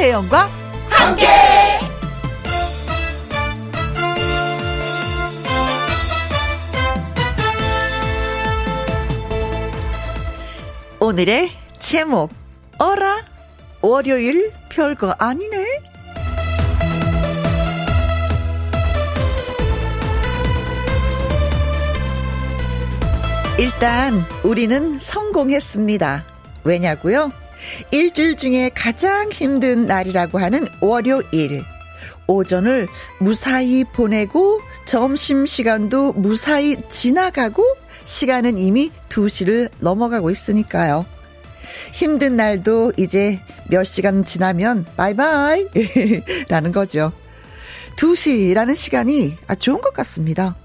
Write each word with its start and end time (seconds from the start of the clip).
김혜영과 0.00 0.48
함께. 0.88 1.26
오늘의 10.98 11.50
제목 11.78 12.30
어라 12.78 13.22
월요일 13.82 14.50
별거 14.70 15.14
아니네. 15.18 15.66
일단 23.58 24.24
우리는 24.42 24.98
성공했습니다. 24.98 26.24
왜냐고요? 26.64 27.30
일주일 27.90 28.36
중에 28.36 28.70
가장 28.74 29.30
힘든 29.30 29.86
날이라고 29.86 30.38
하는 30.38 30.66
월요일. 30.80 31.64
오전을 32.26 32.86
무사히 33.18 33.84
보내고 33.84 34.60
점심 34.84 35.46
시간도 35.46 36.12
무사히 36.12 36.76
지나가고 36.88 37.64
시간은 38.04 38.58
이미 38.58 38.92
2시를 39.08 39.68
넘어가고 39.80 40.30
있으니까요. 40.30 41.04
힘든 41.92 42.36
날도 42.36 42.92
이제 42.96 43.40
몇 43.68 43.84
시간 43.84 44.24
지나면 44.24 44.86
바이바이 44.96 45.66
라는 46.48 46.72
거죠. 46.72 47.12
2시라는 47.96 48.76
시간이 48.76 49.36
아 49.46 49.54
좋은 49.54 49.80
것 49.80 49.92
같습니다. 49.92 50.56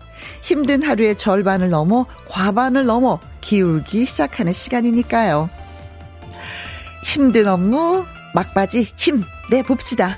힘든 0.42 0.82
하루의 0.82 1.16
절반을 1.16 1.70
넘어 1.70 2.06
과반을 2.30 2.86
넘어 2.86 3.20
기울기 3.42 4.06
시작하는 4.06 4.54
시간이니까요. 4.54 5.50
힘든 7.06 7.48
업무 7.48 8.04
막바지 8.34 8.92
힘 8.98 9.24
내 9.50 9.62
봅시다. 9.62 10.18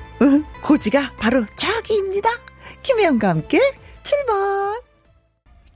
고지가 0.64 1.14
바로 1.18 1.46
저기입니다. 1.58 2.30
김혜영과 2.82 3.30
함께 3.30 3.60
출발! 4.04 4.82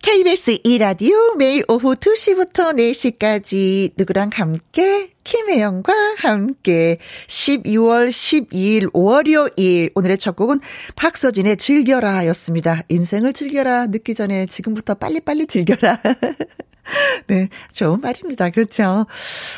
KBS 0.01 0.57
2라디오 0.63 1.37
매일 1.37 1.63
오후 1.67 1.93
2시부터 1.95 2.73
4시까지 2.73 3.91
누구랑 3.97 4.31
함께 4.33 5.11
김혜영과 5.23 5.93
함께 6.17 6.97
12월 7.27 8.09
12일 8.09 8.89
월요일 8.93 9.91
오늘의 9.93 10.17
첫 10.17 10.35
곡은 10.35 10.59
박서진의 10.95 11.57
즐겨라 11.57 12.25
였습니다. 12.27 12.81
인생을 12.89 13.33
즐겨라 13.33 13.87
늦기 13.87 14.15
전에 14.15 14.47
지금부터 14.47 14.95
빨리빨리 14.95 15.45
즐겨라. 15.45 15.99
네, 17.27 17.49
좋은 17.71 18.01
말입니다. 18.01 18.49
그렇죠. 18.49 19.05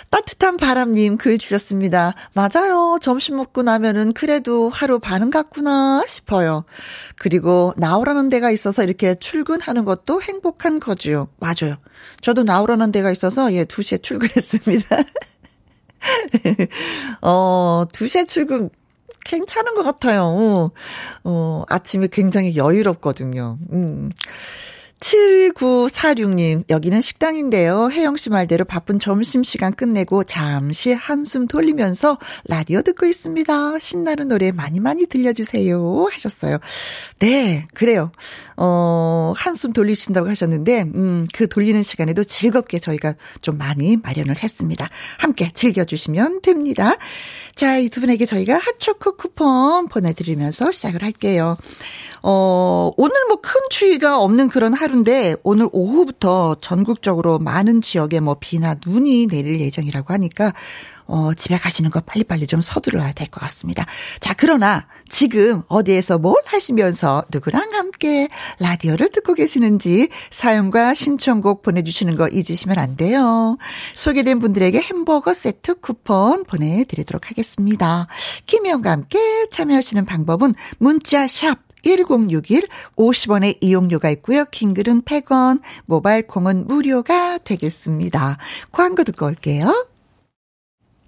따뜻한 0.10 0.58
바람님 0.58 1.18
글 1.18 1.38
주셨습니다. 1.38 2.14
맞아요. 2.34 2.98
점심 3.02 3.38
먹고 3.38 3.64
나면은 3.64 4.14
그래도 4.14 4.70
하루 4.70 5.00
반은 5.00 5.30
갔구나 5.30 6.04
싶어요. 6.08 6.66
그리고 7.18 7.74
나오라는 7.78 8.30
데가 8.30 8.52
있어서 8.52 8.84
이렇게 8.84 9.16
출근하는 9.16 9.86
것도 9.86 10.22
행복한 10.22 10.80
거죠. 10.80 11.28
맞아요. 11.40 11.78
저도 12.22 12.44
나오라는 12.44 12.92
데가 12.92 13.12
있어서 13.12 13.54
예, 13.54 13.66
2시에 13.66 14.04
출근했습니다. 14.04 14.98
어, 17.22 17.86
2시에 17.92 18.28
출근 18.28 18.70
괜찮은 19.26 19.76
것 19.76 19.84
같아요. 19.84 20.72
어, 21.24 21.64
아침에 21.70 22.08
굉장히 22.12 22.58
여유롭거든요. 22.58 23.58
음. 23.72 24.12
7946님, 25.04 26.64
여기는 26.70 27.02
식당인데요. 27.02 27.90
혜영 27.92 28.16
씨 28.16 28.30
말대로 28.30 28.64
바쁜 28.64 29.00
점심시간 29.00 29.74
끝내고 29.74 30.24
잠시 30.24 30.94
한숨 30.94 31.48
돌리면서 31.48 32.18
라디오 32.46 32.82
듣고 32.82 33.06
있습니다. 33.06 33.80
신나는 33.80 34.30
노래 34.30 34.54
많이 34.54 34.80
많이 34.80 35.06
들려주세요. 35.06 36.08
하셨어요. 36.10 36.58
네, 37.20 37.68
그래요. 37.74 38.12
어, 38.56 39.34
한숨 39.36 39.74
돌리신다고 39.74 40.30
하셨는데, 40.30 40.84
음, 40.96 41.28
그 41.34 41.50
돌리는 41.50 41.84
시간에도 41.84 42.24
즐겁게 42.24 42.80
저희가 42.80 43.16
좀 43.42 43.58
많이 43.58 43.98
마련을 43.98 44.42
했습니다. 44.42 44.88
함께 45.20 45.50
즐겨주시면 45.54 46.42
됩니다. 46.42 46.96
자, 47.56 47.78
이 47.78 47.90
두 47.90 48.00
분에게 48.02 48.26
저희가 48.26 48.58
핫초코 48.58 49.18
쿠폰 49.18 49.88
보내드리면서 49.88 50.72
시작을 50.72 51.04
할게요. 51.04 51.58
어, 52.24 52.90
오늘 52.98 53.14
뭐 53.28 53.44
큰 53.44 53.60
추위가 53.70 54.20
없는 54.20 54.48
그런 54.48 54.74
하루 54.74 54.93
인데 54.94 55.36
오늘 55.44 55.68
오후부터 55.72 56.56
전국적으로 56.62 57.40
많은 57.40 57.82
지역에 57.82 58.20
뭐 58.20 58.38
비나 58.40 58.76
눈이 58.86 59.28
내릴 59.28 59.60
예정이라고 59.60 60.14
하니까 60.14 60.54
어, 61.06 61.34
집에 61.34 61.58
가시는 61.58 61.92
거 61.92 62.00
빨리빨리 62.00 62.48
좀 62.48 62.62
서두르야 62.62 63.12
될 63.14 63.28
것 63.28 63.42
같습니다. 63.42 63.86
자, 64.20 64.34
그러나 64.38 64.86
지금 65.10 65.64
어디에서 65.68 66.18
뭘 66.20 66.36
하시면서 66.46 67.24
누구랑 67.32 67.74
함께 67.74 68.30
라디오를 68.60 69.10
듣고 69.10 69.34
계시는지 69.34 70.10
사연과 70.30 70.94
신청곡 70.94 71.62
보내주시는 71.64 72.16
거 72.16 72.30
잊으시면 72.30 72.78
안 72.78 72.96
돼요. 72.96 73.58
소개된 73.96 74.40
분들에게 74.40 74.80
햄버거 74.80 75.34
세트 75.34 75.82
쿠폰 75.82 76.44
보내드리도록 76.46 77.30
하겠습니다. 77.30 78.08
김혜영과 78.46 78.92
함께 78.92 79.48
참여하시는 79.50 80.06
방법은 80.06 80.54
문자 80.78 81.28
샵 81.28 81.58
1061 81.84 82.64
50원의 82.96 83.58
이용료가 83.62 84.10
있고요. 84.12 84.46
킹글은 84.46 85.04
100원, 85.04 85.62
모바일 85.86 86.28
콩은 86.28 86.68
무료가 86.68 87.38
되겠습니다. 87.38 88.38
광고 88.72 89.04
듣고 89.04 89.26
올게요. 89.26 89.74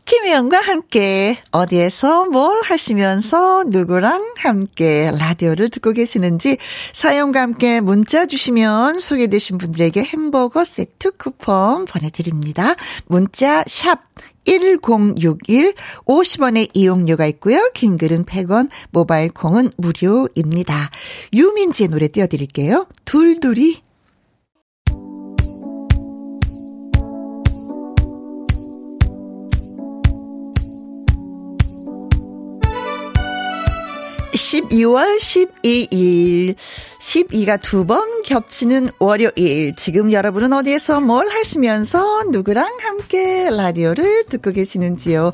김혜영과 0.06 0.60
함께 0.60 1.40
어디에서 1.50 2.26
뭘 2.26 2.62
하시면서 2.64 3.64
누구랑 3.68 4.36
함께 4.38 5.12
라디오를 5.18 5.70
듣고 5.70 5.94
계시는지 5.94 6.60
사연과 6.94 7.42
함께 7.42 7.82
문자 7.82 8.28
주시면 8.28 9.00
소개되신 9.00 9.58
분들에게 9.58 10.04
햄버거 10.04 10.64
세트 10.64 11.18
쿠폰 11.18 11.86
보내드립니다. 11.86 12.76
문자 13.08 13.64
샵 13.66 14.02
1061 14.46 15.74
50원의 16.06 16.70
이용료가 16.74 17.26
있고요. 17.28 17.70
긴 17.74 17.98
글은 17.98 18.26
100원, 18.26 18.70
모바일 18.92 19.30
콩은 19.32 19.72
무료입니다. 19.78 20.92
유민지의 21.34 21.90
노래 21.90 22.08
띄워드릴게요. 22.08 22.88
둘둘이 23.06 23.85
12월 34.36 35.18
12일. 35.18 36.56
12가 36.56 37.62
두 37.62 37.86
번 37.86 38.24
겹치는 38.24 38.90
월요일. 39.00 39.76
지금 39.78 40.12
여러분은 40.12 40.52
어디에서 40.54 41.00
뭘 41.02 41.30
하시면서 41.30 42.24
누구랑 42.32 42.68
함께 42.82 43.50
라디오를 43.52 44.26
듣고 44.26 44.52
계시는지요? 44.52 45.32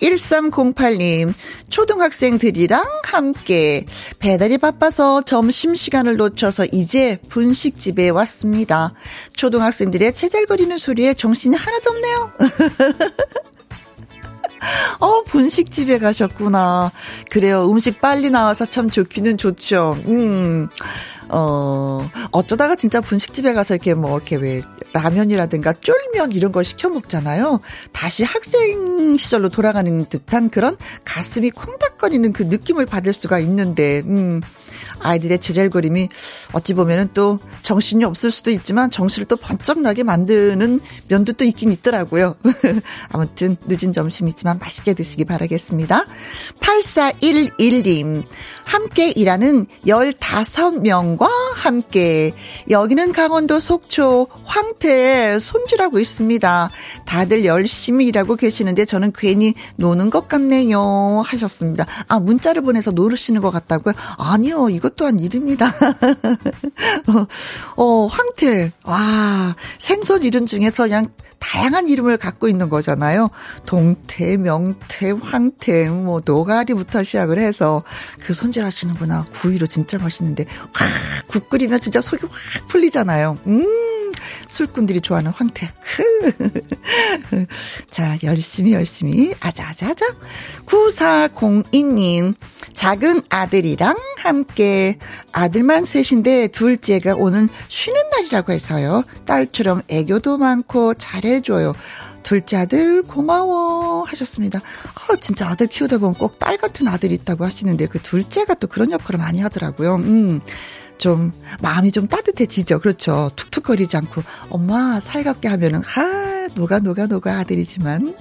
1308님, 0.00 1.34
초등학생들이랑 1.68 2.82
함께 3.04 3.84
배달이 4.18 4.56
바빠서 4.58 5.22
점심시간을 5.22 6.16
놓쳐서 6.16 6.66
이제 6.72 7.18
분식집에 7.28 8.08
왔습니다. 8.08 8.94
초등학생들의 9.36 10.14
채잘거리는 10.14 10.78
소리에 10.78 11.12
정신이 11.14 11.54
하나도 11.54 11.90
없네요. 11.90 12.30
어, 15.00 15.22
분식집에 15.24 15.98
가셨구나. 15.98 16.92
그래요. 17.30 17.70
음식 17.70 18.00
빨리 18.00 18.30
나와서 18.30 18.64
참 18.66 18.90
좋기는 18.90 19.36
좋죠. 19.36 19.96
음. 20.06 20.68
어, 21.32 22.08
어쩌다가 22.32 22.74
진짜 22.74 23.00
분식집에 23.00 23.52
가서 23.52 23.74
이렇게 23.74 23.94
뭐, 23.94 24.16
이렇게 24.16 24.36
왜, 24.36 24.62
라면이라든가 24.92 25.72
쫄면 25.74 26.32
이런 26.32 26.50
걸 26.50 26.64
시켜 26.64 26.88
먹잖아요. 26.88 27.60
다시 27.92 28.24
학생 28.24 29.16
시절로 29.16 29.48
돌아가는 29.48 30.04
듯한 30.08 30.50
그런 30.50 30.76
가슴이 31.04 31.50
콩닥거리는 31.50 32.32
그 32.32 32.42
느낌을 32.42 32.86
받을 32.86 33.12
수가 33.12 33.38
있는데, 33.38 34.02
음. 34.06 34.40
아이들의 35.00 35.40
제잘거림이 35.40 36.08
어찌 36.52 36.74
보면은 36.74 37.10
또 37.14 37.38
정신이 37.62 38.04
없을 38.04 38.30
수도 38.30 38.50
있지만 38.50 38.90
정신을 38.90 39.26
또 39.26 39.36
번쩍 39.36 39.80
나게 39.80 40.02
만드는 40.02 40.80
면도 41.08 41.32
또 41.32 41.44
있긴 41.44 41.72
있더라고요. 41.72 42.36
아무튼 43.10 43.56
늦은 43.66 43.92
점심이지만 43.92 44.58
맛있게 44.58 44.94
드시기 44.94 45.24
바라겠습니다. 45.24 46.04
8411님. 46.60 48.24
함께 48.70 49.10
일하는 49.10 49.66
15명과 49.84 51.28
함께 51.56 52.32
여기는 52.68 53.10
강원도 53.12 53.58
속초 53.58 54.28
황태 54.44 55.40
손질하고 55.40 55.98
있습니다. 55.98 56.70
다들 57.04 57.44
열심히 57.44 58.06
일하고 58.06 58.36
계시는데 58.36 58.84
저는 58.84 59.12
괜히 59.12 59.54
노는 59.74 60.10
것 60.10 60.28
같네요 60.28 61.20
하셨습니다. 61.26 61.84
아 62.06 62.20
문자를 62.20 62.62
보내서 62.62 62.92
노르시는 62.92 63.40
것 63.40 63.50
같다고요? 63.50 63.92
아니요 64.18 64.59
이것 64.68 64.96
또한 64.96 65.18
일입니다. 65.18 65.66
어, 67.08 67.26
어 67.76 68.06
황태 68.06 68.72
와 68.84 69.54
생선 69.78 70.22
이름 70.22 70.46
중에서 70.46 70.84
그냥 70.84 71.06
다양한 71.40 71.88
이름을 71.88 72.16
갖고 72.16 72.46
있는 72.46 72.68
거잖아요. 72.68 73.30
동태, 73.66 74.36
명태, 74.36 75.10
황태, 75.10 75.90
뭐 75.90 76.22
노가리부터 76.24 77.02
시작을 77.02 77.40
해서 77.40 77.82
그 78.22 78.32
손질하시는구나. 78.34 79.26
구이로 79.32 79.66
진짜 79.66 79.98
맛있는데 79.98 80.46
확국 80.72 81.50
끓이면 81.50 81.80
진짜 81.80 82.00
속이 82.00 82.26
확 82.26 82.68
풀리잖아요. 82.68 83.38
음. 83.46 83.90
술꾼들이 84.48 85.00
좋아하는 85.00 85.30
황태. 85.30 85.70
자, 87.88 88.18
열심히 88.22 88.72
열심히 88.72 89.32
아자아자아자. 89.40 90.06
9402님. 90.66 92.34
작은 92.74 93.22
아들이랑 93.28 93.96
함께 94.18 94.98
아들만 95.32 95.84
셋인데 95.84 96.48
둘째가 96.48 97.14
오늘 97.14 97.48
쉬는 97.68 98.00
날이라고 98.10 98.52
해서요. 98.52 99.04
딸처럼 99.26 99.82
애교도 99.88 100.38
많고 100.38 100.94
잘해 100.94 101.29
줘요. 101.40 101.72
둘째 102.22 102.56
아들 102.58 103.02
고마워 103.02 104.02
하셨습니다. 104.04 104.58
어, 104.58 105.16
진짜 105.16 105.48
아들 105.48 105.68
키우다 105.68 105.98
보면 105.98 106.14
꼭 106.14 106.38
딸 106.38 106.58
같은 106.58 106.88
아들이 106.88 107.14
있다고 107.14 107.44
하시는데 107.44 107.86
그 107.86 107.98
둘째가 108.00 108.54
또 108.54 108.66
그런 108.66 108.90
역할을 108.90 109.18
많이 109.18 109.40
하더라고요. 109.40 109.94
음. 109.96 110.40
좀 110.98 111.32
마음이 111.62 111.92
좀 111.92 112.08
따뜻해지죠. 112.08 112.80
그렇죠. 112.80 113.30
툭툭거리지 113.36 113.96
않고 113.96 114.22
엄마 114.50 115.00
살갑게 115.00 115.48
하면은 115.48 115.82
하 115.82 116.46
녹아 116.54 116.80
녹아 116.80 117.06
녹아 117.06 117.38
아들이지만 117.38 118.14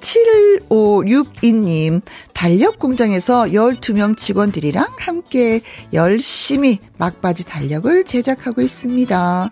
7562님, 0.00 2.02
달력 2.32 2.78
공장에서 2.78 3.46
12명 3.46 4.16
직원들이랑 4.16 4.86
함께 4.98 5.60
열심히 5.92 6.78
막바지 6.98 7.44
달력을 7.44 8.04
제작하고 8.04 8.62
있습니다. 8.62 9.50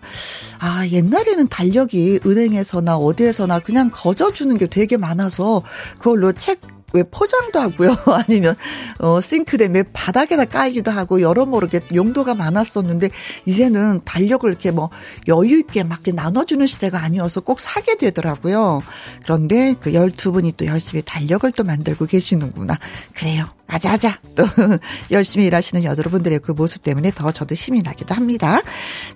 아, 0.59 0.87
옛날에는 0.91 1.47
달력이 1.47 2.21
은행에서나 2.25 2.97
어디에서나 2.97 3.59
그냥 3.59 3.89
거저주는 3.91 4.57
게 4.57 4.67
되게 4.67 4.97
많아서 4.97 5.63
그걸로 5.97 6.31
책 6.31 6.59
왜 6.93 7.03
포장도 7.03 7.59
하고요. 7.59 7.95
아니면 8.27 8.55
어 8.99 9.19
싱크대 9.19 9.67
매 9.67 9.83
바닥에다 9.83 10.45
깔기도 10.45 10.91
하고 10.91 11.21
여러모로 11.21 11.67
이렇게 11.67 11.85
용도가 11.93 12.33
많았었는데 12.33 13.09
이제는 13.45 14.01
달력을 14.05 14.49
이렇게 14.49 14.71
뭐 14.71 14.89
여유 15.27 15.59
있게 15.59 15.83
막 15.83 15.99
나눠주는 16.05 16.65
시대가 16.65 17.03
아니어서 17.03 17.41
꼭 17.41 17.59
사게 17.59 17.97
되더라고요. 17.97 18.81
그런데 19.23 19.75
그 19.81 19.91
12분이 19.91 20.55
또 20.55 20.65
열심히 20.65 21.01
달력을 21.03 21.51
또 21.51 21.63
만들고 21.63 22.05
계시는구나. 22.05 22.79
그래요. 23.13 23.56
아자아자. 23.67 24.19
또 24.35 24.45
열심히 25.11 25.45
일하시는 25.45 25.83
여러분들의 25.83 26.39
그 26.39 26.51
모습 26.51 26.81
때문에 26.81 27.11
더 27.11 27.31
저도 27.31 27.55
힘이 27.55 27.81
나기도 27.81 28.15
합니다. 28.15 28.61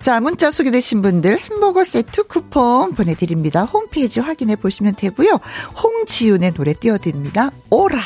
자, 0.02 0.20
문자 0.20 0.50
소개되신 0.50 1.02
분들 1.02 1.38
햄버거 1.38 1.84
세트 1.84 2.24
쿠폰 2.24 2.94
보내드립니다. 2.94 3.64
홈페이지 3.64 4.20
확인해 4.20 4.56
보시면 4.56 4.94
되고요. 4.96 5.40
홍지윤의 5.82 6.52
노래 6.54 6.74
띄워드립니다. 6.74 7.50
오라. 7.70 8.00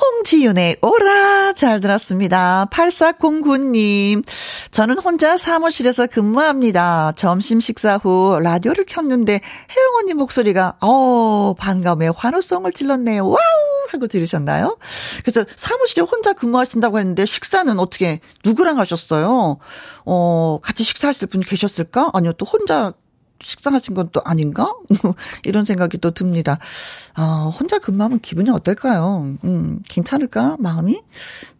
홍지윤의 0.00 0.76
오라 0.80 1.54
잘 1.54 1.80
들었습니다. 1.80 2.68
8409님 2.70 4.22
저는 4.70 4.98
혼자 4.98 5.36
사무실에서 5.36 6.06
근무합니다. 6.06 7.12
점심 7.16 7.58
식사 7.60 7.96
후 7.96 8.38
라디오를 8.40 8.84
켰는데 8.84 9.32
혜영 9.32 9.94
언니 9.98 10.14
목소리가 10.14 10.76
어 10.80 11.54
반가움에 11.58 12.08
환호성을 12.08 12.70
질렀네요. 12.72 13.26
와우 13.26 13.77
하고 13.92 14.06
들으셨나요? 14.06 14.78
그래서 15.24 15.44
사무실에 15.56 16.02
혼자 16.02 16.32
근무하신다고 16.32 16.98
했는데 16.98 17.26
식사는 17.26 17.78
어떻게 17.78 18.20
누구랑 18.44 18.78
하셨어요? 18.78 19.58
어 20.04 20.58
같이 20.62 20.84
식사하실 20.84 21.28
분 21.28 21.40
계셨을까? 21.40 22.10
아니요 22.14 22.32
또 22.34 22.44
혼자 22.46 22.92
식상하신 23.40 23.94
건 23.94 24.10
또 24.12 24.20
아닌가? 24.24 24.74
이런 25.44 25.64
생각이 25.64 25.98
또 25.98 26.10
듭니다. 26.10 26.58
아, 27.14 27.50
혼자 27.58 27.78
근무하면 27.78 28.18
기분이 28.20 28.50
어떨까요? 28.50 29.36
음, 29.44 29.80
괜찮을까? 29.88 30.56
마음이? 30.58 31.00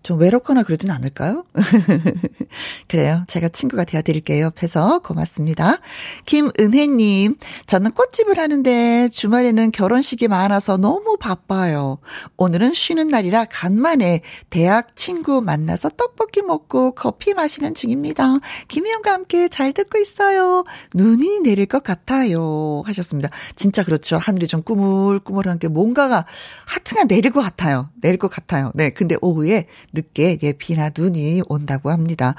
좀 0.09 0.19
외롭거나 0.19 0.63
그러진 0.63 0.91
않을까요? 0.91 1.45
그래요. 2.89 3.25
제가 3.29 3.51
친구가 3.51 3.85
되어드릴게요. 3.85 4.47
옆에서 4.47 5.01
고맙습니다. 5.01 5.81
김은혜님, 6.25 7.37
저는 7.67 7.91
꽃집을 7.91 8.39
하는데 8.39 9.11
주말에는 9.11 9.71
결혼식이 9.71 10.29
많아서 10.29 10.79
너무 10.79 11.19
바빠요. 11.21 11.99
오늘은 12.39 12.73
쉬는 12.73 13.09
날이라 13.09 13.45
간만에 13.51 14.23
대학 14.49 14.97
친구 14.97 15.43
만나서 15.43 15.91
떡볶이 15.91 16.41
먹고 16.41 16.93
커피 16.93 17.35
마시는 17.35 17.75
중입니다. 17.75 18.39
김희영과 18.69 19.13
함께 19.13 19.49
잘 19.49 19.75
듣고 19.75 19.99
있어요. 19.99 20.65
눈이 20.95 21.41
내릴 21.41 21.67
것 21.67 21.83
같아요. 21.83 22.83
하셨습니다. 22.87 23.29
진짜 23.57 23.85
그렇죠. 23.85 24.17
하늘이 24.17 24.47
좀 24.47 24.63
꾸물꾸물한 24.63 25.59
게 25.59 25.69
뭔가가 25.69 26.25
하트가 26.65 27.05
내릴 27.05 27.31
것 27.31 27.43
같아요. 27.43 27.91
내릴 28.01 28.19
것 28.19 28.31
같아요. 28.31 28.73
네. 28.75 28.89
근데 28.89 29.17
오후에 29.21 29.67
늦게 29.99 30.39
예, 30.43 30.53
비나 30.53 30.91
눈이 30.97 31.43
온다고 31.49 31.91
합니다. 31.91 32.35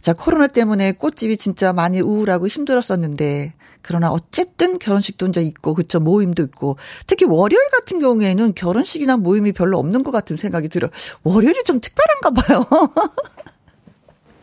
자, 0.00 0.12
코로나 0.12 0.46
때문에 0.46 0.92
꽃집이 0.92 1.36
진짜 1.36 1.72
많이 1.72 2.00
우울하고 2.00 2.48
힘들었었는데 2.48 3.54
그러나 3.82 4.10
어쨌든 4.10 4.78
결혼식도 4.78 5.26
이제 5.26 5.42
있고 5.42 5.74
그쵸 5.74 6.00
모임도 6.00 6.42
있고 6.44 6.78
특히 7.06 7.26
월요일 7.26 7.62
같은 7.70 8.00
경우에는 8.00 8.54
결혼식이나 8.54 9.18
모임이 9.18 9.52
별로 9.52 9.78
없는 9.78 10.02
것 10.02 10.10
같은 10.10 10.36
생각이 10.36 10.68
들어. 10.68 10.88
월요일이 11.22 11.62
좀 11.64 11.80
특별한가 11.80 12.30
봐요. 12.30 12.66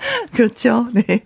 그렇죠. 0.33 0.87
네. 0.93 1.21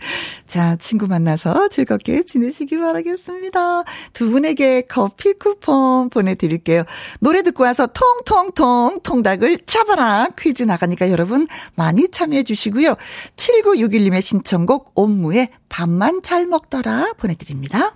자, 0.47 0.75
친구 0.75 1.07
만나서 1.07 1.69
즐겁게 1.69 2.23
지내시기 2.23 2.77
바라겠습니다. 2.77 3.83
두 4.13 4.29
분에게 4.31 4.81
커피 4.81 5.33
쿠폰 5.33 6.09
보내드릴게요. 6.09 6.83
노래 7.19 7.41
듣고 7.41 7.63
와서 7.63 7.87
통통통 7.87 9.01
통닭을 9.03 9.59
잡아라 9.65 10.27
퀴즈 10.37 10.63
나가니까 10.63 11.09
여러분 11.11 11.47
많이 11.75 12.09
참여해 12.09 12.43
주시고요. 12.43 12.95
7961님의 13.35 14.21
신청곡 14.21 14.91
옴무의 14.95 15.49
밥만 15.69 16.21
잘 16.21 16.45
먹더라 16.45 17.13
보내드립니다. 17.17 17.95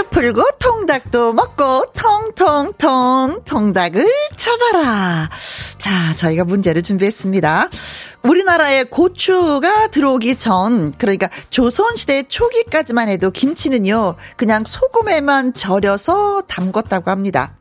퀴즈 0.00 0.08
풀고 0.08 0.42
통닭도 0.58 1.32
먹고 1.34 1.84
통통통 1.92 3.42
통닭을 3.44 4.06
잡아라. 4.36 5.28
자, 5.78 6.14
저희가 6.16 6.44
문제를 6.44 6.82
준비했습니다. 6.82 7.68
우리나라에 8.22 8.84
고추가 8.84 9.88
들어오기 9.88 10.36
전, 10.36 10.92
그러니까 10.96 11.28
조선시대 11.50 12.24
초기까지만 12.24 13.08
해도 13.08 13.30
김치는요, 13.30 14.16
그냥 14.36 14.64
소금에만 14.64 15.52
절여서 15.52 16.42
담궜다고 16.48 17.06
합니다. 17.06 17.56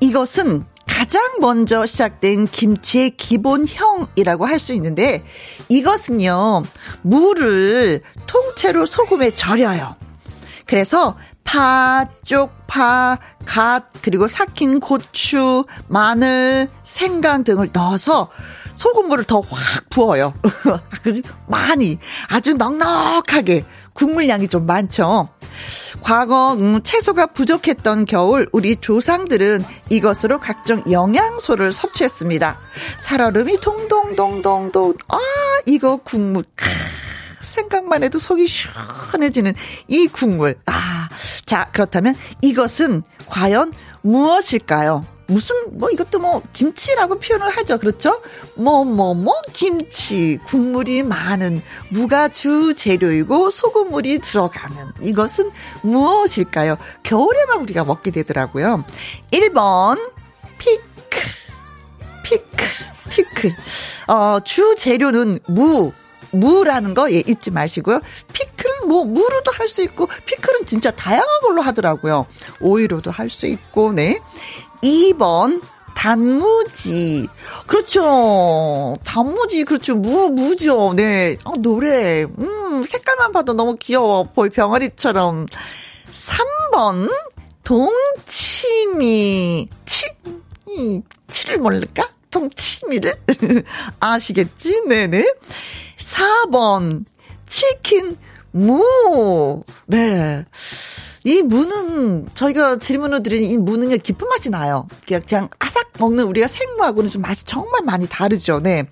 이것은 0.00 0.64
가장 0.86 1.22
먼저 1.40 1.84
시작된 1.86 2.46
김치의 2.46 3.16
기본형이라고 3.16 4.46
할 4.46 4.58
수 4.58 4.72
있는데, 4.74 5.24
이것은요, 5.68 6.62
물을 7.02 8.02
통째로 8.26 8.86
소금에 8.86 9.32
절여요. 9.32 9.96
그래서 10.66 11.16
파, 11.48 12.04
쪽파, 12.26 13.18
갓, 13.46 13.84
그리고 14.02 14.28
삭힌 14.28 14.80
고추, 14.80 15.64
마늘, 15.86 16.68
생강 16.82 17.42
등을 17.44 17.70
넣어서 17.72 18.28
소금물을 18.74 19.24
더 19.24 19.40
확 19.40 19.88
부어요. 19.88 20.34
아주 21.06 21.22
많이, 21.46 21.96
아주 22.28 22.52
넉넉하게 22.52 23.64
국물량이 23.94 24.48
좀 24.48 24.66
많죠. 24.66 25.30
과거 26.02 26.52
음, 26.52 26.82
채소가 26.82 27.28
부족했던 27.28 28.04
겨울 28.04 28.46
우리 28.52 28.76
조상들은 28.76 29.64
이것으로 29.88 30.40
각종 30.40 30.82
영양소를 30.90 31.72
섭취했습니다. 31.72 32.58
살얼음이 32.98 33.58
동동동동동 33.62 34.94
아 35.08 35.18
이거 35.64 35.96
국물 35.96 36.44
크, 36.54 36.66
생각만 37.48 38.04
해도 38.04 38.18
속이 38.18 38.46
시원해지는 38.46 39.54
이 39.88 40.06
국물. 40.06 40.56
아, 40.66 41.08
자 41.44 41.68
그렇다면 41.72 42.14
이것은 42.42 43.02
과연 43.26 43.72
무엇일까요? 44.02 45.04
무슨 45.28 45.78
뭐 45.78 45.90
이것도 45.90 46.18
뭐 46.18 46.42
김치라고 46.54 47.18
표현을 47.18 47.50
하죠. 47.50 47.78
그렇죠? 47.78 48.22
뭐 48.54 48.84
뭐뭐 48.84 49.14
뭐, 49.14 49.34
김치 49.52 50.38
국물이 50.46 51.02
많은 51.02 51.62
무가 51.90 52.28
주 52.28 52.72
재료이고 52.74 53.50
소금물이 53.50 54.20
들어가는 54.20 54.92
이것은 55.02 55.50
무엇일까요? 55.82 56.78
겨울에만 57.02 57.58
우리가 57.60 57.84
먹게 57.84 58.10
되더라고요. 58.10 58.84
1번 59.30 60.10
피클 60.56 60.82
피클 62.24 62.66
피클 63.10 63.56
어, 64.08 64.40
주 64.40 64.76
재료는 64.76 65.40
무 65.46 65.92
무라는 66.30 66.94
거, 66.94 67.10
예, 67.12 67.22
잊지 67.26 67.50
마시고요. 67.50 68.00
피클, 68.32 68.86
뭐, 68.86 69.04
무로도 69.04 69.50
할 69.52 69.68
수 69.68 69.82
있고, 69.82 70.08
피클은 70.24 70.66
진짜 70.66 70.90
다양한 70.90 71.26
걸로 71.42 71.62
하더라고요. 71.62 72.26
오이로도 72.60 73.10
할 73.10 73.28
수 73.30 73.46
있고, 73.46 73.92
네. 73.92 74.20
2번, 74.82 75.62
단무지. 75.94 77.26
그렇죠. 77.66 78.96
단무지, 79.04 79.64
그렇죠. 79.64 79.96
무, 79.96 80.30
무죠. 80.30 80.92
네. 80.94 81.36
어, 81.44 81.56
노래. 81.56 82.22
음, 82.22 82.84
색깔만 82.84 83.32
봐도 83.32 83.52
너무 83.52 83.76
귀여워. 83.76 84.24
볼 84.24 84.48
병아리처럼. 84.50 85.46
3번, 86.12 87.10
동치미. 87.64 89.68
치, 89.84 90.06
이, 90.68 91.02
치를 91.26 91.58
모를까? 91.58 92.08
동치미를? 92.30 93.20
아시겠지? 94.00 94.82
네네. 94.86 95.24
4번, 95.98 97.04
치킨, 97.46 98.16
무. 98.52 99.64
네. 99.86 100.44
이 101.24 101.42
무는 101.42 102.28
저희가 102.34 102.78
질문을 102.78 103.22
드린 103.22 103.42
이 103.50 103.56
무는요 103.58 103.96
깊은 103.98 104.28
맛이 104.28 104.50
나요. 104.50 104.86
그냥, 105.06 105.22
그냥 105.28 105.48
아삭 105.58 105.88
먹는 105.98 106.24
우리가 106.24 106.46
생무하고는 106.48 107.10
좀 107.10 107.22
맛이 107.22 107.44
정말 107.44 107.82
많이 107.84 108.06
다르죠. 108.08 108.60
네. 108.60 108.84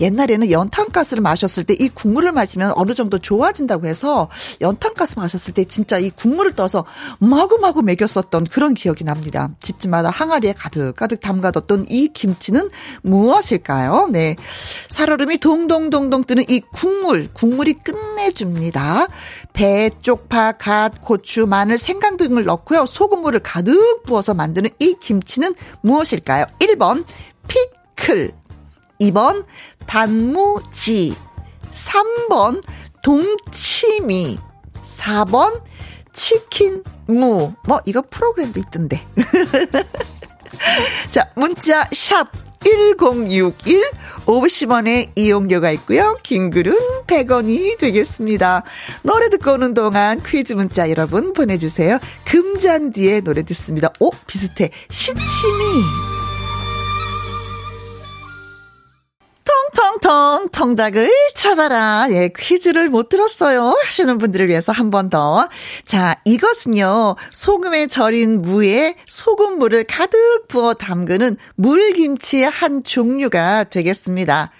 옛날에는 0.00 0.50
연탄가스를 0.50 1.22
마셨을 1.22 1.64
때 1.64 1.74
이 1.74 1.88
국물을 1.88 2.32
마시면 2.32 2.72
어느 2.76 2.94
정도 2.94 3.18
좋아진다고 3.18 3.86
해서 3.86 4.28
연탄가스 4.60 5.18
마셨을 5.18 5.54
때 5.54 5.64
진짜 5.64 5.98
이 5.98 6.10
국물을 6.10 6.52
떠서 6.52 6.84
마구마구 7.18 7.82
먹였었던 7.82 8.44
그런 8.44 8.74
기억이 8.74 9.04
납니다. 9.04 9.50
집집마다 9.60 10.10
항아리에 10.10 10.54
가득 10.54 10.94
가득 10.96 11.20
담가뒀던 11.20 11.86
이 11.88 12.08
김치는 12.08 12.70
무엇일까요? 13.02 14.08
네. 14.10 14.36
살얼음이 14.88 15.38
동동동동 15.38 16.24
뜨는 16.24 16.44
이 16.48 16.60
국물, 16.60 17.28
국물이 17.32 17.74
끝내줍니다. 17.74 19.08
배, 19.52 19.90
쪽파, 20.02 20.52
갓, 20.52 21.00
고추, 21.00 21.46
마늘, 21.46 21.78
생강 21.84 22.16
등을 22.16 22.44
넣고요. 22.44 22.86
소금물을 22.86 23.40
가득 23.40 24.04
부어서 24.04 24.32
만드는 24.32 24.70
이 24.78 24.96
김치는 24.98 25.54
무엇일까요? 25.82 26.46
1번 26.58 27.04
피클 27.46 28.32
2번 29.02 29.44
단무지 29.86 31.14
3번 31.70 32.62
동치미 33.02 34.38
4번 34.82 35.60
치킨무 36.14 37.54
뭐 37.66 37.80
이거 37.84 38.02
프로그램도 38.08 38.60
있던데 38.60 39.06
자 41.10 41.28
문자 41.34 41.86
샵 41.92 42.28
1061, 42.64 43.90
50원의 44.26 45.10
이용료가 45.14 45.70
있고요. 45.72 46.16
긴 46.22 46.50
글은 46.50 46.74
100원이 47.06 47.78
되겠습니다. 47.78 48.64
노래 49.02 49.28
듣고 49.28 49.52
오는 49.52 49.74
동안 49.74 50.22
퀴즈 50.24 50.54
문자 50.54 50.90
여러분 50.90 51.32
보내주세요. 51.32 51.98
금잔디의 52.26 53.22
노래 53.22 53.42
듣습니다. 53.42 53.92
오, 54.00 54.10
비슷해. 54.26 54.70
시치미. 54.90 56.13
텅텅텅 59.74 60.48
통닭을 60.50 61.10
쳐봐라. 61.34 62.06
예, 62.10 62.30
퀴즈를 62.36 62.88
못 62.88 63.08
들었어요. 63.08 63.76
하시는 63.84 64.18
분들을 64.18 64.48
위해서 64.48 64.72
한 64.72 64.90
번 64.90 65.10
더. 65.10 65.48
자, 65.84 66.14
이것은요, 66.24 67.16
소금에 67.32 67.88
절인 67.88 68.42
무에 68.42 68.94
소금물을 69.08 69.84
가득 69.84 70.46
부어 70.46 70.74
담그는 70.74 71.36
물김치의 71.56 72.48
한 72.48 72.84
종류가 72.84 73.64
되겠습니다. 73.64 74.52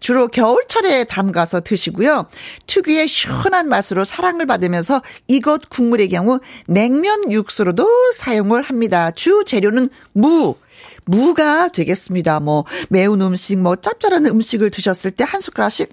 주로 0.00 0.28
겨울철에 0.28 1.04
담가서 1.04 1.60
드시고요. 1.62 2.26
특유의 2.66 3.08
시원한 3.08 3.68
맛으로 3.68 4.04
사랑을 4.04 4.44
받으면서 4.46 5.02
이것 5.26 5.70
국물의 5.70 6.08
경우 6.10 6.40
냉면 6.66 7.32
육수로도 7.32 8.12
사용을 8.12 8.62
합니다. 8.62 9.10
주 9.12 9.44
재료는 9.46 9.88
무, 10.12 10.54
무가 11.08 11.68
되겠습니다. 11.68 12.40
뭐 12.40 12.64
매운 12.90 13.22
음식, 13.22 13.58
뭐 13.58 13.76
짭짤한 13.76 14.26
음식을 14.26 14.70
드셨을 14.70 15.10
때 15.12 15.24
한 15.28 15.40
숟가락씩 15.40 15.90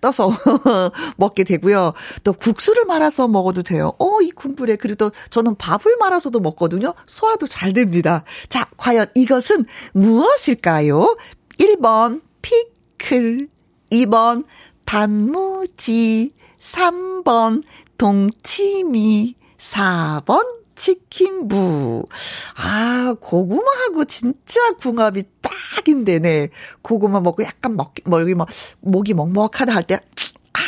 떠서 0.00 0.30
먹게 1.16 1.44
되고요. 1.44 1.94
또 2.22 2.32
국수를 2.32 2.84
말아서 2.84 3.26
먹어도 3.26 3.62
돼요. 3.62 3.92
어, 3.98 4.20
이 4.20 4.30
국물에 4.30 4.76
그래도 4.76 5.10
저는 5.30 5.56
밥을 5.56 5.96
말아서도 5.96 6.40
먹거든요. 6.40 6.94
소화도 7.06 7.46
잘 7.46 7.72
됩니다. 7.72 8.22
자, 8.48 8.68
과연 8.76 9.06
이것은 9.14 9.64
무엇일까요? 9.92 11.16
1번 11.58 12.22
피클, 12.42 13.48
2번 13.90 14.44
단무지, 14.84 16.34
3번 16.60 17.62
동치미, 17.98 19.34
4번 19.58 20.63
치킨부. 20.74 22.06
아, 22.56 23.14
고구마하고 23.20 24.04
진짜 24.06 24.60
궁합이 24.80 25.24
딱인데, 25.40 26.18
네. 26.18 26.48
고구마 26.82 27.20
먹고 27.20 27.42
약간 27.44 27.76
먹, 27.76 27.94
먹이, 28.04 28.34
뭐, 28.34 28.46
목이 28.80 29.14
먹먹하다 29.14 29.74
할 29.74 29.84
때, 29.84 29.94
아, 29.94 30.60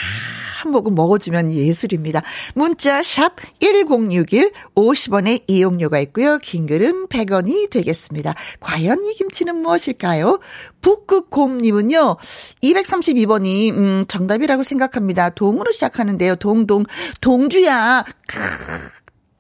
한 0.67 0.73
모금 0.73 0.95
먹어주면 0.95 1.53
예술입니다. 1.53 2.23
문자 2.55 3.03
샵 3.03 3.37
1061, 3.61 4.53
50원의 4.75 5.45
이용료가 5.47 6.01
있고요. 6.01 6.39
긴 6.39 6.67
글은 6.67 7.07
100원이 7.07 7.71
되겠습니다. 7.71 8.35
과연 8.61 9.05
이 9.05 9.15
김치는 9.15 9.57
무엇일까요? 9.57 10.41
북극곰님은요, 10.81 12.17
232번이, 12.63 13.71
음, 13.73 14.05
정답이라고 14.09 14.65
생각합니다. 14.65 15.31
동으로 15.31 15.71
시작하는데요. 15.71 16.37
동동, 16.37 16.85
동주야. 17.21 18.05
크, 18.27 18.39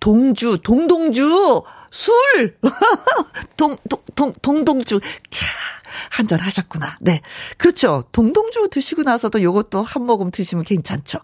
동주, 0.00 0.58
동동주, 0.62 1.62
술! 1.90 2.58
동, 3.56 3.76
동, 3.88 4.02
동, 4.14 4.32
동동주. 4.42 5.00
한잔 6.10 6.40
하셨구나. 6.40 6.98
네. 7.00 7.20
그렇죠. 7.56 8.04
동동주 8.12 8.68
드시고 8.70 9.02
나서도 9.02 9.42
요것도 9.42 9.82
한 9.82 10.04
모금 10.04 10.30
드시면 10.30 10.64
괜찮죠. 10.64 11.18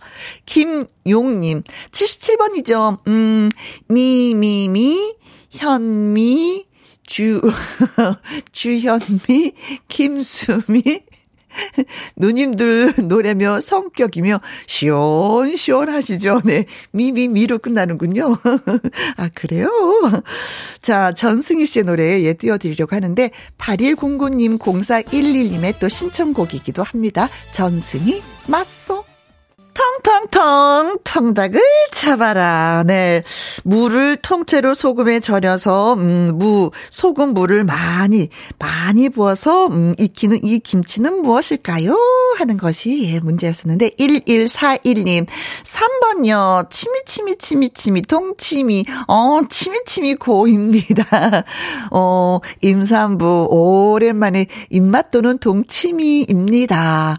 김용님, 0.47 1.63
77번이죠. 1.91 2.99
음, 3.09 3.51
미, 3.89 4.35
미, 4.35 4.69
미, 4.69 5.15
현미, 5.51 6.67
주, 7.07 7.41
주현미, 8.53 9.53
김수미, 9.89 10.83
누님들 12.17 12.95
노래며 13.09 13.61
성격이며 13.61 14.41
시원시원하시죠? 14.67 16.43
네. 16.45 16.67
미미미로 16.93 17.59
끝나는군요. 17.59 18.37
아, 19.17 19.29
그래요? 19.35 19.71
자, 20.81 21.13
전승희 21.13 21.67
씨의 21.67 21.85
노래 21.85 22.23
예, 22.23 22.33
띄워드리려고 22.35 22.95
하는데, 22.95 23.31
8109님, 23.59 24.59
0411님의 24.59 25.79
또 25.79 25.89
신청곡이기도 25.89 26.83
합니다. 26.83 27.29
전승희, 27.53 28.23
맞소. 28.47 29.12
텅텅텅 29.75 30.99
통닭을 31.05 31.61
잡아라. 31.93 32.83
네. 32.87 33.23
물을 33.65 34.17
통째로 34.17 34.75
소금에 34.75 35.21
절여서 35.21 35.95
음, 35.95 36.33
무 36.35 36.71
소금 36.91 37.35
물을 37.35 37.65
많이 37.65 38.29
많이 38.59 39.09
부어서 39.09 39.69
음, 39.69 39.95
익히는 39.99 40.41
이 40.45 40.59
김치는 40.59 41.23
무엇일까요? 41.23 41.97
하는 42.39 42.57
것이 42.57 43.13
예, 43.13 43.21
문제였었는데 43.21 43.91
1141님 43.99 45.27
3번요. 45.65 46.69
치미치미 46.71 47.37
치미치미 47.37 48.03
통치미 48.03 48.85
어 49.09 49.41
치미치미 49.49 50.17
고입니다. 50.17 51.45
어 51.93 52.41
임산부 52.61 53.49
오랜만에 53.51 54.47
입맛 54.71 55.11
도는 55.11 55.39
동치미입니다. 55.39 57.19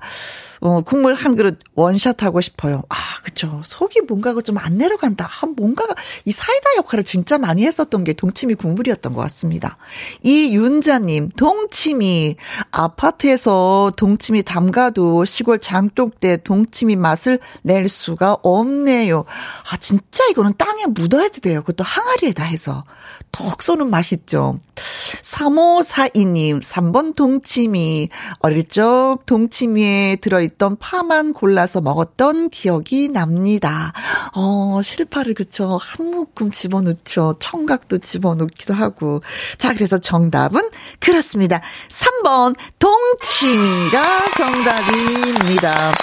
어, 0.63 0.79
국물 0.81 1.13
한 1.13 1.35
그릇 1.35 1.59
원샷 1.75 2.23
하고 2.23 2.39
싶어요. 2.39 2.83
아, 2.87 2.95
그쵸. 3.23 3.61
속이 3.65 4.01
뭔가가 4.07 4.41
좀 4.41 4.53
안 4.57 4.77
내려간다. 4.77 5.25
한 5.25 5.49
아, 5.49 5.53
뭔가가 5.57 5.93
이 6.25 6.31
사이다 6.31 6.75
역할을 6.77 7.03
진짜 7.03 7.37
많이 7.37 7.65
했었던 7.65 8.03
게 8.03 8.13
동치미 8.13 8.55
국물이었던 8.55 9.13
것 9.13 9.21
같습니다. 9.23 9.77
이윤자님, 10.21 11.29
동치미. 11.37 12.37
아파트에서 12.71 13.91
동치미 13.97 14.43
담가도 14.43 15.25
시골 15.25 15.59
장독대 15.59 16.37
동치미 16.43 16.95
맛을 16.95 17.39
낼 17.61 17.89
수가 17.89 18.37
없네요. 18.41 19.25
아, 19.71 19.77
진짜 19.77 20.23
이거는 20.31 20.53
땅에 20.57 20.85
묻어야지 20.85 21.41
돼요. 21.41 21.59
그것도 21.61 21.83
항아리에다 21.83 22.43
해서. 22.43 22.85
톡 23.31 23.61
쏘는 23.63 23.89
맛있죠. 23.89 24.59
3542님, 24.75 26.61
3번 26.61 27.15
동치미. 27.15 28.09
어릴 28.39 28.67
적 28.67 29.19
동치미에 29.25 30.17
들어있던 30.17 30.77
파만 30.77 31.33
골라서 31.33 31.81
먹었던 31.81 32.49
기억이 32.49 33.09
납니다. 33.09 33.93
어, 34.35 34.81
실파를 34.83 35.33
그쵸. 35.33 35.77
한 35.81 36.11
묶음 36.11 36.51
집어넣죠. 36.51 37.35
청각도 37.39 37.99
집어넣기도 37.99 38.73
하고. 38.73 39.21
자, 39.57 39.73
그래서 39.73 39.97
정답은 39.99 40.61
그렇습니다. 40.99 41.61
3번 41.89 42.55
동치미가 42.79 44.25
정답입니다. 44.37 45.93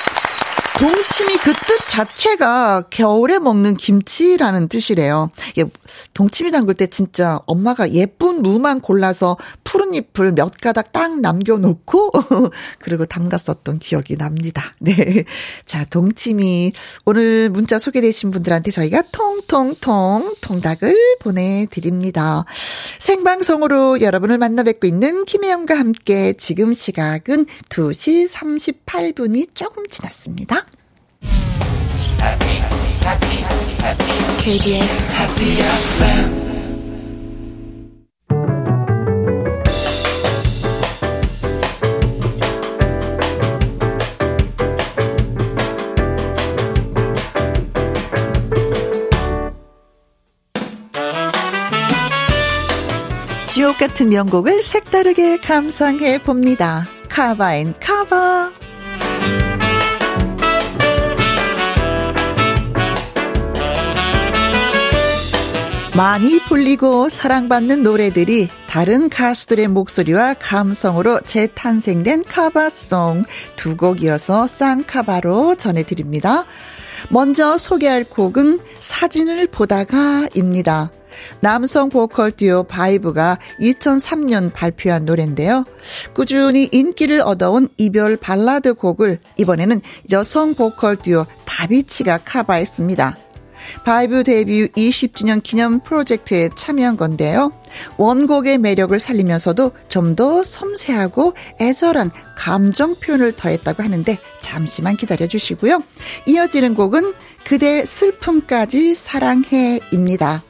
동치미 0.79 1.37
그 1.39 1.53
뜻 1.71 1.87
자체가 1.87 2.83
겨울에 2.91 3.39
먹는 3.39 3.77
김치라는 3.77 4.69
뜻이래요. 4.69 5.31
예, 5.59 5.65
동치미 6.15 6.51
담글 6.51 6.75
때 6.75 6.87
진짜 6.87 7.41
엄마가 7.47 7.93
예쁜 7.93 8.43
무만 8.43 8.81
골라서 8.81 9.37
푸른 9.63 9.95
잎을 9.95 10.33
몇 10.33 10.61
가닥 10.61 10.93
딱 10.93 11.21
남겨놓고 11.21 12.11
그리고 12.81 13.07
담갔었던 13.07 13.79
기억이 13.79 14.17
납니다. 14.17 14.75
네. 14.81 15.25
자, 15.65 15.85
동치미. 15.85 16.73
오늘 17.05 17.51
문자 17.51 17.79
소개되신 17.79 18.31
분들한테 18.31 18.71
저희가 18.71 19.03
통통통 19.13 20.35
통닭을 20.41 21.19
보내드립니다. 21.21 22.45
생방송으로 22.99 24.01
여러분을 24.01 24.39
만나 24.39 24.63
뵙고 24.63 24.87
있는 24.87 25.25
김혜영과 25.25 25.79
함께 25.79 26.33
지금 26.33 26.75
시각은 26.75 27.47
2시 27.69 28.29
38분이 28.29 29.55
조금 29.55 29.87
지났습니다. 29.87 30.60
지옥 53.47 53.79
같은 53.79 54.11
명곡을 54.11 54.63
색다르게 54.63 55.39
감상해 55.39 56.23
봅니다. 56.23 56.87
카바앤 57.09 57.75
카바. 57.81 58.70
많이 66.01 66.43
불리고 66.45 67.11
사랑받는 67.11 67.83
노래들이 67.83 68.49
다른 68.67 69.11
가수들의 69.11 69.69
목소리와 69.69 70.33
감성으로 70.33 71.21
재탄생된 71.27 72.25
카바송 72.25 73.27
두 73.57 73.77
곡 73.77 74.03
이어서 74.03 74.47
쌍카바로 74.47 75.57
전해드립니다. 75.57 76.47
먼저 77.11 77.59
소개할 77.59 78.05
곡은 78.05 78.61
사진을 78.79 79.49
보다가입니다. 79.49 80.91
남성 81.41 81.91
보컬 81.91 82.33
듀오 82.33 82.63
바이브가 82.63 83.39
2003년 83.61 84.55
발표한 84.55 85.05
노래인데요. 85.05 85.67
꾸준히 86.15 86.71
인기를 86.73 87.21
얻어온 87.21 87.69
이별 87.77 88.17
발라드 88.17 88.73
곡을 88.73 89.19
이번에는 89.37 89.83
여성 90.13 90.55
보컬 90.55 90.97
듀오 90.97 91.27
다비치가 91.45 92.21
카바했습니다. 92.25 93.19
바이브 93.85 94.25
데뷔 94.25 94.69
20주년 94.69 95.43
기념 95.43 95.81
프로젝트에 95.81 96.51
참여한 96.55 96.97
건데요. 96.97 97.53
원곡의 97.97 98.59
매력을 98.59 98.99
살리면서도 98.99 99.73
좀 99.89 100.11
더 100.21 100.43
섬세하고 100.45 101.35
애절한 101.61 102.11
감정 102.37 102.97
표현을 102.97 103.33
더했다고 103.33 103.83
하는데 103.83 104.19
잠시만 104.41 104.97
기다려 104.97 105.27
주시고요. 105.27 105.83
이어지는 106.27 106.75
곡은 106.75 107.15
그대 107.45 107.85
슬픔까지 107.85 108.95
사랑해입니다. 108.95 110.43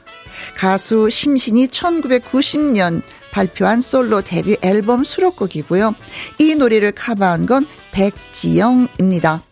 가수 0.55 1.09
심신이 1.09 1.67
1990년 1.67 3.01
발표한 3.31 3.81
솔로 3.81 4.21
데뷔 4.21 4.57
앨범 4.61 5.03
수록곡이고요. 5.03 5.95
이 6.39 6.55
노래를 6.55 6.91
커버한 6.93 7.45
건 7.45 7.67
백지영입니다. 7.91 9.43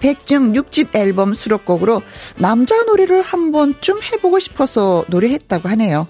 백중 0.00 0.52
6집 0.52 0.94
앨범 0.94 1.34
수록곡으로 1.34 2.02
남자 2.38 2.82
노래를 2.84 3.22
한 3.22 3.52
번쯤 3.52 4.00
해보고 4.02 4.38
싶어서 4.38 5.04
노래했다고 5.08 5.68
하네요. 5.70 6.06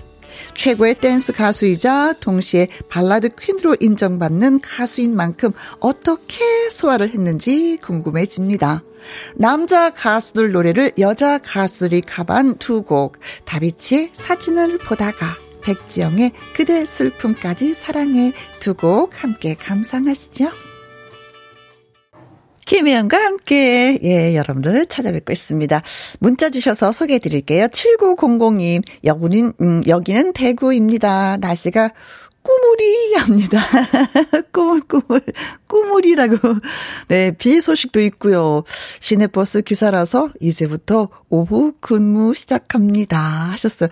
최고의 0.55 0.96
댄스 0.96 1.33
가수이자 1.33 2.14
동시에 2.20 2.68
발라드 2.88 3.31
퀸으로 3.38 3.76
인정받는 3.81 4.61
가수인 4.61 5.16
만큼 5.16 5.52
어떻게 5.81 6.68
소화를 6.70 7.11
했는지 7.11 7.79
궁금해집니다. 7.83 8.83
남자 9.37 9.90
가수들 9.90 10.52
노래를 10.52 10.92
여자 10.98 11.38
가수들이 11.38 12.02
가반 12.02 12.57
두 12.59 12.83
곡, 12.83 13.18
다비치의 13.44 14.11
사진을 14.12 14.79
보다가 14.79 15.38
백지영의 15.62 16.33
그대 16.55 16.85
슬픔까지 16.87 17.74
사랑해 17.74 18.33
두 18.61 18.74
곡 18.74 19.22
함께 19.22 19.55
감상하시죠. 19.55 20.65
김혜영과 22.66 23.16
함께, 23.16 23.96
예, 24.02 24.35
여러분들 24.35 24.87
찾아뵙고 24.87 25.33
있습니다. 25.33 25.83
문자 26.18 26.50
주셔서 26.50 26.90
소개해 26.90 27.20
드릴게요. 27.20 27.68
7900님, 27.68 28.83
여기는, 29.05 29.52
음, 29.61 29.83
여기는 29.87 30.33
대구입니다. 30.33 31.37
날씨가 31.38 31.92
꾸물이 32.46 33.14
합니다. 33.14 33.59
꾸물, 34.52 34.80
꾸물, 34.82 35.20
꾸물이라고. 35.66 36.37
네, 37.09 37.32
비 37.37 37.61
소식도 37.61 38.00
있고요. 38.02 38.62
시내버스 39.00 39.62
기사라서 39.62 40.30
이제부터 40.40 41.09
오후 41.28 41.72
근무 41.80 42.35
시작합니다. 42.35 43.18
하셨어요. 43.18 43.88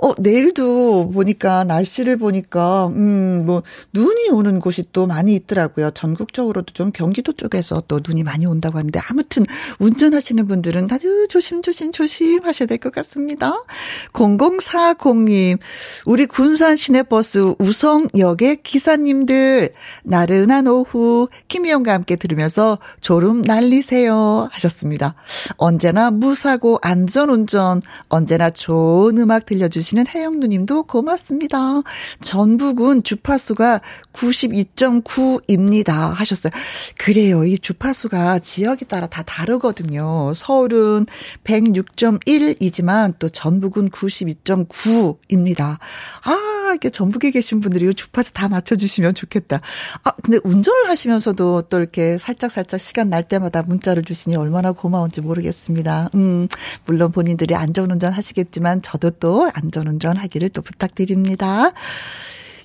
어, 0.00 0.12
내일도 0.18 1.10
보니까, 1.10 1.64
날씨를 1.64 2.16
보니까, 2.16 2.86
음, 2.86 3.44
뭐, 3.44 3.62
눈이 3.92 4.30
오는 4.30 4.58
곳이 4.60 4.86
또 4.92 5.06
많이 5.06 5.34
있더라고요. 5.34 5.90
전국적으로도 5.90 6.72
좀 6.72 6.92
경기도 6.92 7.34
쪽에서 7.34 7.82
또 7.88 8.00
눈이 8.06 8.22
많이 8.22 8.46
온다고 8.46 8.78
하는데, 8.78 8.98
아무튼, 9.10 9.44
운전하시는 9.80 10.48
분들은 10.48 10.88
아주 10.90 11.26
조심조심 11.28 11.92
조심 11.92 12.44
하셔야 12.44 12.66
될 12.66 12.78
것 12.78 12.92
같습니다. 12.92 13.64
0040님, 14.12 15.58
우리 16.06 16.26
군산 16.26 16.76
시내버스 16.76 17.54
우성 17.58 17.97
역의 18.16 18.62
기사님들 18.62 19.72
나른한 20.04 20.68
오후 20.68 21.28
김희영과 21.48 21.92
함께 21.92 22.16
들으면서 22.16 22.78
졸음 23.00 23.42
날리세요 23.42 24.48
하셨습니다. 24.52 25.14
언제나 25.56 26.10
무사고 26.10 26.78
안전운전 26.82 27.82
언제나 28.08 28.50
좋은 28.50 29.18
음악 29.18 29.46
들려주시는 29.46 30.06
혜영 30.08 30.40
누님도 30.40 30.84
고맙습니다. 30.84 31.82
전북은 32.20 33.02
주파수가 33.02 33.80
92.9입니다 34.12 36.12
하셨어요. 36.12 36.52
그래요. 36.98 37.44
이 37.44 37.58
주파수가 37.58 38.40
지역에 38.40 38.84
따라 38.84 39.06
다 39.06 39.22
다르거든요. 39.22 40.32
서울은 40.34 41.06
106.1이지만 41.44 43.14
또 43.18 43.28
전북은 43.28 43.88
92.9입니다. 43.88 45.78
아, 46.24 46.68
이렇게 46.70 46.90
전북에 46.90 47.30
계신 47.30 47.60
분들이 47.60 47.86
이 47.90 47.94
주파수 47.94 48.32
다 48.32 48.48
맞춰주시면 48.48 49.14
좋겠다. 49.14 49.60
아, 50.04 50.10
근데 50.22 50.38
운전을 50.44 50.88
하시면서도 50.88 51.62
또 51.62 51.78
이렇게 51.78 52.18
살짝살짝 52.18 52.80
시간 52.80 53.10
날 53.10 53.22
때마다 53.22 53.62
문자를 53.62 54.04
주시니 54.04 54.36
얼마나 54.36 54.72
고마운지 54.72 55.20
모르겠습니다. 55.20 56.10
음, 56.14 56.48
물론 56.86 57.12
본인들이 57.12 57.54
안전운전 57.54 58.12
하시겠지만 58.12 58.82
저도 58.82 59.10
또 59.10 59.50
안전운전 59.54 60.16
하기를 60.16 60.50
또 60.50 60.62
부탁드립니다. 60.62 61.72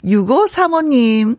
6535님, 0.03 1.38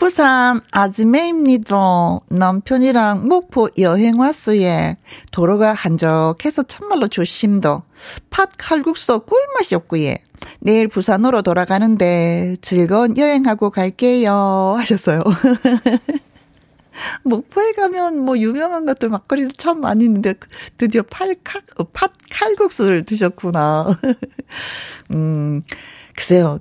부산 0.00 0.62
아즈메입니다. 0.70 2.20
남편이랑 2.30 3.28
목포 3.28 3.68
여행 3.78 4.18
왔어요. 4.18 4.94
도로가 5.30 5.74
한적해서 5.74 6.62
참말로 6.62 7.06
조심도. 7.06 7.82
팥 8.30 8.48
칼국수도 8.56 9.20
꿀맛이 9.20 9.74
없고요. 9.74 10.14
내일 10.60 10.88
부산으로 10.88 11.42
돌아가는데 11.42 12.56
즐거운 12.60 13.16
여행하고 13.16 13.70
갈게요. 13.70 14.76
하셨어요. 14.78 15.22
목포에 17.24 17.72
가면 17.72 18.18
뭐 18.24 18.38
유명한 18.38 18.84
것들 18.86 19.08
막걸리도 19.08 19.52
참 19.56 19.80
많이 19.80 20.04
있는데 20.04 20.34
드디어 20.76 21.02
팔칼, 21.02 21.62
어, 21.78 21.84
팥 21.84 22.12
칼국수를 22.30 23.04
드셨구나. 23.04 23.86
음, 25.12 25.62
글쎄요. 26.14 26.60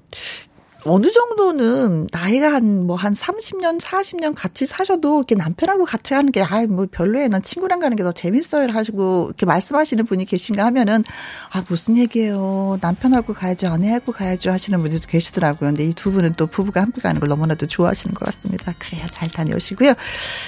어느 0.85 1.11
정도는 1.11 2.07
나이가 2.11 2.53
한 2.53 2.85
뭐 2.87 2.95
한 2.95 3.13
30년, 3.13 3.79
40년 3.79 4.33
같이 4.35 4.65
사셔도 4.65 5.19
이렇게 5.19 5.35
남편하고 5.35 5.85
같이 5.85 6.13
하는 6.13 6.31
게 6.31 6.41
아이 6.41 6.67
뭐 6.67 6.85
별로예요. 6.91 7.27
난 7.29 7.41
친구랑 7.41 7.79
가는 7.79 7.95
게 7.97 8.03
더 8.03 8.11
재밌어요. 8.13 8.69
하시고 8.71 9.25
이렇게 9.27 9.45
말씀하시는 9.45 10.05
분이 10.05 10.25
계신가 10.25 10.65
하면은 10.65 11.03
아 11.51 11.63
무슨 11.67 11.97
얘기예요. 11.97 12.77
남편하고 12.81 13.33
가야죠. 13.33 13.67
아내하고 13.67 14.11
가야죠 14.13 14.51
하시는 14.51 14.79
분들도 14.81 15.07
계시더라고요. 15.07 15.69
근데 15.71 15.85
이 15.85 15.93
두 15.93 16.11
분은 16.11 16.33
또 16.37 16.47
부부가 16.47 16.81
함께 16.81 17.01
가는 17.01 17.19
걸 17.19 17.27
너무나도 17.29 17.67
좋아하시는 17.67 18.13
것 18.13 18.25
같습니다. 18.25 18.73
그래요. 18.79 19.05
잘 19.11 19.29
다녀오시고요. 19.29 19.93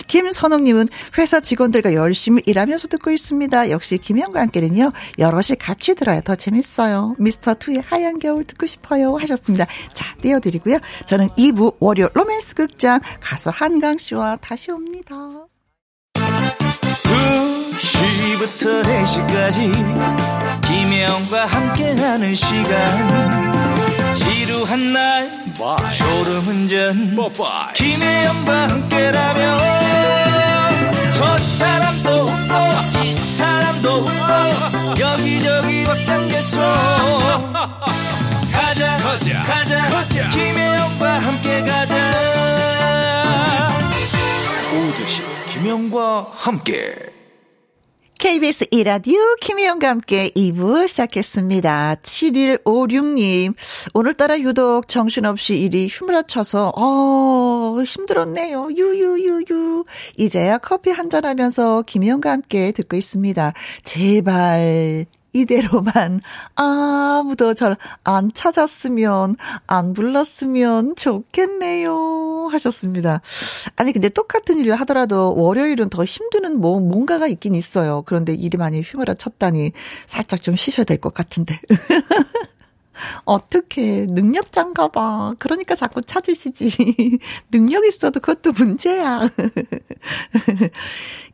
김선홍 0.07 0.63
님은 0.63 0.87
회사 1.17 1.39
직원들과 1.41 1.93
열심히 1.93 2.41
일하면서 2.45 2.87
듣고 2.87 3.11
있습니다. 3.11 3.69
역시 3.69 3.97
김현과 3.97 4.39
함께는요. 4.41 4.91
여럿이 5.19 5.57
같이 5.59 5.93
들어야 5.95 6.21
더 6.21 6.35
재밌어요. 6.35 7.15
미스터 7.19 7.55
투의 7.55 7.81
하얀 7.81 8.19
겨울 8.19 8.45
듣고 8.45 8.65
싶어요 8.65 9.15
하셨습니다. 9.17 9.65
자, 9.93 10.05
띄워드리고요. 10.21 10.77
저는 11.05 11.29
2부 11.29 11.75
월요 11.79 12.09
로맨스 12.13 12.55
극장 12.55 12.99
가수 13.19 13.49
한강 13.53 13.97
씨와 13.97 14.37
다시 14.37 14.71
옵니다. 14.71 15.15
2시부터 17.81 18.83
4시까지 18.83 20.61
김혜영과 20.61 21.45
함께하는 21.45 22.35
시간. 22.35 24.13
지루한 24.13 24.93
날 24.93 25.31
졸음운전. 25.97 27.15
김혜영과 27.73 28.69
함께라면 28.69 30.20
김혜영과 45.71 46.27
함께 46.31 46.93
KBS 48.19 48.65
이라디오 48.71 49.17
김혜영과 49.39 49.87
함께 49.87 50.29
2부 50.35 50.89
시작했습니다. 50.89 51.95
7156님, 52.03 53.55
오늘따라 53.93 54.37
유독 54.41 54.89
정신없이 54.89 55.61
일이 55.61 55.87
휘몰아쳐서, 55.87 56.73
어, 56.75 57.81
힘들었네요. 57.83 58.67
유유유유. 58.69 59.85
이제야 60.17 60.57
커피 60.57 60.89
한잔 60.89 61.23
하면서 61.23 61.83
김혜영과 61.83 62.31
함께 62.31 62.73
듣고 62.73 62.97
있습니다. 62.97 63.53
제발, 63.83 65.05
이대로만 65.33 66.21
아무도 66.55 67.53
절 67.53 67.77
안 68.03 68.31
찾았으면 68.33 69.35
안 69.67 69.93
불렀으면 69.93 70.95
좋겠네요 70.95 72.49
하셨습니다. 72.51 73.21
아니 73.75 73.93
근데 73.93 74.09
똑같은 74.09 74.57
일을 74.57 74.75
하더라도 74.81 75.35
월요일은 75.35 75.89
더 75.89 76.03
힘드는 76.03 76.59
뭐 76.59 76.79
뭔가가 76.79 77.27
있긴 77.27 77.55
있어요. 77.55 78.03
그런데 78.05 78.33
일이 78.33 78.57
많이 78.57 78.81
휘몰아 78.81 79.13
쳤다니 79.15 79.71
살짝 80.07 80.41
좀 80.41 80.55
쉬셔야 80.55 80.83
될 80.85 81.01
것 81.01 81.13
같은데. 81.13 81.59
어떻게 83.25 84.05
능력자인가 84.07 84.89
봐. 84.89 85.33
그러니까 85.39 85.75
자꾸 85.75 86.01
찾으시지. 86.01 87.19
능력 87.51 87.85
있어도 87.85 88.19
그것도 88.19 88.51
문제야. 88.53 89.21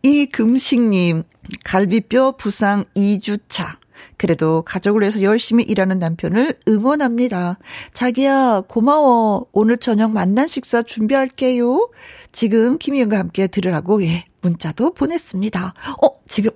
이 0.04 0.26
금식님, 0.28 1.24
갈비뼈 1.66 2.34
부상 2.38 2.86
2주차. 2.96 3.78
그래도 4.18 4.64
가족을 4.64 5.02
위해서 5.02 5.22
열심히 5.22 5.64
일하는 5.64 6.00
남편을 6.00 6.56
응원합니다. 6.68 7.60
자기야, 7.94 8.64
고마워. 8.68 9.46
오늘 9.52 9.78
저녁 9.78 10.12
만난 10.12 10.48
식사 10.48 10.82
준비할게요. 10.82 11.90
지금 12.32 12.78
김희영과 12.80 13.18
함께 13.18 13.48
들으라고, 13.48 14.04
예, 14.04 14.26
문자도 14.42 14.94
보냈습니다. 14.94 15.74
어, 16.04 16.08
지금, 16.28 16.52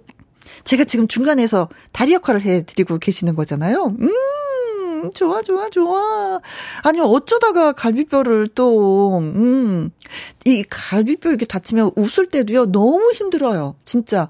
제가 0.64 0.86
지금 0.86 1.08
중간에서 1.08 1.70
다리 1.92 2.14
역할을 2.14 2.42
해드리고 2.42 2.98
계시는 2.98 3.36
거잖아요. 3.36 3.96
음, 4.00 5.12
좋아, 5.14 5.42
좋아, 5.44 5.70
좋아. 5.70 6.40
아니, 6.84 7.00
어쩌다가 7.00 7.74
갈비뼈를 7.74 8.50
또, 8.56 9.20
음, 9.20 9.92
이 10.46 10.64
갈비뼈 10.68 11.30
이렇게 11.30 11.46
다치면 11.46 11.92
웃을 11.96 12.26
때도요, 12.28 12.72
너무 12.72 13.12
힘들어요. 13.14 13.76
진짜. 13.86 14.30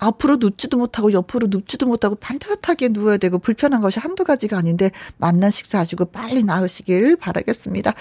앞으로 0.00 0.36
눕지도 0.36 0.78
못하고 0.78 1.12
옆으로 1.12 1.48
눕지도 1.50 1.86
못하고 1.86 2.16
반듯하게 2.16 2.88
누워야 2.88 3.18
되고 3.18 3.38
불편한 3.38 3.80
것이 3.80 4.00
한두 4.00 4.24
가지가 4.24 4.58
아닌데 4.58 4.90
만난 5.18 5.50
식사하시고 5.50 6.06
빨리 6.06 6.42
나으시길 6.42 7.16
바라겠습니다. 7.16 7.94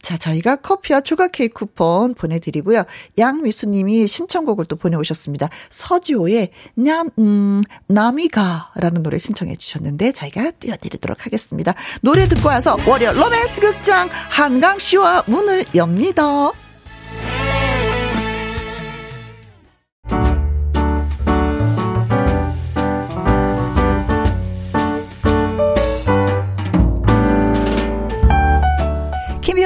자, 0.00 0.16
저희가 0.16 0.56
커피와 0.56 1.00
초과 1.00 1.28
케이크 1.28 1.54
쿠폰 1.54 2.14
보내드리고요. 2.14 2.84
양미수님이 3.18 4.06
신청곡을 4.06 4.66
또 4.66 4.76
보내오셨습니다. 4.76 5.48
서지호의 5.70 6.50
냥, 6.76 7.10
음, 7.18 7.62
나미가라는 7.86 9.02
노래 9.02 9.18
신청해 9.18 9.56
주셨는데 9.56 10.12
저희가 10.12 10.52
띄워드리도록 10.52 11.24
하겠습니다. 11.24 11.74
노래 12.02 12.28
듣고 12.28 12.48
와서 12.48 12.76
월요 12.86 13.12
로맨스 13.12 13.60
극장 13.60 14.08
한강 14.10 14.78
씨와 14.78 15.24
문을 15.26 15.64
엽니다. 15.74 16.52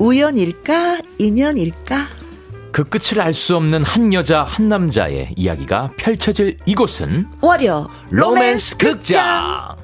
우연일까? 0.00 1.02
인연일까? 1.18 2.08
그 2.72 2.84
끝을 2.84 3.20
알 3.20 3.34
수 3.34 3.56
없는 3.56 3.82
한 3.82 4.14
여자 4.14 4.42
한 4.44 4.68
남자의 4.68 5.34
이야기가 5.36 5.92
펼쳐질 5.98 6.56
이곳은 6.64 7.26
월요 7.42 7.88
로맨스 8.10 8.78
극장. 8.78 9.76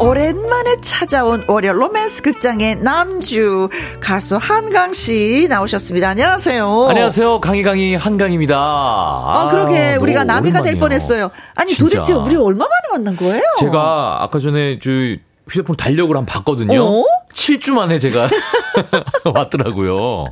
오랜만에 0.00 0.80
찾아온 0.80 1.44
월요 1.46 1.74
로맨스 1.74 2.22
극장의 2.22 2.76
남주 2.76 3.68
가수 4.00 4.38
한강 4.38 4.94
씨 4.94 5.46
나오셨습니다. 5.50 6.08
안녕하세요. 6.08 6.86
안녕하세요. 6.88 7.40
강희강희 7.40 7.96
한강입니다. 7.96 8.56
아, 8.56 9.48
그러게 9.50 9.92
너무 9.92 10.04
우리가 10.04 10.24
나비가 10.24 10.62
될. 10.62 10.78
뻔했어요. 10.78 11.30
아니 11.54 11.74
진짜. 11.74 11.96
도대체 12.00 12.12
우리 12.14 12.34
얼마 12.36 12.64
만에 12.64 12.92
만난 12.98 13.16
거예요? 13.16 13.42
제가 13.60 14.18
아까 14.22 14.38
전에 14.38 14.78
저 14.82 14.88
휴대폰 15.48 15.76
달력을 15.76 16.16
한 16.16 16.24
번 16.24 16.26
봤거든요. 16.26 16.82
어? 16.82 17.04
7주 17.34 17.72
만에 17.74 17.98
제가 17.98 18.28
왔더라고요. 19.34 20.24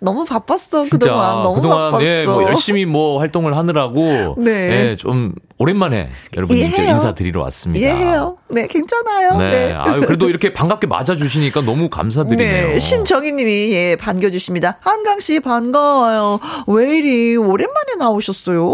너무 0.00 0.24
바빴어 0.24 0.84
진짜 0.84 0.98
그동안 0.98 1.42
너무 1.42 1.54
그동안 1.56 1.90
바빴어. 1.92 2.04
예, 2.06 2.24
뭐 2.24 2.42
열심히 2.44 2.84
뭐 2.86 3.18
활동을 3.20 3.56
하느라고 3.56 4.34
네. 4.38 4.90
예, 4.90 4.96
좀 4.96 5.34
오랜만에 5.58 6.10
여러분 6.36 6.56
이제. 6.56 6.82
인사드리러 6.82 7.40
왔습니다. 7.42 7.86
이해해요. 7.86 8.36
네 8.48 8.66
괜찮아요. 8.66 9.36
네. 9.38 9.50
네. 9.50 9.72
아유, 9.72 10.00
그래도 10.00 10.28
이렇게 10.28 10.52
반갑게 10.52 10.88
맞아 10.88 11.14
주시니까 11.14 11.60
너무 11.62 11.88
감사드리네요. 11.88 12.68
네, 12.68 12.78
신정희 12.80 13.32
님이, 13.32 13.72
예, 13.72 13.96
반겨 13.96 14.30
주십니다. 14.30 14.78
한강 14.80 15.20
씨 15.20 15.38
반가워요. 15.40 16.40
왜 16.66 16.96
이리 16.98 17.36
오랜만에 17.36 17.94
나오셨어요? 17.98 18.72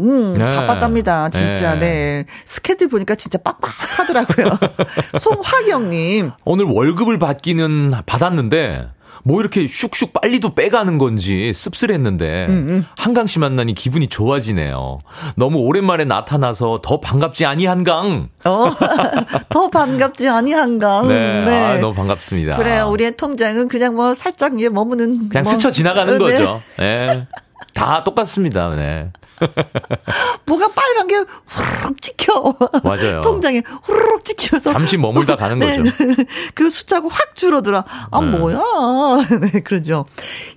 음, 0.00 0.34
네. 0.38 0.44
바빴답니다. 0.44 1.28
진짜, 1.28 1.74
네. 1.74 1.80
네. 1.80 2.24
스케줄 2.46 2.88
보니까 2.88 3.14
진짜 3.16 3.38
빡빡하더라고요. 3.38 4.58
송화경 5.20 5.90
님. 5.90 6.30
오늘 6.44 6.64
월급을 6.66 7.18
받기는 7.18 7.92
받았는데 8.06 8.88
뭐 9.24 9.40
이렇게 9.40 9.64
슉슉 9.66 10.12
빨리도 10.12 10.54
빼가는 10.54 10.98
건지 10.98 11.52
씁쓸했는데 11.54 12.46
음, 12.50 12.86
한강 12.96 13.26
씨 13.26 13.38
만나니 13.38 13.74
기분이 13.74 14.08
좋아지네요. 14.08 14.98
너무 15.36 15.58
오랜만에 15.58 16.04
나타나서 16.04 16.80
더 16.82 17.00
반갑지 17.00 17.46
아니 17.46 17.64
한강. 17.64 18.28
어, 18.44 18.70
더 19.48 19.70
반갑지 19.70 20.28
아니, 20.28 20.52
한강. 20.52 21.08
네, 21.08 21.46
아, 21.48 21.78
너무 21.78 21.94
반갑습니다. 21.94 22.56
그래요. 22.56 22.88
우리의 22.90 23.16
통장은 23.16 23.68
그냥 23.68 23.94
뭐 23.94 24.14
살짝 24.14 24.60
예, 24.60 24.68
머무는. 24.68 25.30
그냥 25.30 25.44
뭐, 25.44 25.52
스쳐 25.52 25.70
지나가는 25.70 26.14
어, 26.14 26.26
네. 26.26 26.32
거죠. 26.32 26.60
네. 26.78 27.26
다 27.72 28.04
똑같습니다. 28.04 28.70
네. 28.74 29.10
뭐가 30.46 30.68
빨간 30.68 31.06
게 31.08 31.16
후루룩 31.46 32.00
찍혀. 32.00 32.54
맞아요. 32.82 33.20
통장에 33.20 33.62
후루룩 33.82 34.24
찍혀서. 34.24 34.72
잠시 34.72 34.96
머물다 34.96 35.36
가는 35.36 35.58
네. 35.58 35.78
거죠. 35.78 35.90
그 36.54 36.70
숫자가 36.70 37.08
확 37.10 37.34
줄어들어. 37.34 37.84
아, 38.10 38.20
네. 38.20 38.26
뭐야. 38.38 38.60
네, 39.52 39.60
그러죠. 39.60 40.06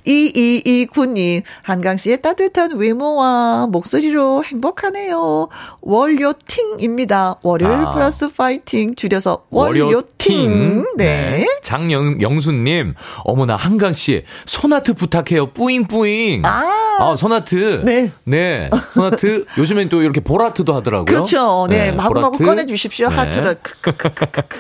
2229님, 0.06 1.44
한강 1.64 1.98
씨의 1.98 2.22
따뜻한 2.22 2.78
외모와 2.78 3.68
목소리로 3.68 4.44
행복하네요. 4.44 5.50
월요팅입니다. 5.82 7.40
월요일 7.44 7.74
아. 7.74 7.92
플러스 7.92 8.32
파이팅. 8.32 8.96
줄여서 8.96 9.46
월요팅. 9.50 10.86
네. 10.98 11.46
장영수님, 11.64 12.94
어머나 13.24 13.56
한강 13.56 13.94
씨 13.94 14.24
손하트 14.46 14.94
부탁해요. 14.94 15.48
뿌잉뿌잉. 15.54 16.46
아. 16.46 16.97
손하트. 17.16 17.84
네. 17.86 18.12
네. 18.24 18.70
손하트. 18.94 19.46
요즘엔 19.58 19.90
또 19.90 20.02
이렇게 20.02 20.22
볼하트도 20.22 20.74
하더라고요. 20.76 21.06
그렇죠. 21.06 21.68
네. 21.70 21.92
마구마구 21.92 22.38
볼하트. 22.38 22.44
꺼내 22.44 22.66
주십시오. 22.66 23.10
네. 23.10 23.16
하트를. 23.16 23.56
크크크크크. 23.62 24.60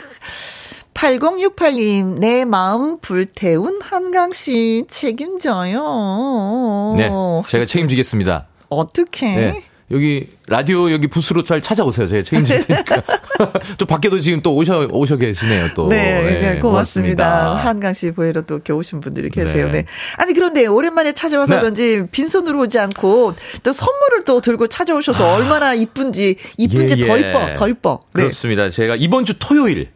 8068님, 0.93 2.17
내 2.17 2.43
마음 2.43 2.99
불태운 2.99 3.79
한강씨 3.83 4.85
책임져요. 4.87 6.95
네. 6.97 7.09
제가 7.49 7.65
책임지겠습니다. 7.65 8.47
어떻게? 8.69 9.27
네. 9.27 9.61
여기 9.89 10.27
라디오 10.47 10.91
여기 10.91 11.07
부스로 11.07 11.43
잘 11.43 11.61
찾아오세요. 11.61 12.07
제가 12.07 12.21
책임질 12.21 12.65
테니까. 12.65 13.01
또 13.77 13.85
밖에도 13.85 14.19
지금 14.19 14.41
또 14.41 14.53
오셔 14.53 14.87
오셔 14.91 15.15
계시네요. 15.15 15.69
또. 15.75 15.87
네, 15.87 16.39
네, 16.41 16.59
고맙습니다. 16.59 17.55
한강 17.55 17.93
씨 17.93 18.11
보이러 18.11 18.41
또 18.41 18.55
이렇게 18.55 18.73
오신 18.73 18.99
분들이 18.99 19.29
계세요. 19.29 19.67
네. 19.67 19.71
네. 19.71 19.85
아니, 20.17 20.33
그런데 20.33 20.65
오랜만에 20.65 21.13
찾아와서 21.13 21.53
네. 21.53 21.59
그런지 21.61 22.03
빈손으로 22.11 22.63
오지 22.63 22.79
않고 22.79 23.35
또 23.63 23.73
선물을 23.73 24.25
또 24.25 24.41
들고 24.41 24.67
찾아오셔서 24.67 25.33
얼마나 25.33 25.73
이쁜지, 25.73 26.35
이쁜지 26.57 26.95
예, 26.97 27.07
더 27.07 27.17
예. 27.17 27.29
이뻐, 27.29 27.53
더 27.53 27.69
이뻐. 27.69 27.99
네. 28.13 28.23
그렇습니다. 28.23 28.69
제가 28.69 28.97
이번 28.97 29.23
주 29.23 29.39
토요일 29.39 29.87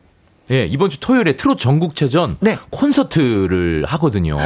예, 0.52 0.66
이번 0.66 0.90
주 0.90 1.00
토요일에 1.00 1.36
트롯 1.38 1.60
전국체전 1.60 2.38
네. 2.42 2.58
콘서트를 2.70 3.86
하거든요. 3.88 4.38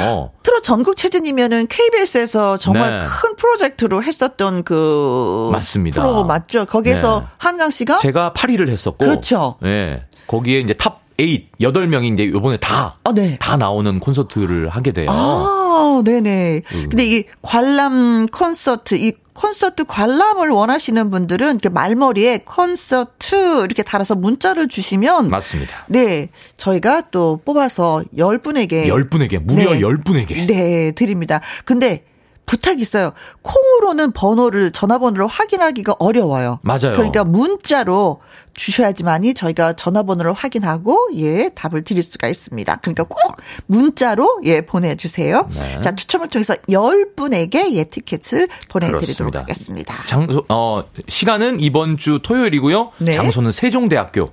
트롯 0.43 0.63
전국체전이면은 0.63 1.67
KBS에서 1.67 2.57
정말 2.57 2.99
네. 2.99 3.05
큰 3.05 3.35
프로젝트로 3.35 4.03
했었던 4.03 4.63
그. 4.63 5.49
맞습니다. 5.51 6.01
프로 6.01 6.23
맞죠? 6.23 6.65
거기에서 6.65 7.21
네. 7.21 7.25
한강 7.37 7.71
씨가. 7.71 7.97
제가 7.97 8.33
8위를 8.35 8.69
했었고 8.69 8.97
그렇죠. 8.97 9.55
예. 9.63 10.03
거기에 10.27 10.59
이제 10.59 10.73
top 10.73 11.05
8, 11.17 11.25
8명이 11.59 12.13
이제 12.13 12.27
요번에 12.27 12.57
다, 12.57 12.97
아, 13.03 13.13
네. 13.13 13.37
다 13.39 13.57
나오는 13.57 13.99
콘서트를 13.99 14.69
하게 14.69 14.91
돼요. 14.91 15.07
아, 15.09 16.01
네네. 16.03 16.61
음. 16.65 16.89
근데 16.89 17.05
이 17.05 17.23
관람 17.41 18.27
콘서트, 18.27 18.95
이 18.95 19.13
콘서트 19.35 19.83
관람을 19.83 20.49
원하시는 20.49 21.11
분들은 21.11 21.51
이렇게 21.51 21.69
말머리에 21.69 22.39
콘서트 22.45 23.63
이렇게 23.65 23.83
달아서 23.83 24.15
문자를 24.15 24.69
주시면 24.69 25.29
맞습니다. 25.29 25.85
네, 25.87 26.29
저희가 26.57 27.09
또 27.11 27.41
뽑아서 27.43 28.03
10분에게 28.17 28.87
10분에게, 28.87 29.39
무려 29.39 29.71
네. 29.73 29.81
10분에게. 29.81 30.47
네, 30.47 30.91
드립니다. 30.93 31.41
근데 31.65 32.05
부탁 32.45 32.79
있어요. 32.79 33.11
콩으로는 33.41 34.13
번호를 34.13 34.71
전화번호를 34.71 35.27
확인하기가 35.27 35.95
어려워요. 35.99 36.59
맞아요. 36.61 36.93
그러니까 36.93 37.23
문자로 37.23 38.21
주셔야지만이 38.55 39.33
저희가 39.33 39.73
전화번호를 39.73 40.33
확인하고 40.33 41.09
예 41.15 41.49
답을 41.53 41.83
드릴 41.83 42.01
수가 42.03 42.27
있습니다. 42.27 42.77
그러니까 42.81 43.03
꼭 43.03 43.19
문자로 43.67 44.41
예 44.45 44.61
보내주세요. 44.61 45.49
네. 45.53 45.81
자 45.81 45.93
추첨을 45.95 46.29
통해서 46.29 46.55
10분에게 46.69 47.73
예 47.73 47.83
티켓을 47.83 48.47
보내드리도록 48.69 49.33
그렇습니다. 49.33 49.39
하겠습니다. 49.41 50.03
장소, 50.07 50.45
어, 50.49 50.83
시간은 51.07 51.59
이번 51.59 51.97
주 51.97 52.19
토요일이고요. 52.23 52.91
네. 52.99 53.13
장소는 53.13 53.51
세종대학교 53.51 54.29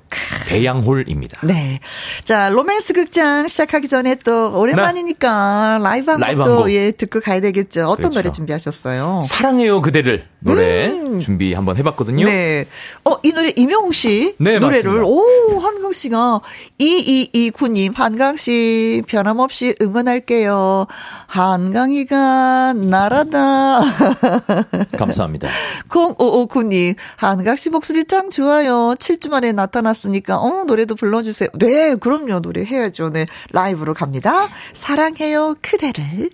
대양홀입니다. 0.48 1.40
네. 1.46 1.80
자, 2.24 2.48
로맨스 2.50 2.92
극장 2.92 3.48
시작하기 3.48 3.88
전에 3.88 4.14
또 4.16 4.58
오랜만이니까 4.58 5.78
네. 5.78 5.84
라이브 5.84 6.10
한 6.12 6.20
곡도 6.36 6.56
곡. 6.56 6.72
예, 6.72 6.90
듣고 6.92 7.20
가야 7.20 7.40
되겠죠. 7.40 7.86
어떤 7.86 8.10
그렇죠. 8.10 8.20
노래 8.20 8.30
준비하셨어요? 8.32 9.22
사랑해요 9.26 9.80
그대를 9.82 10.26
노래 10.40 10.90
준비 11.20 11.52
한번 11.54 11.76
해봤거든요. 11.76 12.24
음. 12.24 12.26
네. 12.26 12.66
어, 13.04 13.16
이 13.22 13.32
노래 13.32 13.52
이명웅 13.56 13.92
씨 13.92 14.11
네, 14.38 14.58
노래를 14.58 14.90
맞습니다. 14.90 15.04
오, 15.06 15.58
한강 15.60 15.92
씨가 15.92 16.40
2229님 16.80 17.94
한강 17.96 18.36
씨 18.36 19.02
변함없이 19.06 19.74
응원할게요. 19.80 20.86
한강이가 21.26 22.74
날아다. 22.74 23.80
감사합니다. 24.98 25.48
0559님 25.88 26.96
한강 27.16 27.56
씨 27.56 27.70
목소리 27.70 28.04
짱 28.04 28.30
좋아요. 28.30 28.94
7주 28.98 29.30
만에 29.30 29.52
나타났으니까 29.52 30.38
어, 30.38 30.64
노래도 30.64 30.94
불러 30.94 31.22
주세요. 31.22 31.48
네, 31.54 31.94
그럼요. 31.96 32.40
노래 32.40 32.64
해야죠. 32.64 33.10
네. 33.10 33.26
라이브로 33.52 33.94
갑니다. 33.94 34.48
사랑해요 34.72 35.56
그대를. 35.62 36.30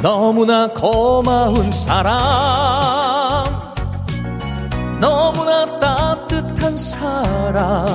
너무나 0.00 0.68
고마운 0.68 1.72
사람. 1.72 2.18
너무나 5.00 5.66
따뜻한 5.78 6.78
사람. 6.78 7.86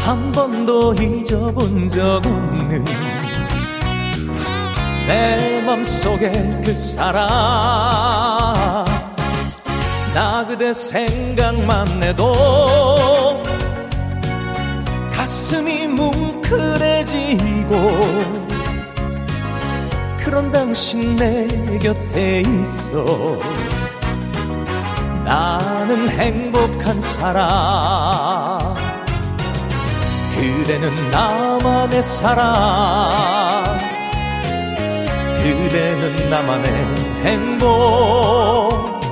한 0.00 0.32
번도 0.32 0.94
잊어본 0.94 1.90
적 1.90 2.26
없는 2.26 2.84
내 5.06 5.62
맘속에 5.62 6.32
그 6.64 6.72
사람. 6.72 7.26
나 10.14 10.46
그대 10.46 10.74
생각만 10.74 12.02
해도 12.02 13.42
가슴이 15.14 15.88
뭉클해지고 15.88 17.32
그런 20.32 20.50
당신 20.50 21.14
내 21.14 21.46
곁에 21.78 22.40
있어. 22.40 23.04
나는 25.26 26.08
행복한 26.08 26.98
사람. 27.02 28.72
그대는 30.34 31.10
나만의 31.10 32.02
사랑 32.02 33.62
그대는 35.34 36.30
나만의 36.30 36.86
행복. 37.24 39.02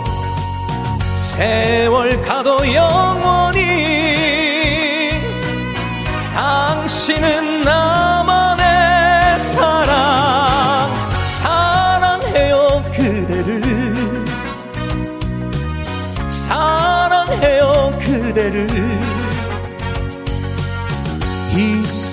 세월 1.17 2.23
가도 2.23 2.73
영원히 2.73 3.61
당신은 6.33 7.50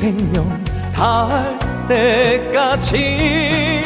이 0.07 0.09
생명 0.09 0.63
닿을 0.93 1.59
때까지 1.89 3.83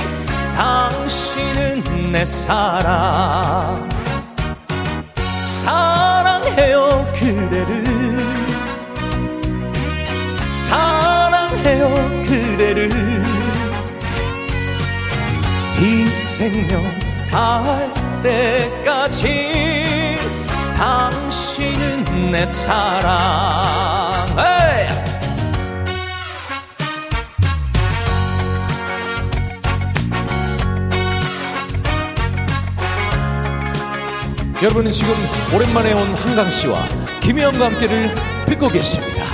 당신은 0.55 2.11
내 2.11 2.23
사랑. 2.23 3.89
사랑해요 5.43 7.07
그대를. 7.15 7.83
사랑해요 10.45 11.89
그대를. 12.27 12.91
이 15.79 16.05
생명 16.05 16.83
닿을 17.31 17.91
때까지 18.21 20.19
당신은 20.77 22.31
내 22.31 22.45
사랑 22.45 23.90
여러분은 34.61 34.91
지금 34.91 35.15
오랜만에 35.55 35.91
온 35.93 36.13
한강 36.13 36.51
씨와 36.51 36.87
김혜영과 37.19 37.65
함께를 37.65 38.13
듣고 38.45 38.69
계십니다. 38.69 39.25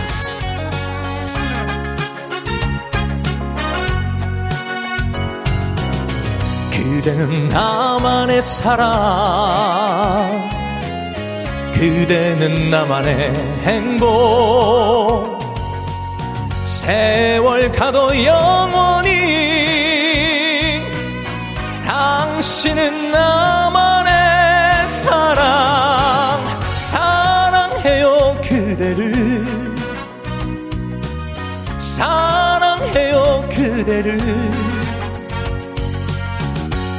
그대는 6.71 7.49
나만의 7.49 8.41
사랑, 8.41 8.89
그대는 11.73 12.69
나만의 12.69 13.33
행복. 13.63 15.37
세월 16.63 17.69
가도 17.73 18.23
영원히 18.23 19.66
그대를 33.87 34.19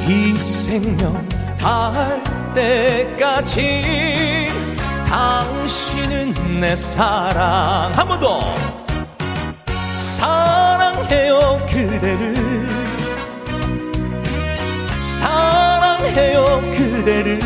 이 0.08 0.34
생명 0.38 1.28
닿을 1.58 2.22
때까지 2.54 4.48
당신은 5.06 6.60
내 6.60 6.74
사랑. 6.74 7.92
한 7.94 8.08
번 8.08 8.18
더. 8.20 8.40
사랑해요 10.00 11.58
그대를. 11.70 12.66
사랑해요 14.98 16.62
그대를. 16.74 17.38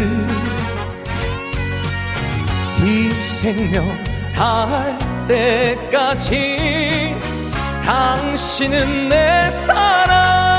이 2.85 3.11
생명 3.11 3.89
닿을 4.37 4.97
때까지 5.27 7.17
당신은 7.85 9.09
내 9.09 9.51
사랑 9.51 10.52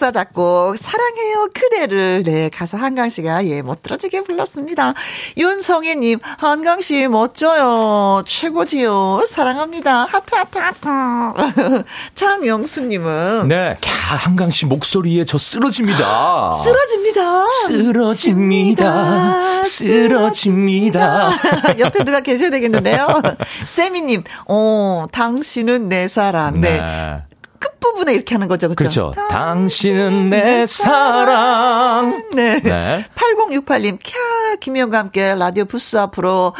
작사 0.00 0.12
작곡 0.12 0.78
사랑해요 0.78 1.50
그대를 1.52 2.22
네 2.24 2.48
가사 2.48 2.78
한강 2.78 3.10
씨가 3.10 3.44
예 3.44 3.60
멋들어지게 3.60 4.22
불렀습니다. 4.22 4.94
윤성희님 5.36 6.20
한강 6.38 6.80
씨 6.80 7.06
멋져요 7.06 8.22
최고지요 8.24 9.24
사랑합니다 9.28 10.06
하트 10.06 10.34
하트 10.34 10.58
하트 10.58 10.88
장영수님은 12.14 13.48
네, 13.48 13.76
캬, 13.82 14.16
한강 14.16 14.50
씨 14.50 14.64
목소리에 14.64 15.26
저 15.26 15.36
쓰러집니다. 15.36 16.52
쓰러집니다. 16.64 17.46
쓰러집니다. 17.66 19.62
쓰러집니다. 19.64 21.30
옆에 21.78 22.04
누가 22.04 22.20
계셔야 22.20 22.48
되겠는데요. 22.48 23.20
세미님, 23.66 24.24
어, 24.48 25.04
당신은 25.12 25.90
내 25.90 26.08
사랑. 26.08 26.62
네. 26.62 26.80
네. 26.80 27.29
끝부분에 27.60 28.12
이렇게 28.14 28.34
하는 28.34 28.48
거죠. 28.48 28.68
그렇죠? 28.74 29.12
그렇죠. 29.12 29.28
당신은 29.28 30.30
내 30.30 30.66
사랑. 30.66 32.24
네. 32.34 32.60
네. 32.60 33.04
8068님, 33.14 33.98
캬, 34.00 34.60
김희영과 34.60 34.98
함께 34.98 35.34
라디오 35.34 35.66
부스 35.66 35.96
앞으로 35.96 36.54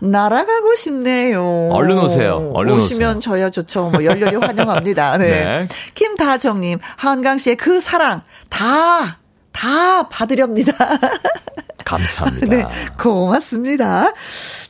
날아가고 0.00 0.74
싶네요. 0.76 1.68
얼른 1.72 1.98
오세요. 1.98 2.50
얼른 2.54 2.74
오시면 2.74 3.18
오세요. 3.18 3.20
저야 3.20 3.50
좋죠. 3.50 3.90
뭐 3.90 4.04
열렬히 4.04 4.36
환영합니다. 4.36 5.18
네. 5.18 5.26
네. 5.26 5.68
김다정님, 5.94 6.78
한강 6.96 7.38
씨의 7.38 7.56
그 7.56 7.80
사랑 7.80 8.22
다, 8.48 9.18
다 9.52 10.08
받으렵니다. 10.08 10.72
감사합니다. 11.84 12.46
네, 12.48 12.64
고맙습니다. 12.98 14.12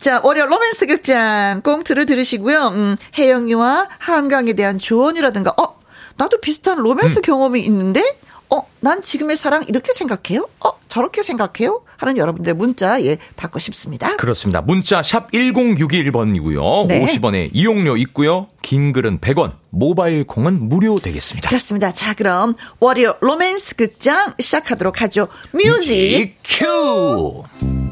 자, 0.00 0.20
월요 0.22 0.44
로맨스 0.46 0.86
극장 0.86 1.62
꽁트를 1.62 2.04
들으시고요. 2.04 2.68
음, 2.74 2.96
혜영이와 3.16 3.88
한강에 3.98 4.52
대한 4.52 4.78
조언이라든가, 4.78 5.54
어, 5.58 5.75
나도 6.16 6.40
비슷한 6.40 6.78
음. 6.78 6.84
로맨스 6.84 7.20
경험이 7.20 7.60
있는데, 7.62 8.02
어, 8.50 8.62
난 8.80 9.02
지금의 9.02 9.36
사랑 9.36 9.64
이렇게 9.66 9.92
생각해요? 9.92 10.48
어, 10.64 10.70
저렇게 10.88 11.22
생각해요? 11.22 11.82
하는 11.96 12.16
여러분들 12.16 12.54
문자, 12.54 13.02
예, 13.02 13.18
받고 13.36 13.58
싶습니다. 13.58 14.16
그렇습니다. 14.16 14.60
문자 14.60 15.02
샵 15.02 15.30
1061번이고요. 15.32 16.86
네. 16.86 17.04
50원에 17.04 17.50
이용료 17.52 17.96
있고요. 17.98 18.48
긴 18.62 18.92
글은 18.92 19.20
100원, 19.20 19.54
모바일 19.70 20.24
콩은 20.26 20.68
무료 20.68 20.98
되겠습니다. 20.98 21.48
그렇습니다. 21.48 21.92
자, 21.92 22.14
그럼 22.14 22.54
월요 22.80 23.14
로맨스 23.20 23.76
극장 23.76 24.34
시작하도록 24.38 25.00
하죠. 25.02 25.28
music 25.52 26.36
cue! 26.44 27.85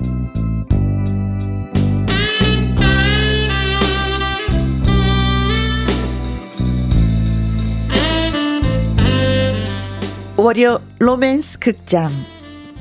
월요 10.37 10.81
로맨스 10.99 11.59
극장 11.61 12.13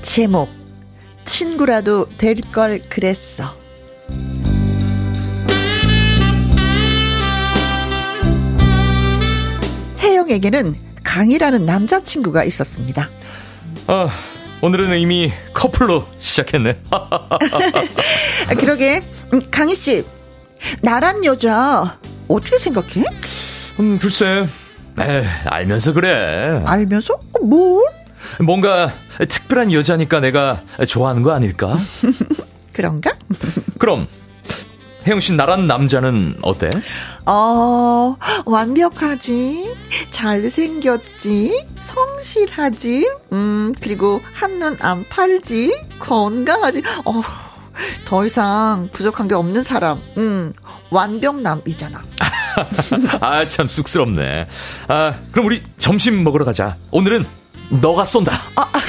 제목 0.01 0.49
친구라도 1.25 2.07
될 2.17 2.35
걸 2.53 2.81
그랬어 2.89 3.55
혜영에게는 9.99 10.75
강이라는 11.03 11.65
남자친구가 11.65 12.43
있었습니다. 12.45 13.09
아, 13.87 14.09
오늘은 14.61 14.97
이미 14.99 15.31
커플로 15.53 16.05
시작했네. 16.19 16.79
아, 16.91 17.37
그러게 18.59 19.03
음, 19.33 19.41
강희 19.51 19.75
씨 19.75 20.05
나란 20.81 21.23
여자 21.25 21.99
어떻게 22.27 22.57
생각해? 22.59 23.03
음, 23.79 23.99
글쎄. 23.99 24.47
에 24.99 25.25
알면서 25.45 25.93
그래. 25.93 26.61
알면서 26.65 27.13
어, 27.15 27.39
뭘? 27.43 27.83
뭔가 28.39 28.91
특별한 29.17 29.71
여자니까 29.73 30.19
내가 30.19 30.61
좋아하는 30.87 31.23
거 31.23 31.31
아닐까? 31.31 31.77
그런가? 32.73 33.13
그럼 33.79 34.07
혜영 35.05 35.19
씨 35.19 35.33
나란 35.33 35.67
남자는 35.67 36.37
어때? 36.41 36.69
어, 37.25 38.15
완벽하지. 38.45 39.73
잘생겼지. 40.11 41.65
성실하지. 41.77 43.09
음, 43.33 43.73
그리고 43.81 44.21
한눈 44.33 44.77
안 44.79 45.03
팔지. 45.09 45.77
건강하지. 45.99 46.83
어, 47.03 47.21
더 48.05 48.25
이상 48.25 48.89
부족한 48.91 49.27
게 49.27 49.35
없는 49.35 49.63
사람. 49.63 49.99
음, 50.17 50.53
완벽남이잖아. 50.89 52.01
아, 53.21 53.47
참 53.47 53.67
쑥스럽네. 53.67 54.47
아, 54.87 55.13
그럼 55.31 55.47
우리 55.47 55.63
점심 55.79 56.23
먹으러 56.23 56.45
가자. 56.45 56.75
오늘은 56.91 57.25
너가 57.69 58.05
쏜다. 58.05 58.33
아, 58.55 58.61
아. 58.61 58.79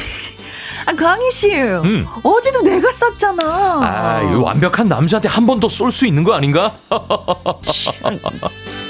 아, 0.87 0.93
강희 0.95 1.30
씨. 1.30 1.55
음. 1.55 2.07
어제도 2.22 2.61
내가 2.61 2.91
쐈잖아. 2.91 3.43
아, 3.43 4.22
이 4.22 4.35
완벽한 4.37 4.87
남자한테 4.89 5.28
한 5.28 5.47
번 5.47 5.59
더 5.59 5.66
쏠 5.68 5.91
수 5.91 6.07
있는 6.07 6.22
거 6.24 6.35
아닌가? 6.35 6.74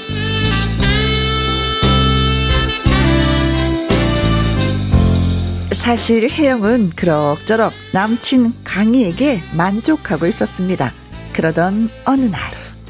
사실 5.85 6.30
혜영은 6.30 6.93
그럭저럭 6.97 7.74
남친 7.93 8.55
강희에게 8.64 9.43
만족하고 9.53 10.26
있었습니다. 10.26 10.95
그러던 11.35 11.91
어느 12.07 12.24
날. 12.24 12.41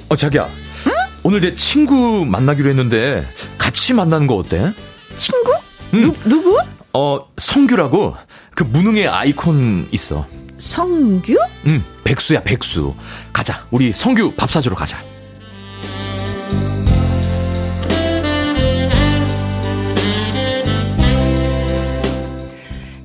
어, 0.09 0.15
자기야. 0.15 0.45
응? 0.45 0.93
오늘 1.25 1.41
내 1.41 1.57
친구 1.57 2.25
만나기로 2.25 2.71
했는데 2.71 3.27
같이 3.59 3.95
만나는 3.95 4.29
거 4.29 4.37
어때? 4.37 4.73
친구? 5.17 5.53
응. 5.95 6.03
누, 6.03 6.13
누구? 6.25 6.57
어, 6.93 7.27
성규라고 7.37 8.15
그 8.55 8.63
무능의 8.63 9.09
아이콘 9.09 9.89
있어. 9.91 10.25
성규? 10.59 11.35
응, 11.67 11.83
백수야, 12.05 12.45
백수. 12.45 12.95
가자. 13.33 13.67
우리 13.73 13.93
성규 13.93 14.35
밥 14.37 14.49
사주러 14.53 14.77
가자. 14.77 15.03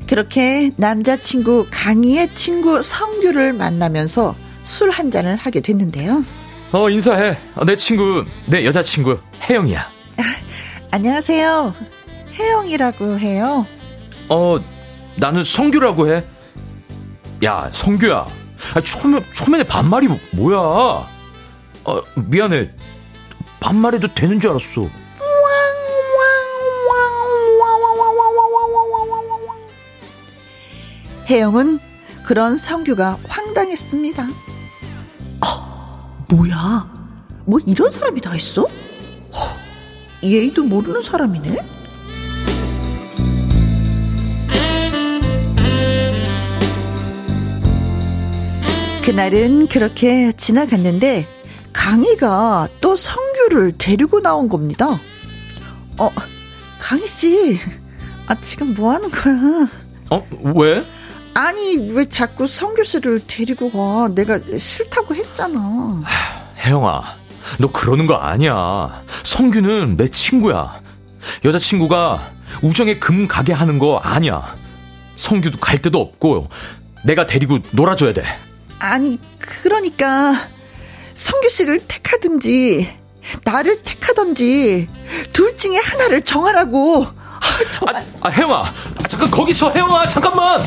그렇게 0.09 0.71
남자친구 0.75 1.67
강희의 1.69 2.33
친구 2.33 2.81
성규를 2.81 3.53
만나면서 3.53 4.35
술 4.63 4.89
한 4.89 5.11
잔을 5.11 5.35
하게 5.35 5.61
됐는데요. 5.61 6.25
어, 6.71 6.89
인사해. 6.89 7.37
어, 7.53 7.63
내 7.63 7.75
친구, 7.75 8.25
내 8.47 8.65
여자친구, 8.65 9.19
혜영이야. 9.47 9.79
아, 9.81 10.23
안녕하세요. 10.89 11.75
혜영이라고 12.33 13.19
해요. 13.19 13.67
어, 14.29 14.59
나는 15.17 15.43
성규라고 15.43 16.11
해. 16.11 16.23
야, 17.43 17.69
성규야. 17.71 18.25
아, 18.75 18.81
초면, 18.81 19.23
초면에 19.31 19.63
반말이 19.63 20.07
뭐야? 20.31 20.57
어, 20.57 22.01
미안해. 22.15 22.71
반말해도 23.59 24.15
되는 24.15 24.39
줄 24.39 24.49
알았어. 24.49 24.89
혜영은 31.29 31.79
그런 32.25 32.57
성규가 32.57 33.19
황당했습니다. 33.27 34.29
어, 35.45 36.25
뭐야? 36.31 36.91
뭐 37.45 37.59
이런 37.67 37.89
사람이 37.91 38.19
다 38.21 38.35
있어? 38.35 38.63
어, 38.63 39.37
예의도 40.23 40.63
모르는 40.63 41.03
사람이네? 41.03 41.57
그날은 49.05 49.67
그렇게 49.67 50.31
지나갔는데 50.35 51.27
강희가 51.73 52.69
또 52.81 52.95
성규를 52.95 53.73
데리고 53.77 54.19
나온 54.19 54.49
겁니다. 54.49 54.99
어, 55.97 56.09
강희 56.79 57.05
씨, 57.05 57.59
아 58.25 58.33
지금 58.41 58.73
뭐 58.73 58.93
하는 58.93 59.09
거야? 59.09 59.67
어, 60.09 60.27
왜? 60.55 60.83
아니 61.33 61.77
왜 61.91 62.05
자꾸 62.05 62.47
성규 62.47 62.83
씨를 62.83 63.21
데리고 63.27 63.71
가? 63.71 64.09
내가 64.13 64.39
싫다고 64.57 65.15
했잖아. 65.15 66.03
혜영아, 66.57 67.15
너 67.59 67.71
그러는 67.71 68.07
거 68.07 68.15
아니야. 68.15 69.03
성규는 69.23 69.97
내 69.97 70.09
친구야. 70.09 70.79
여자친구가 71.45 72.31
우정에 72.61 72.97
금 72.97 73.27
가게 73.27 73.53
하는 73.53 73.79
거 73.79 73.97
아니야. 73.97 74.55
성규도 75.15 75.59
갈 75.59 75.81
데도 75.81 75.99
없고 75.99 76.49
내가 77.05 77.27
데리고 77.27 77.59
놀아줘야 77.71 78.13
돼. 78.13 78.23
아니, 78.79 79.19
그러니까 79.39 80.33
성규 81.13 81.49
씨를 81.49 81.79
택하든지 81.87 82.89
나를 83.43 83.81
택하든지 83.81 84.87
둘 85.33 85.57
중에 85.57 85.77
하나를 85.77 86.21
정하라고. 86.23 87.05
아, 87.05 87.71
정말. 87.71 87.95
아, 87.95 88.03
아 88.21 88.29
혜영아, 88.29 88.61
아, 89.03 89.07
잠깐 89.07 89.29
거기 89.31 89.53
서 89.53 89.71
혜영아, 89.71 90.07
잠깐만. 90.07 90.61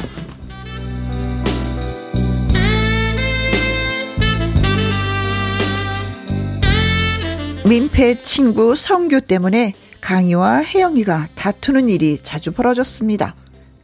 민폐 7.65 8.23
친구 8.23 8.75
성규 8.75 9.23
때문에 9.23 9.75
강희와 10.01 10.63
혜영이가 10.63 11.29
다투는 11.35 11.89
일이 11.89 12.19
자주 12.23 12.51
벌어졌습니다. 12.53 13.35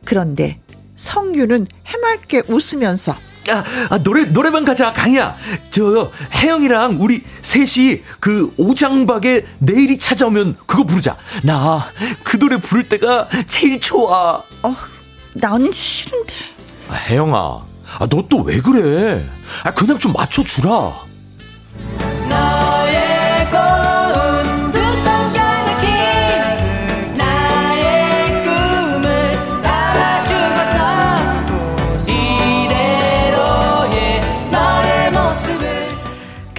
그런데 0.04 0.60
성규는 0.96 1.66
해맑게 1.86 2.42
웃으면서 2.48 3.14
야, 3.50 3.64
아, 3.88 3.96
노래, 4.02 4.26
노래방 4.26 4.62
가자, 4.66 4.92
강희야. 4.92 5.34
저, 5.70 6.10
혜영이랑 6.34 6.98
우리 7.00 7.22
셋이 7.40 8.02
그 8.20 8.52
오장박에 8.58 9.46
내일이 9.60 9.96
찾아오면 9.96 10.54
그거 10.66 10.84
부르자. 10.84 11.16
나 11.44 11.90
그 12.24 12.38
노래 12.38 12.58
부를 12.58 12.86
때가 12.90 13.26
제일 13.46 13.80
좋아. 13.80 14.42
어, 14.62 14.76
나는 15.32 15.70
싫은데. 15.72 16.34
아, 16.90 16.94
혜영아, 16.94 17.38
아, 18.00 18.06
너 18.10 18.20
또 18.28 18.42
왜 18.42 18.60
그래? 18.60 19.24
아, 19.64 19.72
그냥 19.72 19.98
좀 19.98 20.12
맞춰주라. 20.12 21.07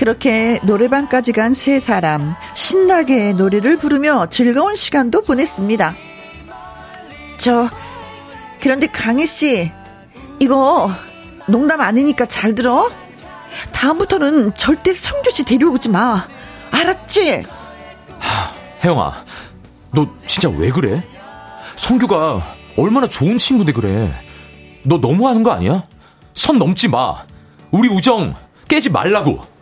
그렇게 0.09 0.59
노래방까지 0.63 1.33
간 1.33 1.53
세 1.53 1.79
사람 1.79 2.33
신나게 2.55 3.33
노래를 3.33 3.77
부르며 3.77 4.25
즐거운 4.25 4.75
시간도 4.75 5.21
보냈습니다. 5.21 5.95
저 7.37 7.69
그런데 8.59 8.87
강희 8.87 9.27
씨 9.27 9.71
이거 10.39 10.89
농담 11.47 11.79
아니니까 11.81 12.25
잘 12.25 12.55
들어. 12.55 12.89
다음부터는 13.71 14.55
절대 14.55 14.93
성규 14.93 15.29
씨 15.29 15.45
데려오지 15.45 15.89
마. 15.89 16.25
알았지? 16.71 17.43
하, 18.17 18.51
혜영아, 18.83 19.13
너 19.93 20.07
진짜 20.25 20.49
왜 20.49 20.71
그래? 20.71 21.03
성규가 21.75 22.55
얼마나 22.77 23.07
좋은 23.07 23.37
친구인데 23.37 23.73
그래. 23.73 24.11
너 24.83 24.97
너무하는 24.97 25.43
거 25.43 25.51
아니야? 25.51 25.83
선 26.33 26.57
넘지 26.57 26.87
마. 26.87 27.25
우리 27.69 27.87
우정 27.89 28.33
깨지 28.67 28.89
말라고. 28.89 29.58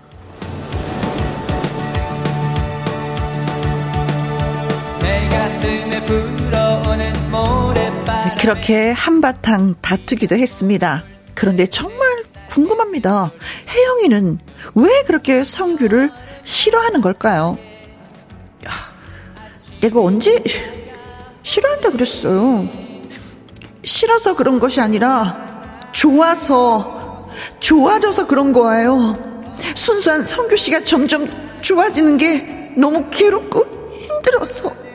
그렇게 8.47 8.91
한바탕 8.91 9.75
다투기도 9.81 10.37
했습니다. 10.37 11.03
그런데 11.33 11.67
정말 11.67 12.23
궁금합니다. 12.47 13.29
혜영이는 13.67 14.39
왜 14.73 15.03
그렇게 15.03 15.43
성규를 15.43 16.09
싫어하는 16.45 17.01
걸까요? 17.01 17.57
내가 19.81 19.99
언제 20.01 20.41
싫어한다 21.43 21.89
그랬어요. 21.89 22.69
싫어서 23.83 24.33
그런 24.33 24.61
것이 24.61 24.79
아니라 24.79 25.89
좋아서 25.91 27.19
좋아져서 27.59 28.27
그런 28.27 28.53
거예요. 28.53 29.53
순수한 29.75 30.25
성규 30.25 30.55
씨가 30.55 30.85
점점 30.85 31.29
좋아지는 31.59 32.15
게 32.15 32.71
너무 32.77 33.09
괴롭고 33.09 33.91
힘들어서. 33.91 34.86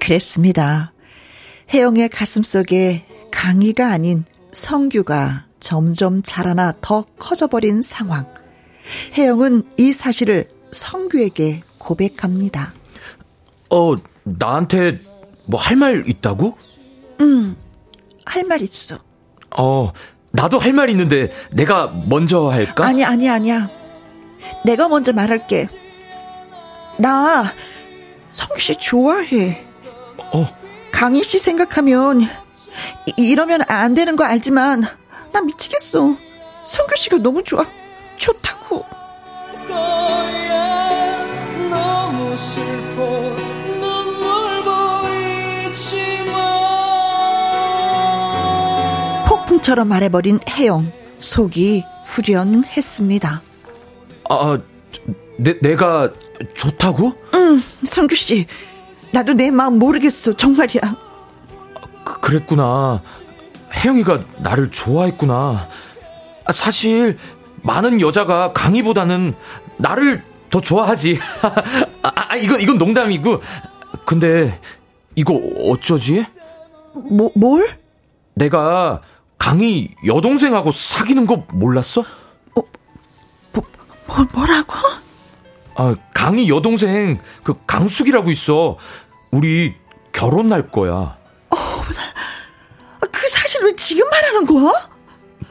그랬습니다. 0.00 0.92
혜영의 1.72 2.08
가슴 2.08 2.42
속에 2.42 3.06
강희가 3.30 3.88
아닌 3.92 4.24
성규가 4.52 5.46
점점 5.60 6.20
자라나 6.22 6.74
더 6.80 7.04
커져버린 7.20 7.82
상황. 7.82 8.26
혜영은 9.14 9.62
이 9.78 9.92
사실을 9.92 10.48
성규에게 10.72 11.62
고백합니다. 11.78 12.74
어, 13.70 13.94
나한테 14.24 14.98
뭐 15.48 15.60
할 15.60 15.76
말 15.76 16.02
있다고? 16.08 16.58
응, 17.20 17.56
할 18.24 18.44
말 18.44 18.60
있어. 18.60 18.98
어, 19.56 19.92
나도 20.32 20.58
할 20.58 20.72
말 20.72 20.90
있는데 20.90 21.30
내가 21.52 21.86
먼저 22.08 22.48
할까? 22.48 22.84
아니, 22.86 23.04
아니, 23.04 23.28
아니야. 23.28 23.70
내가 24.64 24.88
먼저 24.88 25.12
말할게. 25.12 25.68
나 26.98 27.44
성규 28.30 28.60
씨 28.60 28.76
좋아해. 28.76 29.64
어. 30.32 30.46
강희 30.92 31.22
씨 31.24 31.38
생각하면 31.38 32.22
이, 32.22 33.12
이러면 33.16 33.62
안 33.68 33.94
되는 33.94 34.16
거 34.16 34.24
알지만 34.24 34.84
나 35.32 35.40
미치겠어. 35.40 36.16
성규 36.64 36.96
씨가 36.96 37.18
너무 37.18 37.42
좋아. 37.42 37.66
좋다고. 38.16 38.84
폭풍처럼 49.26 49.88
말해버린 49.88 50.40
혜영. 50.48 50.92
속이 51.18 51.84
후련했습니다. 52.06 53.42
아, 54.28 54.58
내, 55.38 55.58
내가 55.60 56.12
좋다고? 56.54 57.14
응, 57.34 57.62
성규 57.84 58.14
씨. 58.14 58.46
나도 59.12 59.34
내 59.34 59.50
마음 59.50 59.78
모르겠어. 59.78 60.34
정말이야. 60.34 60.80
그, 62.04 62.20
그랬구나. 62.20 63.02
혜영이가 63.72 64.24
나를 64.38 64.70
좋아했구나. 64.70 65.68
아, 66.44 66.52
사실 66.52 67.18
많은 67.62 68.00
여자가 68.00 68.52
강희보다는 68.52 69.34
나를 69.78 70.22
더 70.50 70.60
좋아하지. 70.60 71.18
아, 72.02 72.12
아, 72.14 72.36
이건 72.36 72.60
이건 72.60 72.78
농담이고. 72.78 73.40
근데 74.04 74.60
이거 75.14 75.34
어쩌지? 75.68 76.24
뭐 76.94 77.30
뭘? 77.34 77.78
내가 78.34 79.00
강희 79.38 79.94
여동생하고 80.06 80.70
사귀는 80.72 81.26
거 81.26 81.44
몰랐어? 81.52 82.00
어, 82.00 82.62
뭐, 83.52 83.64
뭐 84.06 84.26
뭐라고? 84.32 84.74
아, 85.74 85.94
강희 86.14 86.48
여동생 86.48 87.20
그 87.42 87.54
강숙이라고 87.66 88.30
있어. 88.30 88.76
우리 89.30 89.74
결혼할 90.12 90.70
거야. 90.70 91.16
어, 91.50 91.56
그 93.10 93.28
사실 93.28 93.64
왜 93.64 93.74
지금 93.76 94.08
말하는 94.08 94.46
거야? 94.46 94.72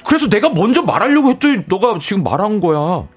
그래서 0.06 0.28
내가 0.28 0.50
먼저 0.50 0.82
말하려고 0.82 1.30
했더니 1.32 1.64
너가 1.68 1.98
지금 2.00 2.24
말한 2.24 2.60
거야. 2.60 3.08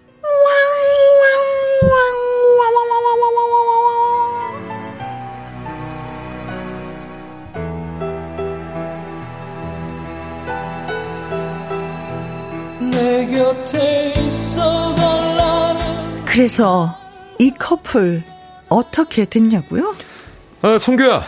그래서 16.35 16.99
이 17.39 17.53
커플 17.57 18.25
어떻게 18.69 19.25
됐냐고요? 19.25 19.95
아, 20.63 20.79
성규야. 20.81 21.25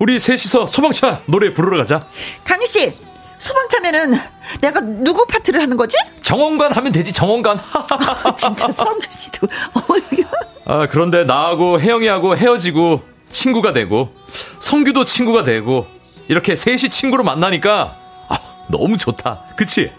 우리 0.00 0.18
셋이서 0.18 0.66
소방차 0.66 1.22
노래 1.26 1.54
부르러 1.54 1.76
가자. 1.76 2.00
강희 2.42 2.66
씨, 2.66 2.92
소방차면은 3.38 4.18
내가 4.60 4.80
누구 4.80 5.24
파트를 5.24 5.60
하는 5.60 5.76
거지? 5.76 5.96
정원관 6.22 6.72
하면 6.72 6.90
되지, 6.90 7.12
정원관. 7.12 7.60
진짜 8.36 8.66
성규 8.72 9.06
씨도. 9.16 9.46
아, 10.64 10.88
그런데 10.90 11.22
나하고 11.22 11.80
혜영이하고 11.80 12.36
헤어지고 12.36 13.02
친구가 13.28 13.72
되고 13.72 14.12
성규도 14.58 15.04
친구가 15.04 15.44
되고 15.44 15.86
이렇게 16.26 16.56
셋이 16.56 16.90
친구로 16.90 17.22
만나니까 17.22 17.96
아, 18.28 18.38
너무 18.68 18.98
좋다. 18.98 19.44
그치? 19.56 19.92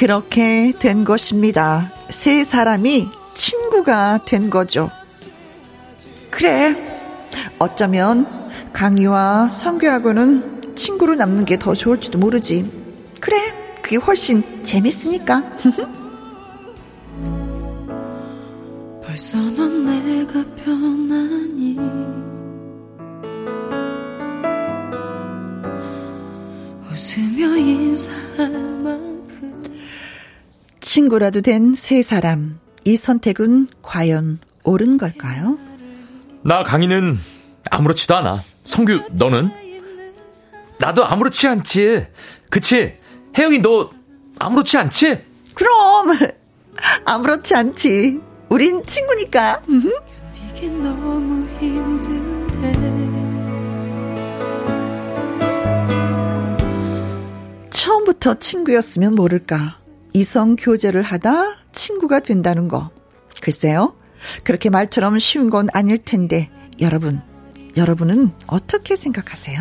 그렇게 0.00 0.72
된 0.78 1.04
것입니다. 1.04 1.92
세 2.08 2.42
사람이 2.42 3.10
친구가 3.34 4.24
된 4.24 4.48
거죠. 4.48 4.88
그래. 6.30 6.74
어쩌면 7.58 8.26
강희와 8.72 9.50
성규하고는 9.50 10.74
친구로 10.74 11.16
남는 11.16 11.44
게 11.44 11.58
더 11.58 11.74
좋을지도 11.74 12.16
모르지. 12.16 12.64
그래. 13.20 13.36
그게 13.82 13.96
훨씬 13.96 14.64
재밌으니까. 14.64 15.52
벌써 19.04 19.36
넌 19.36 19.84
내가 19.84 20.42
변하니 20.64 21.76
웃으며 26.90 27.56
인사할 27.58 28.50
만 28.82 28.99
친구라도 30.80 31.40
된 31.40 31.74
세 31.74 32.02
사람. 32.02 32.58
이 32.84 32.96
선택은 32.96 33.68
과연 33.82 34.38
옳은 34.64 34.98
걸까요? 34.98 35.58
나 36.42 36.62
강희는 36.62 37.18
아무렇지도 37.70 38.16
않아. 38.16 38.42
성규, 38.64 39.02
너는? 39.12 39.50
나도 40.78 41.04
아무렇지 41.04 41.46
않지. 41.46 42.06
그치? 42.48 42.92
혜영이 43.36 43.58
너 43.60 43.90
아무렇지 44.38 44.78
않지? 44.78 45.22
그럼 45.54 46.16
아무렇지 47.04 47.54
않지. 47.54 48.18
우린 48.48 48.84
친구니까. 48.86 49.60
처음부터 57.70 58.34
친구였으면 58.34 59.14
모를까. 59.14 59.79
이성 60.12 60.56
교제를 60.56 61.02
하다 61.02 61.56
친구가 61.72 62.20
된다는 62.20 62.68
거. 62.68 62.90
글쎄요. 63.40 63.94
그렇게 64.44 64.70
말처럼 64.70 65.18
쉬운 65.18 65.50
건 65.50 65.68
아닐 65.72 65.98
텐데, 65.98 66.50
여러분, 66.80 67.20
여러분은 67.76 68.32
어떻게 68.46 68.96
생각하세요? 68.96 69.58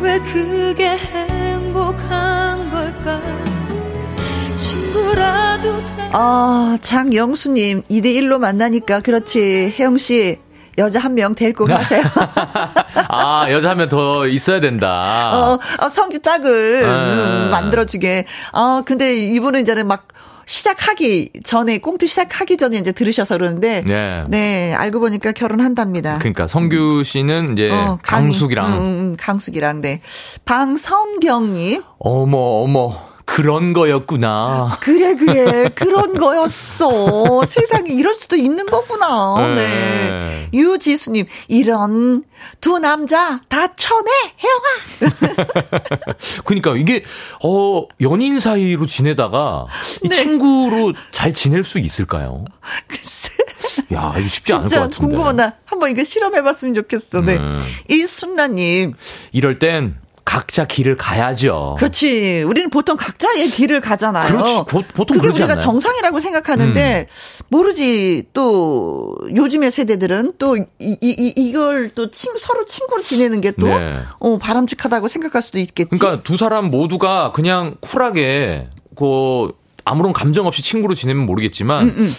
왜 0.00 0.18
그게 0.20 0.88
행복한 0.88 2.70
걸까? 2.70 3.20
친구라도 4.56 5.82
아, 6.14 6.76
장영수님, 6.82 7.82
2대1로 7.82 8.38
만나니까, 8.38 9.00
그렇지. 9.00 9.74
혜영씨, 9.78 10.38
여자 10.78 11.00
한 11.00 11.14
명 11.14 11.34
데리고 11.34 11.66
가세요. 11.66 12.02
아, 13.08 13.46
여자 13.50 13.70
한 13.70 13.76
명 13.78 13.88
더 13.88 14.26
있어야 14.26 14.60
된다. 14.60 15.30
어, 15.32 15.58
어 15.84 15.88
성주 15.88 16.20
짝을 16.22 16.82
음, 16.84 17.50
만들어주게. 17.50 18.24
어, 18.52 18.82
근데 18.84 19.14
이분은 19.16 19.60
이제는 19.62 19.86
막 19.86 20.08
시작하기 20.46 21.30
전에 21.44 21.78
꽁트 21.78 22.06
시작하기 22.06 22.56
전에 22.56 22.76
이제 22.78 22.90
들으셔서 22.92 23.36
그러는데 23.38 23.82
네, 23.86 24.24
네 24.28 24.74
알고 24.74 24.98
보니까 25.00 25.32
결혼한답니다. 25.32 26.18
그러니까 26.18 26.46
성규 26.48 27.04
씨는 27.04 27.52
이제 27.52 27.70
어, 27.70 27.98
강숙이랑 28.02 28.72
음, 28.72 28.78
음, 28.80 29.14
강숙이랑 29.18 29.82
네 29.82 30.00
방성경님 30.44 31.82
어머 31.98 32.36
어머 32.64 33.11
그런 33.24 33.72
거였구나. 33.72 34.78
그래, 34.80 35.14
그래. 35.14 35.68
그런 35.74 36.16
거였어. 36.18 37.44
세상에 37.46 37.92
이럴 37.92 38.14
수도 38.14 38.36
있는 38.36 38.66
거구나. 38.66 39.54
네. 39.54 39.54
네. 39.54 40.48
유지수님, 40.52 41.26
이런 41.48 42.24
두 42.60 42.78
남자 42.78 43.40
다 43.48 43.74
쳐내, 43.74 44.10
혜영아. 44.42 45.14
그니까 46.44 46.76
이게, 46.76 47.04
어, 47.44 47.86
연인 48.00 48.40
사이로 48.40 48.86
지내다가 48.86 49.66
이 50.02 50.08
네. 50.08 50.16
친구로 50.16 50.92
잘 51.12 51.32
지낼 51.32 51.64
수 51.64 51.78
있을까요? 51.78 52.44
글쎄. 52.86 53.30
야, 53.94 54.12
이거 54.18 54.28
쉽지 54.28 54.52
않을 54.52 54.68
것 54.68 54.74
같은데. 54.74 54.96
궁금하다. 54.96 55.52
한번 55.64 55.90
이거 55.90 56.04
실험해봤으면 56.04 56.74
좋겠어. 56.74 57.22
네. 57.22 57.36
음. 57.36 57.60
이순나님. 57.88 58.94
이럴 59.32 59.58
땐 59.58 59.96
각자 60.24 60.66
길을 60.66 60.96
가야죠. 60.96 61.76
그렇지. 61.78 62.42
우리는 62.42 62.70
보통 62.70 62.96
각자의 62.96 63.48
길을 63.48 63.80
가잖아요. 63.80 64.28
그렇지. 64.28 64.54
보, 64.68 64.82
보통 64.94 65.16
그게 65.16 65.28
우리가 65.28 65.44
않나요? 65.44 65.58
정상이라고 65.58 66.20
생각하는데 66.20 67.06
음. 67.08 67.44
모르지. 67.48 68.24
또 68.32 69.16
요즘의 69.34 69.70
세대들은 69.70 70.34
또 70.38 70.56
이, 70.56 70.66
이, 70.78 71.32
이걸 71.36 71.90
또 71.94 72.10
친, 72.10 72.32
서로 72.38 72.64
친구로 72.66 73.02
지내는 73.02 73.40
게또 73.40 73.66
네. 73.66 73.98
어, 74.20 74.38
바람직하다고 74.38 75.08
생각할 75.08 75.42
수도 75.42 75.58
있겠지. 75.58 75.90
그러니까 75.90 76.22
두 76.22 76.36
사람 76.36 76.70
모두가 76.70 77.32
그냥 77.32 77.76
쿨하게 77.80 78.68
그 78.96 79.52
아무런 79.84 80.12
감정 80.12 80.46
없이 80.46 80.62
친구로 80.62 80.94
지내면 80.94 81.26
모르겠지만 81.26 81.84
음, 81.84 81.94
음. 81.98 82.14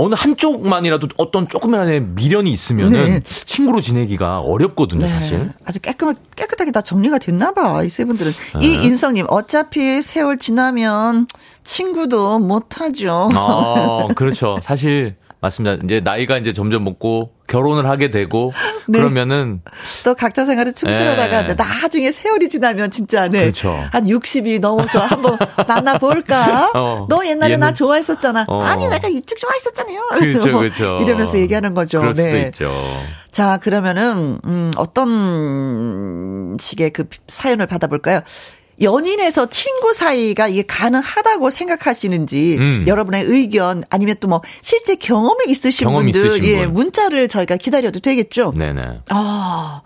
어느 0.00 0.14
한쪽만이라도 0.14 1.08
어떤 1.16 1.48
조금이라도 1.48 2.06
미련이 2.14 2.52
있으면은 2.52 2.90
네. 2.90 3.20
친구로 3.26 3.80
지내기가 3.80 4.38
어렵거든요, 4.38 5.02
네. 5.04 5.08
사실. 5.08 5.52
아주 5.64 5.80
깨끗 5.80 6.16
깨끗하게 6.36 6.70
다 6.70 6.80
정리가 6.80 7.18
됐나 7.18 7.52
봐. 7.52 7.82
이 7.82 7.88
세 7.90 8.04
분들은. 8.04 8.30
네. 8.60 8.66
이 8.66 8.84
인성님 8.84 9.26
어차피 9.28 10.00
세월 10.00 10.38
지나면 10.38 11.26
친구도 11.64 12.38
못 12.38 12.80
하죠. 12.80 13.28
아, 13.34 14.06
그렇죠. 14.14 14.56
사실 14.62 15.16
맞습니다. 15.40 15.82
이제 15.84 16.00
나이가 16.00 16.36
이제 16.36 16.52
점점 16.52 16.84
먹고 16.84 17.32
결혼을 17.46 17.88
하게 17.88 18.10
되고 18.10 18.52
네. 18.88 18.98
그러면은 18.98 19.62
또 20.04 20.14
각자 20.14 20.44
생활을 20.44 20.74
충실하다가 20.74 21.46
네. 21.46 21.54
나중에 21.54 22.10
세월이 22.10 22.48
지나면 22.48 22.90
진짜 22.90 23.28
네. 23.28 23.42
그렇죠. 23.42 23.70
한 23.92 24.04
60이 24.04 24.60
넘어서 24.60 25.00
한번 25.00 25.38
만나 25.68 25.98
볼까? 25.98 26.70
어. 26.74 27.06
너 27.08 27.24
옛날에 27.24 27.52
얘는... 27.52 27.60
나 27.60 27.72
좋아했었잖아. 27.72 28.46
어. 28.48 28.62
아니 28.62 28.88
내가 28.88 29.08
이쪽 29.08 29.38
좋아했었잖아요. 29.38 30.00
그렇죠, 30.18 30.58
그렇죠. 30.58 30.98
이러면서 31.02 31.38
얘기하는 31.38 31.74
거죠. 31.74 32.00
그럴 32.00 32.16
수도 32.16 32.28
네. 32.28 32.42
있죠. 32.46 32.72
자, 33.30 33.58
그러면은 33.58 34.40
음 34.44 34.70
어떤 34.76 36.56
식의 36.58 36.90
그 36.90 37.04
사연을 37.28 37.66
받아볼까요? 37.66 38.22
연인에서 38.80 39.50
친구 39.50 39.92
사이가 39.92 40.48
이게 40.48 40.62
가능하다고 40.62 41.50
생각하시는지 41.50 42.56
음. 42.58 42.84
여러분의 42.86 43.24
의견 43.26 43.82
아니면 43.90 44.14
또 44.20 44.28
뭐 44.28 44.42
실제 44.60 44.94
경험이 44.94 45.46
있으신 45.48 45.86
경험 45.86 46.02
분들 46.02 46.44
예, 46.44 46.66
문자를 46.66 47.28
저희가 47.28 47.56
기다려도 47.56 48.00
되겠죠? 48.00 48.52
네네. 48.56 48.82
아. 49.08 49.80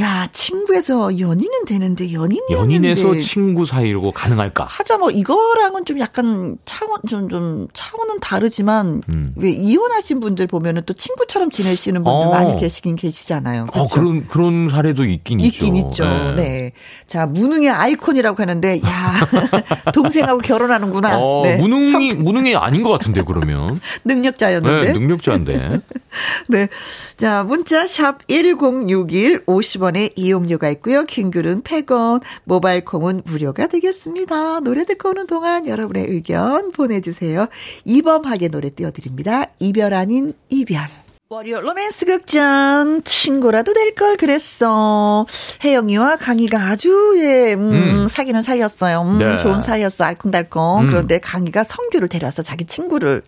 야, 0.00 0.28
친구에서 0.32 1.18
연인은 1.18 1.64
되는데 1.66 2.12
연인이 2.12 2.42
연인에서 2.50 3.18
친구 3.18 3.66
사이로 3.66 4.12
가능할까? 4.12 4.64
하자 4.64 4.98
뭐 4.98 5.10
이거랑은 5.10 5.84
좀 5.84 5.98
약간 5.98 6.58
차원 6.64 7.00
좀 7.08 7.30
좀 7.30 7.68
차원은 7.72 8.20
다르지만 8.20 9.02
음. 9.08 9.32
왜 9.36 9.50
이혼하신 9.50 10.20
분들 10.20 10.46
보면은 10.48 10.82
또 10.84 10.92
친구처럼 10.94 11.50
지내시는 11.50 12.02
분들 12.04 12.26
어. 12.26 12.30
많이 12.30 12.56
계시긴 12.56 12.96
계시잖아요. 12.96 13.66
그렇죠? 13.66 13.80
어, 13.80 13.86
그런 13.88 14.26
그런 14.26 14.68
사례도 14.68 15.04
있긴, 15.04 15.40
있긴 15.40 15.76
있죠. 15.76 16.04
네. 16.04 16.34
네. 16.34 16.72
자, 17.06 17.26
무능의 17.26 17.70
아이콘이라고 17.70 18.40
하는데 18.42 18.80
야, 18.80 19.12
동생하고 19.94 20.40
결혼하는구나. 20.40 21.18
어, 21.20 21.42
네. 21.44 21.56
무능이 21.56 22.12
성... 22.12 22.24
무능이 22.24 22.56
아닌 22.56 22.82
것 22.82 22.90
같은데 22.90 23.22
그러면. 23.22 23.80
능력자였는데. 24.04 24.92
네, 24.92 24.98
능력자인데. 24.98 25.80
네. 26.48 26.68
자, 27.16 27.44
문자 27.44 27.86
샵 27.86 28.26
1061 28.28 29.44
50 29.46 29.79
원의 29.80 30.12
이용료가 30.16 30.68
있고요. 30.70 31.04
킹글은 31.04 31.62
100원, 31.62 32.20
모바일 32.44 32.84
콩은 32.84 33.22
무료가 33.24 33.66
되겠습니다. 33.66 34.60
노래 34.60 34.84
듣고 34.84 35.10
오는 35.10 35.26
동안 35.26 35.66
여러분의 35.66 36.06
의견 36.08 36.70
보내주세요. 36.72 37.46
이범하게 37.84 38.48
노래 38.48 38.70
띄워드립니다. 38.70 39.44
이별 39.58 39.94
아닌 39.94 40.34
이별. 40.48 40.88
월요 41.32 41.60
로맨스 41.60 42.06
극장 42.06 43.02
친구라도 43.04 43.72
될 43.72 43.94
걸 43.94 44.16
그랬어. 44.16 45.24
혜영이와 45.62 46.16
강희가 46.16 46.58
아주 46.58 47.14
예, 47.18 47.54
음, 47.54 47.70
음. 47.72 48.08
사귀는 48.08 48.42
사이였어요. 48.42 49.02
음, 49.02 49.18
네. 49.18 49.36
좋은 49.36 49.62
사이였어. 49.62 50.02
알콩달콩. 50.04 50.80
음. 50.82 50.86
그런데 50.88 51.20
강희가 51.20 51.62
성규를 51.62 52.08
데려와서 52.08 52.42
자기 52.42 52.64
친구를 52.64 53.22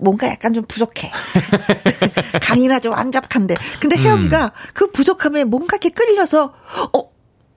뭔가 0.00 0.28
약간 0.28 0.54
좀 0.54 0.64
부족해. 0.66 1.10
강이나 2.42 2.80
좀 2.80 2.92
완벽한데. 2.92 3.56
근데 3.80 3.96
혜영이가 3.96 4.44
음. 4.44 4.50
그 4.74 4.90
부족함에 4.90 5.44
뭔가 5.44 5.76
이렇게 5.76 5.90
끌려서, 5.90 6.54
어, 6.92 7.15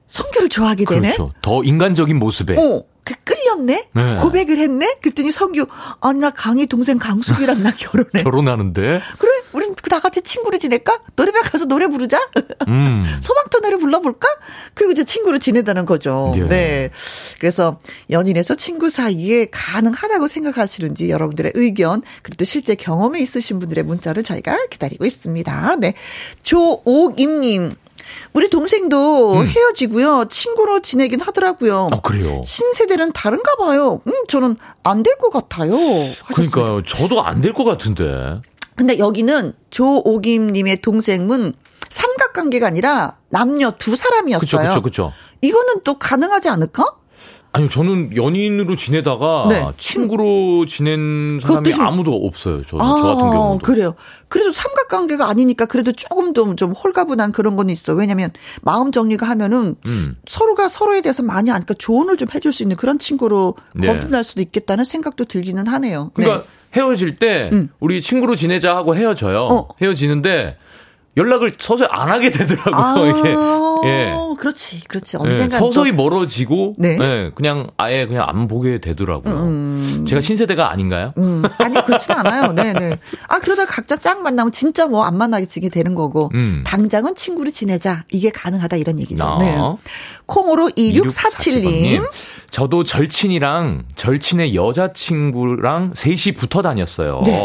성규를 0.09 0.49
좋아하게 0.49 0.85
되네? 0.85 1.13
그렇죠. 1.13 1.31
더 1.41 1.63
인간적인 1.63 2.17
모습에. 2.17 2.55
어. 2.57 2.83
그 3.03 3.15
끌렸네? 3.23 3.89
네. 3.93 4.15
고백을 4.17 4.59
했네? 4.59 4.97
그랬더니 5.01 5.31
성규, 5.31 5.65
아, 6.01 6.13
나 6.13 6.29
강희 6.29 6.67
동생 6.67 6.99
강숙이랑 6.99 7.63
나 7.63 7.71
결혼해. 7.71 8.21
결혼하는데? 8.21 9.01
그래? 9.17 9.31
우린 9.51 9.73
그다 9.73 9.99
같이 9.99 10.21
친구를 10.21 10.59
지낼까? 10.59 10.99
노래방 11.15 11.41
가서 11.41 11.65
노래 11.65 11.87
부르자? 11.87 12.19
음. 12.67 13.03
소방터 13.21 13.61
노래 13.61 13.77
불러볼까? 13.77 14.27
그리고 14.75 14.91
이제 14.91 15.03
친구를 15.03 15.39
지내다는 15.39 15.87
거죠. 15.87 16.33
예. 16.35 16.47
네. 16.47 16.89
그래서 17.39 17.79
연인에서 18.11 18.53
친구 18.53 18.91
사이에 18.91 19.47
가능하다고 19.49 20.27
생각하시는지 20.27 21.09
여러분들의 21.09 21.53
의견, 21.55 22.03
그리고 22.21 22.35
또 22.35 22.45
실제 22.45 22.75
경험이 22.75 23.21
있으신 23.21 23.57
분들의 23.57 23.85
문자를 23.85 24.23
저희가 24.23 24.67
기다리고 24.69 25.05
있습니다. 25.05 25.77
네. 25.77 25.95
조옥임님. 26.43 27.73
우리 28.33 28.49
동생도 28.49 29.33
음. 29.41 29.47
헤어지고요. 29.47 30.25
친구로 30.29 30.81
지내긴 30.81 31.21
하더라고요. 31.21 31.89
아, 31.91 31.99
그래요? 32.01 32.41
신세대는 32.45 33.11
다른가 33.13 33.55
봐요. 33.55 34.01
음, 34.07 34.13
저는 34.27 34.55
안 34.83 35.03
될 35.03 35.15
것 35.17 35.29
같아요. 35.31 35.73
하셨습니다. 35.73 36.33
그러니까요. 36.33 36.83
저도 36.83 37.21
안 37.23 37.41
될 37.41 37.53
것 37.53 37.63
같은데. 37.63 38.41
근데 38.75 38.97
여기는 38.99 39.53
조오김님의 39.71 40.81
동생은 40.81 41.53
삼각관계가 41.89 42.67
아니라 42.67 43.17
남녀 43.29 43.71
두 43.71 43.95
사람이었어요. 43.95 44.61
그렇죠, 44.61 44.81
그렇죠. 44.81 45.13
이거는 45.41 45.81
또 45.83 45.97
가능하지 45.97 46.49
않을까? 46.49 46.85
아니요, 47.51 47.67
저는 47.67 48.15
연인으로 48.15 48.75
지내다가 48.75 49.47
네. 49.49 49.65
친구로 49.77 50.67
지낸 50.67 51.39
사람이 51.41 51.73
아무도 51.79 52.13
없어요. 52.13 52.61
저, 52.63 52.77
아, 52.79 52.95
저 53.01 53.03
같은 53.03 53.31
경우도. 53.31 53.65
그래요. 53.65 53.95
그래도 54.27 54.51
삼각관계가 54.51 55.27
아니니까 55.27 55.65
그래도 55.65 55.91
조금 55.91 56.35
좀, 56.35 56.55
좀 56.55 56.71
홀가분한 56.71 57.31
그런 57.31 57.55
건 57.55 57.71
있어. 57.71 57.93
왜냐면 57.93 58.31
마음 58.61 58.91
정리가 58.91 59.27
하면은 59.29 59.75
음. 59.87 60.15
서로가 60.27 60.69
서로에 60.69 61.01
대해서 61.01 61.23
많이 61.23 61.49
아니까 61.49 61.73
조언을 61.73 62.17
좀 62.17 62.27
해줄 62.35 62.53
수 62.53 62.61
있는 62.61 62.75
그런 62.75 62.99
친구로 62.99 63.55
네. 63.73 63.87
거듭날 63.87 64.23
수도 64.23 64.41
있겠다는 64.41 64.83
생각도 64.83 65.25
들기는 65.25 65.65
하네요. 65.65 66.11
그러니까 66.13 66.43
네. 66.43 66.79
헤어질 66.79 67.15
때 67.15 67.49
음. 67.51 67.69
우리 67.79 67.99
친구로 67.99 68.35
지내자 68.35 68.75
하고 68.75 68.95
헤어져요. 68.95 69.47
어. 69.51 69.67
헤어지는데 69.81 70.57
연락을 71.17 71.55
서서히 71.57 71.87
안 71.91 72.09
하게 72.09 72.31
되더라고요. 72.31 72.75
아, 72.75 73.19
이게. 73.19 73.29
예. 73.89 74.13
그렇지, 74.37 74.83
그렇지. 74.87 75.17
언젠가 75.17 75.55
예, 75.55 75.59
서서히 75.59 75.91
또. 75.91 75.97
멀어지고, 75.97 76.75
네. 76.77 76.97
예, 76.99 77.31
그냥 77.35 77.67
아예 77.77 78.05
그냥 78.05 78.25
안 78.27 78.47
보게 78.47 78.79
되더라고요. 78.79 79.33
음. 79.35 80.05
제가 80.07 80.21
신세대가 80.21 80.69
아닌가요? 80.71 81.13
음. 81.17 81.43
아니 81.57 81.83
그렇진 81.83 82.13
않아요. 82.13 82.53
네, 82.53 82.73
네. 82.73 82.97
아 83.27 83.39
그러다 83.39 83.65
각자 83.65 83.95
짝 83.97 84.21
만나면 84.21 84.51
진짜 84.51 84.85
뭐 84.87 85.03
안 85.03 85.17
만나게 85.17 85.45
지게 85.45 85.69
되는 85.69 85.95
거고, 85.95 86.29
음. 86.35 86.63
당장은 86.65 87.15
친구를 87.15 87.51
지내자 87.51 88.03
이게 88.11 88.29
가능하다 88.29 88.77
이런 88.77 88.99
얘기죠. 88.99 89.25
아. 89.25 89.37
네. 89.39 89.57
콩으로 90.25 90.69
2647님. 90.69 92.09
저도 92.51 92.83
절친이랑 92.83 93.83
절친의 93.95 94.55
여자친구랑 94.55 95.93
셋이 95.95 96.35
붙어 96.35 96.61
다녔어요. 96.61 97.23
네. 97.25 97.41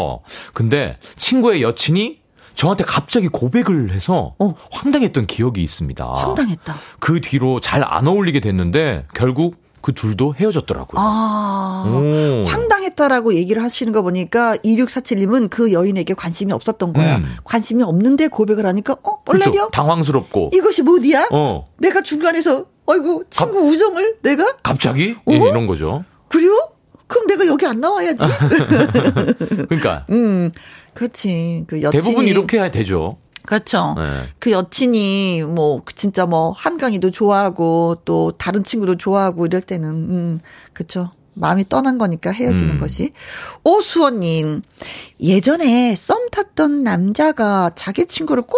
근데 0.53 0.97
친구의 1.15 1.61
여친이 1.61 2.19
저한테 2.55 2.83
갑자기 2.83 3.27
고백을 3.27 3.91
해서 3.91 4.33
어. 4.39 4.53
황당했던 4.71 5.27
기억이 5.27 5.61
있습니다. 5.63 6.05
황당했다. 6.05 6.75
그 6.99 7.21
뒤로 7.21 7.59
잘 7.59 7.83
안 7.85 8.07
어울리게 8.07 8.39
됐는데 8.39 9.05
결국 9.13 9.57
그 9.81 9.93
둘도 9.93 10.33
헤어졌더라고요. 10.39 10.95
아, 10.99 11.85
오. 11.87 12.43
황당했다라고 12.47 13.35
얘기를 13.35 13.61
하시는 13.61 13.93
거 13.93 14.01
보니까 14.01 14.55
2647님은 14.57 15.51
그 15.51 15.71
여인에게 15.71 16.15
관심이 16.15 16.51
없었던 16.51 16.91
거야. 16.93 17.17
음. 17.17 17.35
관심이 17.43 17.83
없는데 17.83 18.29
고백을 18.29 18.65
하니까, 18.65 18.95
어, 19.03 19.19
얼레려? 19.27 19.51
그렇죠. 19.51 19.69
당황스럽고. 19.71 20.49
이것이 20.53 20.81
뭐디야? 20.81 21.27
어. 21.31 21.67
내가 21.77 22.01
중간에서, 22.01 22.65
아이고, 22.87 23.25
친구 23.29 23.53
갑, 23.53 23.59
우정을 23.61 24.15
내가? 24.23 24.57
갑자기? 24.63 25.15
어? 25.25 25.31
예, 25.31 25.35
이런 25.35 25.67
거죠. 25.67 26.03
그래요? 26.29 26.51
그럼 27.05 27.27
내가 27.27 27.45
여기 27.45 27.67
안 27.67 27.79
나와야지. 27.79 28.25
그러니까. 29.69 30.05
음. 30.09 30.51
그렇지. 30.95 31.65
그 31.67 31.81
여친이 31.83 32.01
대부분 32.01 32.25
이렇게 32.25 32.57
해야 32.57 32.71
되죠. 32.71 33.17
그렇죠. 33.45 33.93
네. 33.95 34.29
그 34.39 34.51
여친이 34.51 35.43
뭐 35.43 35.83
진짜 35.95 36.25
뭐 36.25 36.51
한강이도 36.51 37.11
좋아하고 37.11 37.97
또 38.05 38.31
다른 38.31 38.63
친구도 38.63 38.97
좋아하고 38.97 39.45
이럴 39.45 39.61
때는 39.61 39.89
음 39.89 40.39
그렇죠. 40.73 41.11
마음이 41.35 41.67
떠난 41.67 41.97
거니까 41.97 42.31
헤어지는 42.31 42.75
음. 42.75 42.79
것이. 42.79 43.11
오수원님, 43.63 44.61
예전에 45.19 45.93
썸 45.93 46.29
탔던 46.31 46.83
남자가 46.83 47.71
자기 47.75 48.05
친구를 48.05 48.43
꼭 48.43 48.57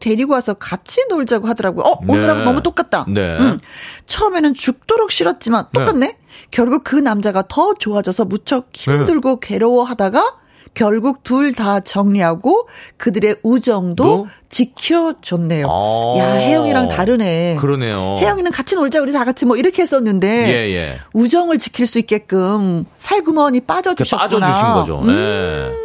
데리고 0.00 0.32
와서 0.32 0.54
같이 0.54 1.04
놀자고 1.10 1.46
하더라고요. 1.46 1.84
어, 1.84 2.00
오늘하고 2.08 2.40
네. 2.40 2.44
너무 2.46 2.62
똑같다. 2.62 3.04
네. 3.08 3.36
음. 3.38 3.60
처음에는 4.06 4.54
죽도록 4.54 5.10
싫었지만 5.10 5.66
똑같네? 5.72 6.06
네. 6.06 6.18
결국 6.50 6.82
그 6.82 6.96
남자가 6.96 7.44
더 7.46 7.74
좋아져서 7.74 8.24
무척 8.24 8.70
힘들고 8.72 9.40
네. 9.40 9.48
괴로워하다가 9.48 10.43
결국 10.74 11.22
둘 11.22 11.54
다 11.54 11.78
정리하고 11.80 12.68
그들의 12.96 13.36
우정도 13.42 14.26
지켜줬네요. 14.48 15.66
아~ 15.68 16.18
야, 16.18 16.32
혜영이랑 16.34 16.88
다르네. 16.88 17.56
그러네요. 17.60 18.16
혜영이는 18.18 18.50
같이 18.50 18.74
놀자, 18.74 19.00
우리 19.00 19.12
다 19.12 19.24
같이 19.24 19.46
뭐 19.46 19.56
이렇게 19.56 19.82
했었는데, 19.82 20.48
예, 20.48 20.74
예. 20.74 20.98
우정을 21.12 21.58
지킬 21.58 21.86
수 21.86 21.98
있게끔 21.98 22.84
살구머니 22.98 23.60
빠져주셨구나. 23.60 24.40
빠져주신 24.40 24.64
거죠. 24.74 24.98
음~ 25.00 25.06
네. 25.06 25.84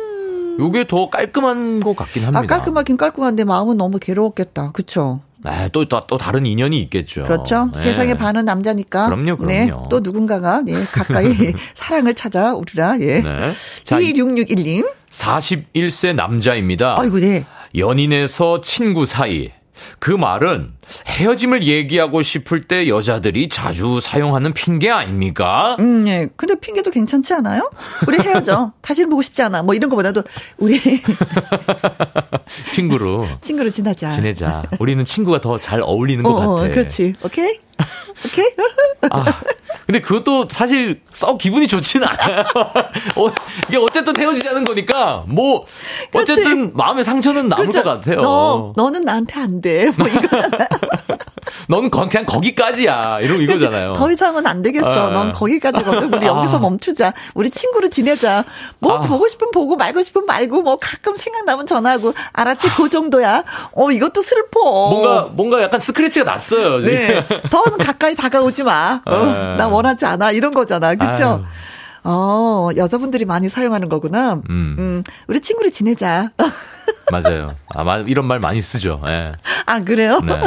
요게 0.63 0.87
더 0.87 1.09
깔끔한 1.09 1.79
것 1.79 1.95
같긴 1.95 2.23
합니다. 2.25 2.39
아, 2.39 2.45
깔끔하긴 2.45 2.97
깔끔한데 2.97 3.43
마음은 3.45 3.77
너무 3.77 3.97
괴로웠겠다. 3.99 4.71
그쵸? 4.73 5.21
아, 5.43 5.69
또, 5.69 5.85
또, 5.87 6.05
또 6.05 6.17
다른 6.17 6.45
인연이 6.45 6.81
있겠죠. 6.81 7.23
그렇죠. 7.23 7.69
네. 7.73 7.79
세상에 7.79 8.13
반은 8.13 8.45
남자니까. 8.45 9.05
그럼요, 9.05 9.37
그럼요. 9.37 9.47
네, 9.47 9.71
또 9.89 9.99
누군가가 10.01 10.61
네, 10.61 10.73
가까이 10.91 11.33
사랑을 11.73 12.13
찾아오리라. 12.13 12.99
예. 13.01 13.21
네. 13.21 13.51
2661님. 13.85 14.91
41세 15.09 16.13
남자입니다. 16.13 16.97
아이고, 16.99 17.19
네. 17.19 17.45
연인에서 17.75 18.61
친구 18.61 19.05
사이. 19.05 19.51
그 19.99 20.11
말은 20.11 20.73
헤어짐을 21.07 21.63
얘기하고 21.63 22.21
싶을 22.21 22.61
때 22.61 22.87
여자들이 22.87 23.47
자주 23.49 23.99
사용하는 24.01 24.53
핑계 24.53 24.89
아닙니까? 24.89 25.75
음, 25.79 26.07
예. 26.07 26.27
근데 26.35 26.55
핑계도 26.59 26.89
괜찮지 26.91 27.33
않아요? 27.35 27.69
우리 28.07 28.17
헤어져. 28.19 28.71
다시는 28.81 29.09
보고 29.09 29.21
싶지 29.21 29.41
않아. 29.43 29.61
뭐 29.63 29.75
이런 29.75 29.89
거보다도 29.89 30.23
우리 30.57 30.79
친구로 32.73 33.27
친구로 33.41 33.69
지내자. 33.69 34.09
지내자. 34.09 34.63
우리는 34.79 35.03
친구가 35.05 35.41
더 35.41 35.59
잘 35.59 35.81
어울리는 35.81 36.23
것 36.23 36.31
어, 36.31 36.53
어, 36.53 36.55
같아. 36.55 36.69
그렇지. 36.69 37.13
오케이. 37.23 37.59
오케이. 38.25 38.45
아, 39.11 39.25
근데 39.89 40.01
그것도 40.01 40.47
사실 40.51 41.01
썩 41.11 41.39
기분이 41.39 41.67
좋지는 41.67 42.07
않아요. 42.07 42.43
어, 43.17 43.31
이게 43.67 43.77
어쨌든 43.77 44.15
헤어지자는 44.15 44.63
거니까 44.63 45.23
뭐 45.25 45.65
어쨌든 46.13 46.43
그렇지. 46.43 46.71
마음의 46.75 47.03
상처는 47.03 47.49
남을 47.49 47.69
그렇죠. 47.69 47.81
것 47.81 47.89
같아요. 47.95 48.21
너 48.21 48.73
너는 48.77 49.03
나한테 49.03 49.39
안 49.39 49.61
돼. 49.61 49.91
뭐 49.97 50.05
이거잖아요. 50.07 50.67
너는 51.69 51.89
그냥 51.89 52.25
거기까지야. 52.27 53.19
이런 53.21 53.41
이거잖아요. 53.41 53.93
더 53.93 54.11
이상은 54.11 54.45
안 54.45 54.61
되겠어. 54.61 55.07
아. 55.07 55.09
넌 55.09 55.31
거기까지거든. 55.31 56.13
우리 56.13 56.27
아. 56.27 56.37
여기서 56.37 56.59
멈추자. 56.59 57.11
우리 57.33 57.49
친구로 57.49 57.89
지내자. 57.89 58.45
뭐 58.77 58.93
아. 58.93 58.99
보고 58.99 59.27
싶으면 59.27 59.49
보고 59.51 59.75
말고 59.75 60.03
싶으면 60.03 60.27
말고 60.27 60.61
뭐 60.61 60.77
가끔 60.77 61.17
생각나면 61.17 61.65
전화하고 61.65 62.13
알았지? 62.33 62.69
그 62.75 62.89
정도야. 62.89 63.43
어 63.73 63.89
이것도 63.89 64.21
슬퍼. 64.21 64.59
뭔가 64.61 65.21
뭔가 65.33 65.63
약간 65.63 65.79
스크래치가 65.79 66.25
났어요. 66.31 66.79
지금. 66.83 66.95
네. 66.95 67.25
더 67.49 67.63
가까이 67.63 68.13
다가오지 68.13 68.61
마. 68.61 69.01
어, 69.07 69.15
아. 69.15 69.55
나원 69.57 69.78
하지 69.85 70.05
않아. 70.05 70.31
이런 70.31 70.51
거잖아. 70.51 70.95
그렇죠? 70.95 71.43
어, 72.03 72.69
여자분들이 72.75 73.25
많이 73.25 73.49
사용하는 73.49 73.89
거구나. 73.89 74.41
음. 74.49 74.75
음 74.79 75.03
우리 75.27 75.41
친구로 75.41 75.69
지내자. 75.69 76.31
맞아요. 77.11 77.47
아, 77.75 77.97
이런 78.07 78.25
말 78.25 78.39
많이 78.39 78.61
쓰죠. 78.61 79.01
예. 79.09 79.31
아, 79.65 79.79
그래요? 79.81 80.19
네. 80.21 80.41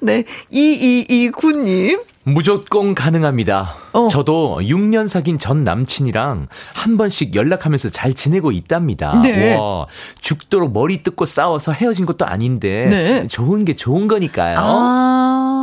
네. 0.00 0.24
2229님. 0.52 2.04
무조건 2.26 2.94
가능합니다. 2.94 3.74
어. 3.92 4.08
저도 4.08 4.58
6년 4.62 5.08
사귄 5.08 5.38
전 5.38 5.62
남친이랑 5.62 6.48
한 6.72 6.96
번씩 6.96 7.34
연락하면서 7.34 7.90
잘 7.90 8.14
지내고 8.14 8.50
있답니다. 8.50 9.20
네. 9.20 9.54
와, 9.56 9.86
죽도록 10.20 10.72
머리 10.72 11.02
뜯고 11.02 11.26
싸워서 11.26 11.72
헤어진 11.72 12.06
것도 12.06 12.24
아닌데 12.24 12.86
네. 12.88 13.26
좋은 13.26 13.66
게 13.66 13.76
좋은 13.76 14.08
거니까요. 14.08 14.56
아. 14.58 15.13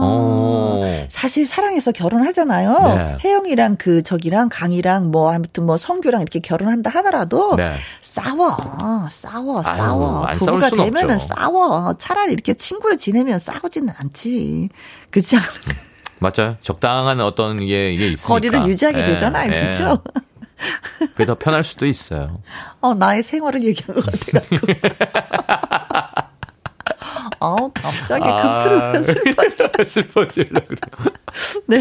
어. 0.04 1.06
사실 1.10 1.46
사랑해서 1.46 1.92
결혼하잖아요. 1.92 2.96
네. 2.96 3.18
혜영이랑 3.24 3.78
그 3.78 4.02
저기랑 4.02 4.50
강이랑 4.50 5.12
뭐 5.12 5.32
아무튼 5.32 5.66
뭐 5.66 5.78
성규랑 5.78 6.22
이렇게 6.22 6.40
결혼한다 6.40 6.90
하더라도 6.90 7.56
네. 7.56 7.76
싸워. 8.02 8.58
싸워. 9.10 9.62
싸워. 9.64 10.26
아유, 10.26 10.38
부부가 10.38 10.70
되면은 10.70 11.16
없죠. 11.16 11.28
싸워. 11.36 11.94
차라리 11.98 12.34
이렇게 12.34 12.54
친구를 12.54 12.98
지내면 12.98 13.40
싸우지는 13.40 13.94
않지. 13.98 14.70
그렇지 15.12 15.36
않을까? 15.38 15.82
맞아요. 16.20 16.56
적당한 16.62 17.20
어떤 17.22 17.60
게 17.66 17.94
이게 17.94 18.08
있으니까. 18.10 18.28
거리를 18.28 18.68
유지하게 18.68 19.00
예, 19.00 19.04
되잖아요. 19.04 19.52
예. 19.54 19.60
그렇죠? 19.62 19.98
그게 21.00 21.26
더 21.26 21.34
편할 21.36 21.64
수도 21.64 21.88
있어요. 21.88 22.28
어, 22.82 22.94
나의 22.94 23.24
생활을 23.24 23.64
얘기한 23.64 23.96
것 23.96 24.06
같아가 24.06 24.42
어, 27.42 27.70
갑자기 27.74 28.24
급수를 28.24 28.82
아, 28.82 29.02
슬퍼지려. 29.04 29.70
슬퍼지려 29.86 30.62
네. 31.68 31.78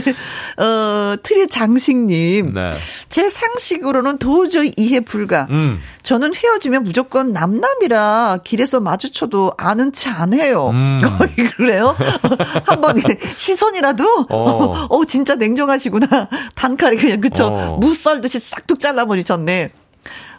어, 0.62 1.16
트리 1.22 1.48
장식님. 1.48 2.54
네. 2.54 2.70
제 3.08 3.28
상식으로는 3.28 4.18
도저히 4.18 4.72
이해 4.76 5.00
불가. 5.00 5.46
음. 5.50 5.80
저는 6.02 6.34
헤어지면 6.34 6.82
무조건 6.84 7.32
남남이라 7.32 8.38
길에서 8.44 8.80
마주쳐도 8.80 9.52
아는 9.58 9.92
체 9.92 10.10
안 10.10 10.34
해요. 10.34 10.70
음. 10.70 11.00
거의 11.18 11.48
그래요? 11.50 11.96
한번 12.64 12.96
시선이라도, 13.36 14.26
어. 14.28 14.86
어, 14.88 15.04
진짜 15.04 15.34
냉정하시구나. 15.36 16.28
단칼에 16.54 16.96
그냥, 16.96 17.20
그쵸. 17.20 17.46
어. 17.46 17.76
무썰듯이 17.80 18.38
싹둑 18.40 18.80
잘라버리셨네. 18.80 19.72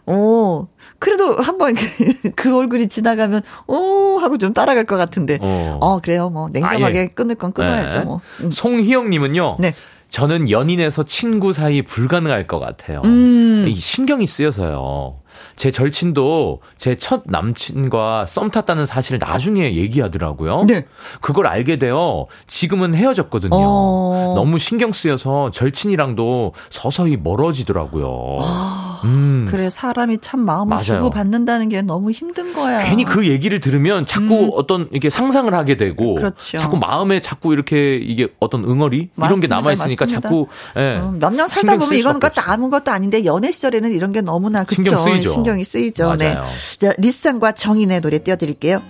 오, 0.07 0.67
그래도 1.01 1.41
한번 1.41 1.73
그 2.37 2.55
얼굴이 2.55 2.87
지나가면 2.87 3.41
오 3.65 4.19
하고 4.19 4.37
좀 4.37 4.53
따라갈 4.53 4.85
것 4.85 4.97
같은데. 4.97 5.39
어, 5.41 5.79
어 5.81 5.99
그래요. 5.99 6.29
뭐 6.29 6.47
냉정하게 6.49 6.99
아, 6.99 7.01
예. 7.01 7.07
끊을 7.07 7.33
건 7.35 7.53
끊어야죠. 7.53 7.99
네. 7.99 8.05
뭐. 8.05 8.21
음. 8.43 8.51
송희영님은요. 8.51 9.57
네. 9.59 9.73
저는 10.09 10.49
연인에서 10.51 11.03
친구 11.03 11.53
사이 11.53 11.81
불가능할 11.81 12.45
것 12.45 12.59
같아요. 12.59 13.01
음. 13.05 13.71
신경이 13.73 14.27
쓰여서요. 14.27 15.15
제 15.55 15.71
절친도 15.71 16.61
제 16.77 16.95
첫 16.95 17.23
남친과 17.25 18.25
썸 18.27 18.51
탔다는 18.51 18.85
사실을 18.85 19.17
나중에 19.19 19.73
얘기하더라고요. 19.75 20.65
네. 20.67 20.85
그걸 21.21 21.47
알게 21.47 21.77
되어 21.79 22.27
지금은 22.45 22.93
헤어졌거든요. 22.93 23.55
어. 23.55 24.33
너무 24.35 24.59
신경 24.59 24.91
쓰여서 24.91 25.49
절친이랑도 25.51 26.53
서서히 26.69 27.17
멀어지더라고요. 27.17 28.37
아. 28.41 28.90
음. 29.03 29.45
그래 29.49 29.69
사람이 29.69 30.19
참 30.21 30.41
마음을 30.41 30.81
주고 30.81 31.09
받는다는 31.09 31.69
게 31.69 31.81
너무 31.81 32.11
힘든 32.11 32.53
거야. 32.53 32.83
괜히 32.85 33.03
그 33.03 33.27
얘기를 33.27 33.59
들으면 33.59 34.05
자꾸 34.05 34.45
음. 34.45 34.49
어떤 34.53 34.87
이게 34.91 35.09
상상을 35.09 35.53
하게 35.53 35.77
되고 35.77 36.15
그렇죠. 36.15 36.57
자꾸 36.57 36.77
마음에 36.77 37.21
자꾸 37.21 37.53
이렇게 37.53 37.95
이게 37.95 38.27
어떤 38.39 38.63
응어리 38.63 39.09
맞습니다. 39.15 39.27
이런 39.27 39.39
게 39.41 39.47
남아 39.47 39.73
있으니까 39.73 40.05
자꾸 40.05 40.47
예. 40.77 40.97
어, 40.97 41.13
몇년 41.19 41.47
살다 41.47 41.77
보면 41.77 41.95
이건 41.97 42.19
것도 42.19 42.41
아무것도 42.43 42.91
아닌데 42.91 43.25
연애 43.25 43.51
시절에는 43.51 43.91
이런 43.91 44.11
게 44.11 44.21
너무나 44.21 44.63
그쵸? 44.63 44.83
신경 44.83 44.97
쓰이죠. 44.97 45.31
신경이 45.31 45.63
쓰이죠. 45.63 46.15
네. 46.15 46.33
맞아요. 46.33 46.47
네. 46.79 46.87
자, 46.87 46.93
리쌍과 46.97 47.53
정인의 47.53 48.01
노래 48.01 48.19
띄워 48.19 48.37
드릴게요. 48.37 48.81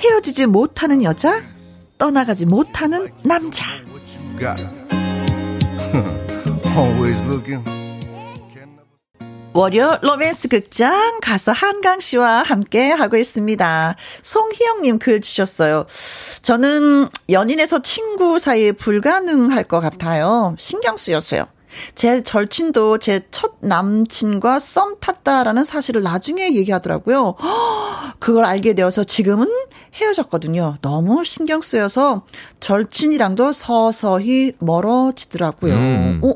헤어지지 0.00 0.46
못하는 0.46 1.02
여자, 1.02 1.42
떠나가지 1.98 2.46
못하는 2.46 3.08
남자. 3.22 3.64
월요 9.56 9.98
로맨스 10.02 10.48
극장 10.48 11.20
가서 11.20 11.52
한강 11.52 12.00
씨와 12.00 12.42
함께 12.42 12.90
하고 12.90 13.16
있습니다. 13.16 13.94
송희영님 14.22 14.98
글 14.98 15.20
주셨어요. 15.20 15.86
저는 16.42 17.08
연인에서 17.30 17.80
친구 17.80 18.40
사이에 18.40 18.72
불가능할 18.72 19.64
것 19.64 19.78
같아요. 19.78 20.56
신경 20.58 20.96
쓰였어요. 20.96 21.44
제 21.94 22.22
절친도 22.22 22.98
제 22.98 23.20
첫 23.30 23.54
남친과 23.60 24.58
썸 24.58 24.96
탔다라는 25.00 25.64
사실을 25.64 26.02
나중에 26.02 26.54
얘기하더라고요. 26.56 27.36
그걸 28.18 28.44
알게 28.44 28.74
되어서 28.74 29.04
지금은 29.04 29.46
헤어졌거든요. 29.94 30.78
너무 30.82 31.24
신경 31.24 31.60
쓰여서 31.62 32.24
절친이랑도 32.58 33.52
서서히 33.52 34.52
멀어지더라고요. 34.58 35.74
음. 35.74 36.20
어? 36.24 36.34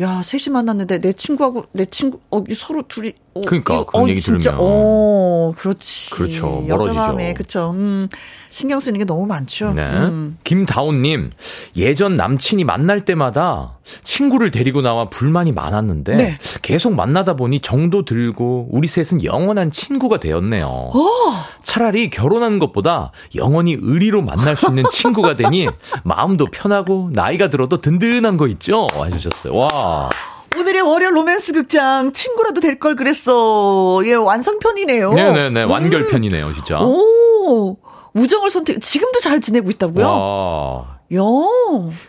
야, 0.00 0.22
셋이 0.22 0.52
만났는데 0.52 1.00
내 1.00 1.12
친구하고 1.12 1.64
내 1.72 1.84
친구 1.84 2.20
어 2.30 2.42
서로 2.54 2.82
둘이 2.88 3.12
어, 3.34 3.42
그러니까 3.42 3.74
이 3.74 3.84
그런 3.86 4.04
어, 4.04 4.08
얘기 4.08 4.20
진짜, 4.20 4.50
들으면 4.50 4.58
어, 4.62 5.52
그렇지. 5.56 6.10
그렇죠. 6.10 6.64
여자 6.68 6.92
마음에 6.92 7.34
그렇죠. 7.34 7.72
음. 7.72 8.08
신경 8.50 8.80
쓰는 8.80 8.98
게 8.98 9.04
너무 9.04 9.26
많죠. 9.26 9.72
네. 9.72 9.82
음. 9.82 10.36
김다운님 10.44 11.30
예전 11.76 12.16
남친이 12.16 12.64
만날 12.64 13.04
때마다 13.04 13.78
친구를 14.04 14.50
데리고 14.50 14.82
나와 14.82 15.08
불만이 15.08 15.52
많았는데 15.52 16.14
네. 16.16 16.38
계속 16.62 16.94
만나다 16.94 17.34
보니 17.36 17.60
정도 17.60 18.04
들고 18.04 18.68
우리 18.70 18.88
셋은 18.88 19.24
영원한 19.24 19.70
친구가 19.70 20.18
되었네요. 20.18 20.66
오. 20.66 20.98
어. 20.98 21.32
차라리 21.62 22.10
결혼하는 22.10 22.58
것보다 22.58 23.12
영원히 23.36 23.76
의리로 23.80 24.22
만날 24.22 24.56
수 24.56 24.66
있는 24.66 24.82
친구가 24.90 25.36
되니 25.36 25.68
마음도 26.02 26.46
편하고 26.46 27.10
나이가 27.12 27.48
들어도 27.48 27.80
든든한 27.80 28.36
거 28.36 28.48
있죠. 28.48 28.86
해주셨어요. 29.06 29.54
와. 29.54 30.10
오늘의 30.58 30.82
월요 30.82 31.10
로맨스 31.10 31.52
극장 31.52 32.12
친구라도 32.12 32.60
될 32.60 32.80
걸 32.80 32.96
그랬어. 32.96 34.00
예, 34.04 34.14
완성편이네요. 34.14 35.12
네네네, 35.12 35.62
완결편이네요, 35.62 36.52
진짜. 36.54 36.80
오, 36.80 37.76
우정을 38.14 38.50
선택, 38.50 38.80
지금도 38.80 39.20
잘 39.20 39.40
지내고 39.40 39.70
있다고요? 39.70 40.04
와. 40.06 40.98
야. 41.14 41.20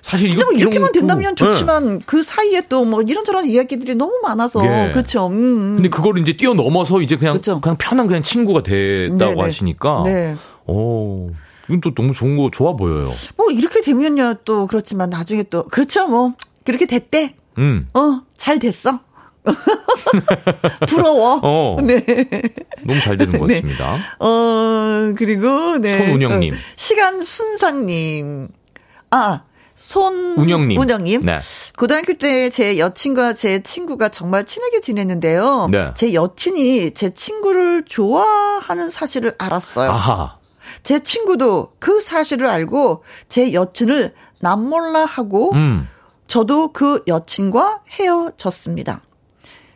사실 0.03 0.29
진짜 0.29 0.45
뭐 0.45 0.53
이렇게만 0.53 0.91
된다면 0.91 1.35
좋지만 1.35 1.97
네. 1.97 2.03
그 2.05 2.21
사이에 2.21 2.61
또 2.69 2.83
뭐 2.85 3.01
이런저런 3.01 3.45
이야기들이 3.47 3.95
너무 3.95 4.19
많아서 4.23 4.61
네. 4.61 4.91
그렇죠. 4.91 5.27
음, 5.27 5.33
음. 5.33 5.75
근데 5.77 5.89
그거를 5.89 6.21
이제 6.21 6.35
뛰어넘어서 6.37 7.01
이제 7.01 7.15
그냥 7.17 7.33
그렇죠. 7.33 7.59
그냥 7.61 7.77
편한 7.77 8.05
그냥 8.07 8.21
친구가 8.23 8.61
됐다고 8.63 9.17
네네. 9.17 9.41
하시니까 9.41 10.03
네. 10.05 10.35
오. 10.67 11.31
이건 11.67 11.81
또 11.81 11.93
너무 11.95 12.13
좋은 12.13 12.35
거 12.37 12.49
좋아 12.51 12.75
보여요. 12.75 13.11
뭐 13.37 13.49
이렇게 13.51 13.81
되면요 13.81 14.35
또 14.45 14.67
그렇지만 14.67 15.09
나중에 15.09 15.43
또 15.43 15.63
그렇죠 15.67 16.07
뭐 16.07 16.33
그렇게 16.65 16.85
됐대. 16.85 17.35
음. 17.57 17.87
어, 17.93 18.21
잘 18.37 18.59
됐어. 18.59 18.99
부러워. 20.87 21.39
어. 21.43 21.77
네. 21.83 22.03
너무 22.83 22.99
잘 23.01 23.17
되는 23.17 23.37
것 23.39 23.47
네. 23.47 23.55
같습니다. 23.55 23.95
어, 24.19 25.13
그리고, 25.17 25.77
네. 25.77 25.97
손운영님. 25.97 26.53
어, 26.53 26.57
시간 26.75 27.21
순상님. 27.21 28.49
아, 29.11 29.41
손 29.75 30.35
운영님. 30.37 30.79
운영님. 30.79 31.21
네. 31.25 31.39
고등학교 31.77 32.13
때 32.13 32.49
제 32.51 32.77
여친과 32.77 33.33
제 33.33 33.63
친구가 33.63 34.09
정말 34.09 34.45
친하게 34.45 34.79
지냈는데요. 34.81 35.69
네. 35.71 35.91
제 35.95 36.13
여친이 36.13 36.93
제 36.93 37.09
친구를 37.13 37.83
좋아하는 37.85 38.89
사실을 38.89 39.33
알았어요. 39.39 39.89
아하. 39.91 40.35
제 40.83 41.01
친구도 41.01 41.73
그 41.79 41.99
사실을 41.99 42.47
알고 42.47 43.03
제 43.27 43.53
여친을 43.53 44.13
남몰라 44.39 45.05
하고 45.05 45.51
음. 45.53 45.87
저도 46.27 46.71
그 46.71 47.03
여친과 47.07 47.81
헤어졌습니다. 47.89 49.01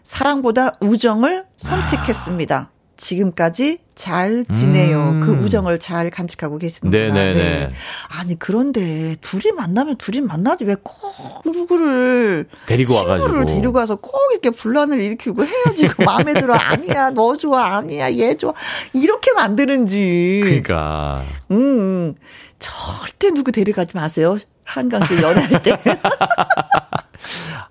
사랑보다 0.06 0.74
우정을 0.80 1.45
선택했습니다. 1.58 2.56
아. 2.56 2.70
지금까지 2.97 3.80
잘 3.95 4.45
지내요. 4.53 4.97
음. 4.99 5.22
그 5.22 5.34
우정을 5.45 5.80
잘 5.80 6.10
간직하고 6.10 6.58
계시는구나. 6.60 7.06
네네네. 7.14 7.34
네. 7.34 7.72
아니 8.08 8.39
그런데 8.39 9.18
둘이 9.20 9.51
만나면 9.53 9.97
둘이 9.97 10.22
만나지 10.22 10.64
왜 10.64 10.76
꼭 10.82 11.41
누구를 11.45 12.47
데리고 12.68 12.93
와가지고 12.95 13.45
데리고 13.45 13.78
와서 13.80 13.95
꼭 13.97 14.14
이렇게 14.32 14.49
분란을 14.51 15.01
일으키고 15.01 15.43
헤어지고 15.43 16.03
마음에 16.06 16.34
들어 16.34 16.53
아니야 16.56 17.10
너 17.10 17.36
좋아 17.36 17.76
아니야 17.78 18.14
얘 18.14 18.36
좋아 18.36 18.53
이렇게 18.93 19.34
만드는지. 19.34 20.41
그러니까. 20.43 21.22
음 21.51 22.16
절대 22.60 23.32
누구 23.32 23.51
데려가지 23.51 23.97
마세요. 23.97 24.38
한강씨 24.64 25.22
연애할 25.22 25.62
때. 25.62 25.78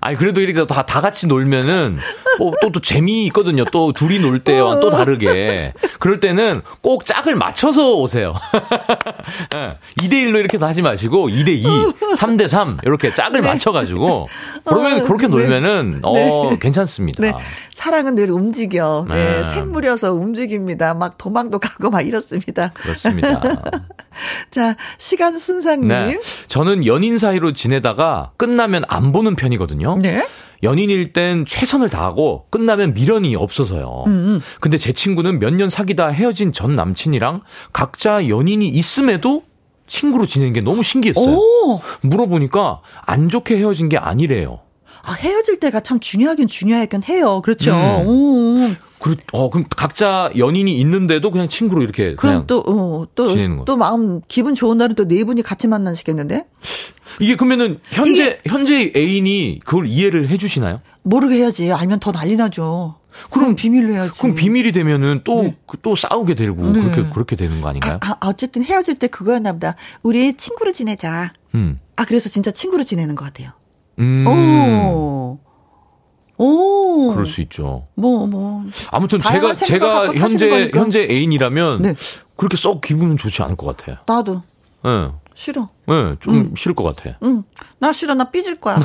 아니 0.04 0.18
그래도 0.18 0.42
이렇게 0.42 0.66
다, 0.66 0.84
다 0.84 1.00
같이 1.00 1.26
놀면은 1.26 1.96
또, 2.36 2.52
또, 2.60 2.70
또 2.70 2.80
재미 2.80 3.24
있거든요. 3.26 3.64
또 3.64 3.92
둘이 3.92 4.18
놀 4.18 4.38
때와 4.38 4.78
또 4.80 4.90
다르게. 4.90 5.72
그럴 5.98 6.20
때는 6.20 6.60
꼭 6.82 7.06
짝을 7.06 7.34
맞춰서 7.36 7.94
오세요. 7.94 8.34
2대 9.96 10.12
1로 10.12 10.38
이렇게 10.40 10.58
하지 10.58 10.82
마시고 10.82 11.30
2대 11.30 11.48
2, 11.48 11.64
3대 12.18 12.48
3 12.48 12.80
이렇게 12.82 13.14
짝을 13.14 13.40
네. 13.40 13.48
맞춰 13.48 13.72
가지고 13.72 14.28
그러면 14.64 15.00
어, 15.00 15.04
그렇게 15.04 15.26
네. 15.26 15.30
놀면은 15.30 16.00
어 16.02 16.12
네. 16.12 16.58
괜찮습니다. 16.60 17.22
네. 17.22 17.32
사랑은 17.70 18.14
늘 18.14 18.30
움직여. 18.30 19.06
네. 19.08 19.14
네. 19.14 19.42
생물여서 19.54 20.12
움직입니다. 20.12 20.92
막 20.92 21.16
도망도 21.16 21.58
가고 21.58 21.88
막 21.88 22.06
이렇습니다. 22.06 22.72
그렇습니다. 22.74 23.40
자, 24.50 24.76
시간 24.98 25.38
순상님. 25.38 25.88
네. 25.88 26.20
저는 26.48 26.86
연인 26.86 27.18
사이로 27.18 27.52
지내다가 27.52 28.32
끝나면 28.36 28.84
안 28.88 29.12
보는 29.12 29.34
편이거든요. 29.34 29.93
네. 30.00 30.26
연인일 30.62 31.12
땐 31.12 31.44
최선을 31.46 31.90
다하고 31.90 32.46
끝나면 32.50 32.94
미련이 32.94 33.36
없어서요. 33.36 34.04
음. 34.06 34.40
근데 34.60 34.78
제 34.78 34.92
친구는 34.92 35.38
몇 35.38 35.50
년 35.54 35.68
사귀다 35.68 36.08
헤어진 36.08 36.52
전 36.52 36.74
남친이랑 36.74 37.42
각자 37.72 38.28
연인이 38.28 38.66
있음에도 38.68 39.42
친구로 39.86 40.24
지내는 40.26 40.54
게 40.54 40.60
너무 40.62 40.82
신기했어요. 40.82 41.36
오. 41.36 41.80
물어보니까 42.00 42.80
안 43.04 43.28
좋게 43.28 43.58
헤어진 43.58 43.90
게 43.90 43.98
아니래요. 43.98 44.60
아, 45.06 45.12
헤어질 45.12 45.60
때가 45.60 45.80
참 45.80 46.00
중요하긴 46.00 46.48
중요하긴 46.48 47.02
해요. 47.04 47.40
그렇죠. 47.44 47.72
음. 48.06 48.76
그, 48.98 49.16
어, 49.32 49.50
그럼 49.50 49.66
각자 49.76 50.30
연인이 50.36 50.78
있는데도 50.80 51.30
그냥 51.30 51.48
친구로 51.48 51.82
이렇게 51.82 52.14
그럼 52.14 52.46
또, 52.46 52.60
어, 52.66 53.04
또, 53.14 53.28
지내는 53.28 53.58
거. 53.58 53.64
또 53.66 53.76
마음 53.76 54.22
기분 54.28 54.54
좋은 54.54 54.78
날은 54.78 54.94
또 54.94 55.04
네 55.04 55.24
분이 55.24 55.42
같이 55.42 55.68
만나시겠는데? 55.68 56.46
이게 57.20 57.36
그러면은 57.36 57.80
현재 57.90 58.12
이게, 58.12 58.40
현재 58.46 58.92
애인이 58.96 59.58
그걸 59.64 59.86
이해를 59.86 60.30
해주시나요? 60.30 60.80
모르게 61.02 61.36
해야지. 61.36 61.70
알면 61.70 62.00
더 62.00 62.12
난리 62.12 62.36
나죠. 62.36 62.94
그럼 63.30 63.54
비밀로 63.54 63.92
해야지. 63.92 64.18
그럼 64.18 64.34
비밀이 64.34 64.72
되면은 64.72 65.20
또또 65.22 65.42
네. 65.42 65.56
또 65.82 65.94
싸우게 65.94 66.34
되고 66.34 66.66
네. 66.72 66.80
그렇게 66.80 67.10
그렇게 67.10 67.36
되는 67.36 67.60
거 67.60 67.68
아닌가요? 67.68 67.98
아, 68.02 68.16
아, 68.20 68.28
어쨌든 68.28 68.64
헤어질 68.64 68.98
때 68.98 69.06
그거였나 69.06 69.52
보다. 69.52 69.76
우리 70.02 70.34
친구로 70.34 70.72
지내자. 70.72 71.34
음. 71.54 71.78
아 71.96 72.06
그래서 72.06 72.28
진짜 72.30 72.50
친구로 72.50 72.82
지내는 72.84 73.14
것 73.16 73.24
같아요. 73.26 73.50
음. 73.98 74.26
오. 74.26 75.38
오. 76.36 77.12
그럴 77.12 77.26
수 77.26 77.40
있죠. 77.42 77.86
뭐, 77.94 78.26
뭐. 78.26 78.64
아무튼 78.90 79.20
제가, 79.20 79.54
제가 79.54 80.12
현재, 80.12 80.70
현재 80.74 81.00
애인이라면. 81.02 81.82
네. 81.82 81.94
그렇게 82.36 82.56
썩 82.56 82.80
기분은 82.80 83.16
좋지 83.16 83.42
않을 83.42 83.56
것 83.56 83.76
같아요. 83.76 83.96
나도. 84.06 84.42
예. 84.84 84.88
네. 84.88 85.10
싫어. 85.34 85.68
예, 85.88 85.92
네, 85.92 86.16
좀 86.20 86.34
응. 86.34 86.54
싫을 86.56 86.74
것 86.76 86.84
같아. 86.84 87.18
응. 87.24 87.42
나 87.78 87.92
싫어. 87.92 88.14
나 88.14 88.30
삐질 88.30 88.60
거야. 88.60 88.80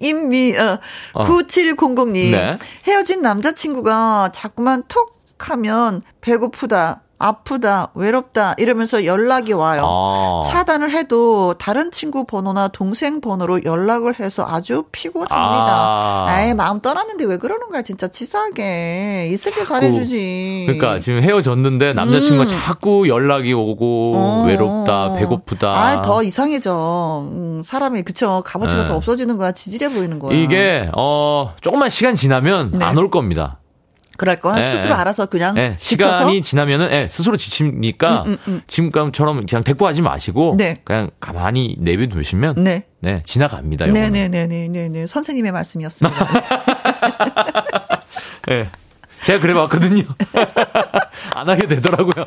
임미, 0.00 0.56
어, 0.56 0.80
어. 1.12 1.24
9700님. 1.24 2.30
네. 2.30 2.58
헤어진 2.86 3.22
남자친구가 3.22 4.30
자꾸만 4.32 4.84
톡 4.88 5.20
하면 5.38 6.02
배고프다. 6.20 7.02
아프다, 7.22 7.90
외롭다 7.94 8.54
이러면서 8.58 9.04
연락이 9.04 9.52
와요. 9.52 9.84
아. 9.86 10.40
차단을 10.44 10.90
해도 10.90 11.54
다른 11.54 11.92
친구 11.92 12.24
번호나 12.24 12.68
동생 12.68 13.20
번호로 13.20 13.64
연락을 13.64 14.18
해서 14.18 14.44
아주 14.46 14.84
피곤합니다. 14.90 15.36
아. 15.38 16.40
에이, 16.40 16.54
마음 16.54 16.80
떠났는데 16.80 17.24
왜 17.24 17.36
그러는 17.36 17.68
거야, 17.70 17.82
진짜 17.82 18.08
치사하게. 18.08 19.28
있을게 19.32 19.64
잘해주지. 19.64 20.64
그러니까 20.66 20.98
지금 20.98 21.22
헤어졌는데 21.22 21.92
남자친구가 21.94 22.42
음. 22.42 22.48
자꾸 22.48 23.08
연락이 23.08 23.52
오고 23.52 24.12
어. 24.16 24.44
외롭다, 24.46 25.14
배고프다. 25.14 25.68
아, 25.68 26.02
더 26.02 26.22
이상해져. 26.24 27.28
음, 27.30 27.62
사람이 27.64 28.02
그쵸 28.02 28.42
값어치가 28.44 28.82
네. 28.82 28.88
더 28.88 28.96
없어지는 28.96 29.38
거야, 29.38 29.52
지질해 29.52 29.92
보이는 29.92 30.18
거야. 30.18 30.36
이게 30.36 30.90
어 30.96 31.54
조금만 31.60 31.88
시간 31.88 32.16
지나면 32.16 32.72
네. 32.72 32.84
안올 32.84 33.10
겁니다. 33.10 33.58
그럴 34.22 34.36
거야. 34.36 34.54
네, 34.54 34.62
스스로 34.62 34.94
알아서 34.94 35.26
그냥 35.26 35.56
네, 35.56 35.76
시간이 35.80 36.42
지나면은 36.42 36.90
네, 36.90 37.08
스스로 37.08 37.36
지치니까 37.36 38.22
음, 38.22 38.30
음, 38.30 38.38
음. 38.46 38.60
지금처럼 38.68 39.44
그냥 39.44 39.64
대꾸 39.64 39.84
하지 39.84 40.00
마시고 40.00 40.54
네. 40.56 40.76
그냥 40.84 41.10
가만히 41.18 41.74
내비 41.80 42.08
두시면 42.08 42.62
네. 42.62 42.84
네, 43.00 43.24
지나갑니다. 43.26 43.86
네, 43.86 44.10
네, 44.10 44.28
네, 44.28 44.46
네, 44.46 44.68
네, 44.68 44.88
네. 44.88 45.08
선생님의 45.08 45.50
말씀이었습니다. 45.50 46.28
네. 48.46 48.68
제가 49.22 49.40
그래 49.40 49.54
봤거든요. 49.54 50.02
안 51.36 51.48
하게 51.48 51.66
되더라고요. 51.66 52.26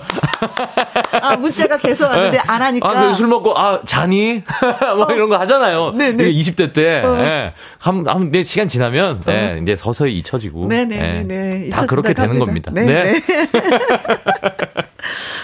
아, 1.22 1.36
문자가 1.36 1.78
계속 1.78 2.06
왔는데 2.06 2.38
네. 2.38 2.44
안 2.48 2.62
하니까. 2.62 2.90
아, 2.90 3.14
술 3.14 3.28
먹고, 3.28 3.58
아, 3.58 3.82
자니? 3.86 4.44
뭐 4.96 5.06
어. 5.06 5.14
이런 5.14 5.30
거 5.30 5.38
하잖아요. 5.40 5.92
네네. 5.92 6.32
20대 6.32 6.74
때. 6.74 7.02
어. 7.04 7.16
네. 7.16 7.54
한, 7.80 8.08
한, 8.08 8.32
내 8.32 8.44
시간 8.44 8.68
지나면, 8.68 9.18
어. 9.18 9.22
네, 9.26 9.60
이제 9.62 9.76
서서히 9.76 10.18
잊혀지고. 10.20 10.68
네네네. 10.68 11.24
네. 11.24 11.70
다 11.70 11.86
그렇게 11.86 12.14
되는 12.14 12.40
겁니다. 12.40 12.72
네. 12.74 12.86
네. 12.86 13.22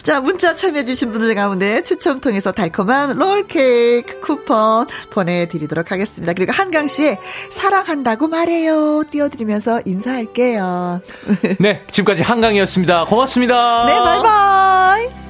자, 0.04 0.20
문자 0.20 0.56
참여해주신 0.56 1.12
분들 1.12 1.36
가운데 1.36 1.84
추첨 1.84 2.22
통해서 2.22 2.52
달콤한 2.52 3.18
롤케이크 3.18 4.20
쿠폰 4.20 4.88
보내드리도록 5.12 5.91
하겠습니다. 5.91 6.34
그리고 6.34 6.52
한강 6.52 6.88
씨의 6.88 7.20
사랑한다고 7.52 8.28
말해요. 8.28 9.04
띄워드리면서 9.10 9.82
인사할게요. 9.86 11.02
네, 11.60 11.86
지금까지 11.91 12.24
한강이었습니다. 12.24 13.06
고맙습니다. 13.06 13.86
네, 13.86 13.99
바이바이. 13.99 15.22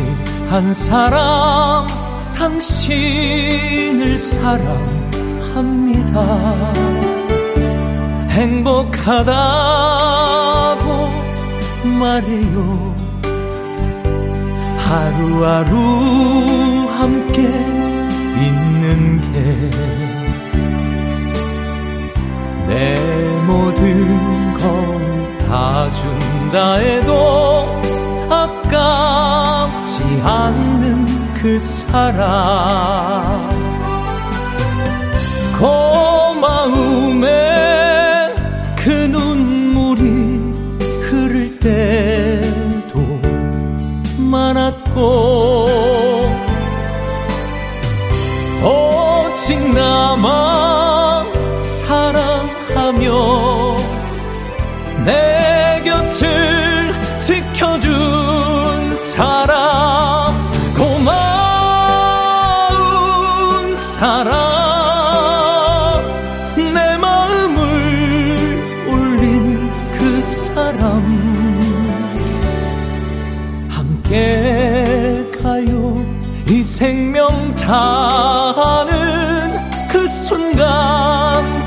한 0.50 0.74
사람 0.74 1.88
당신을 2.36 4.18
사랑합니다 4.18 4.74
행복하다고 8.30 9.26
말해요 12.00 12.96
하루하루 14.78 15.76
함께 16.98 17.85
있는 18.36 19.22
게 19.32 20.06
내 22.68 22.96
모든 23.46 24.54
걸다 24.58 25.90
준다 25.92 26.76
해도 26.76 27.82
아깝지 28.30 30.04
않는 30.24 31.06
그 31.36 31.60
사랑 31.60 33.48
고마움에 35.60 37.26
그 38.76 38.90
눈물이 38.90 40.42
흐를 41.04 41.60
때도 41.60 43.00
많았고 44.18 45.35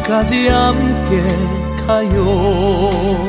순간까지 0.08 0.48
함께 0.48 1.22
가요 1.86 3.27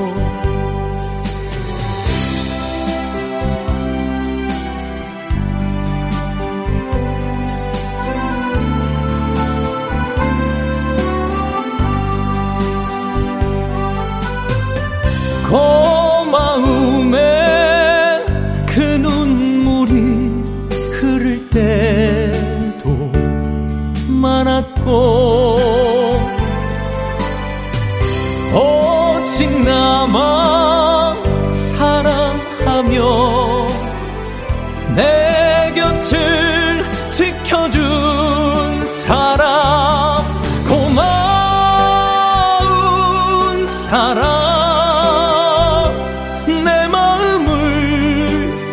하며 32.89 33.67
내 34.95 35.71
곁을 35.75 36.83
지켜준 37.11 38.83
사람 38.87 40.25
고마운 40.67 40.97
사람 43.67 44.25
내 46.63 46.87
마음을 46.87 47.51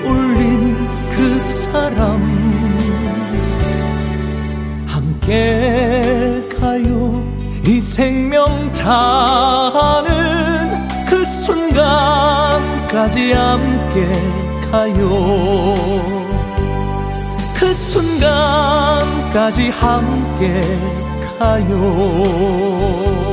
울린 0.06 0.88
그 1.10 1.40
사람. 1.40 2.24
함께 4.86 6.42
가요. 6.58 7.22
이 7.66 7.82
생명 7.82 8.72
다하는 8.72 10.16
그 11.08 11.24
순간까지 11.24 11.92
함 13.32 13.75
께 13.96 14.04
가요? 14.70 15.08
그 17.58 17.72
순간까지 17.72 19.70
함께 19.70 20.60
가요 21.38 23.25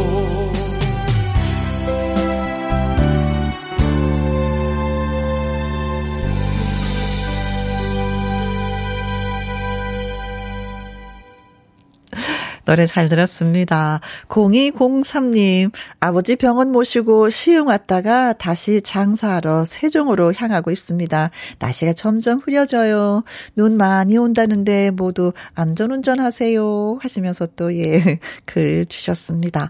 노래 12.65 12.85
잘 12.85 13.09
들었습니다. 13.09 13.99
0203님, 14.29 15.71
아버지 15.99 16.35
병원 16.35 16.71
모시고 16.71 17.29
시흥 17.29 17.67
왔다가 17.67 18.33
다시 18.33 18.81
장사하러 18.81 19.65
세종으로 19.65 20.33
향하고 20.33 20.71
있습니다. 20.71 21.29
날씨가 21.59 21.93
점점 21.93 22.39
흐려져요. 22.39 23.23
눈 23.55 23.75
많이 23.75 24.17
온다는데 24.17 24.91
모두 24.91 25.33
안전운전 25.55 26.19
하세요. 26.19 26.97
하시면서 27.01 27.47
또 27.55 27.75
예, 27.75 28.19
글 28.45 28.85
주셨습니다. 28.85 29.69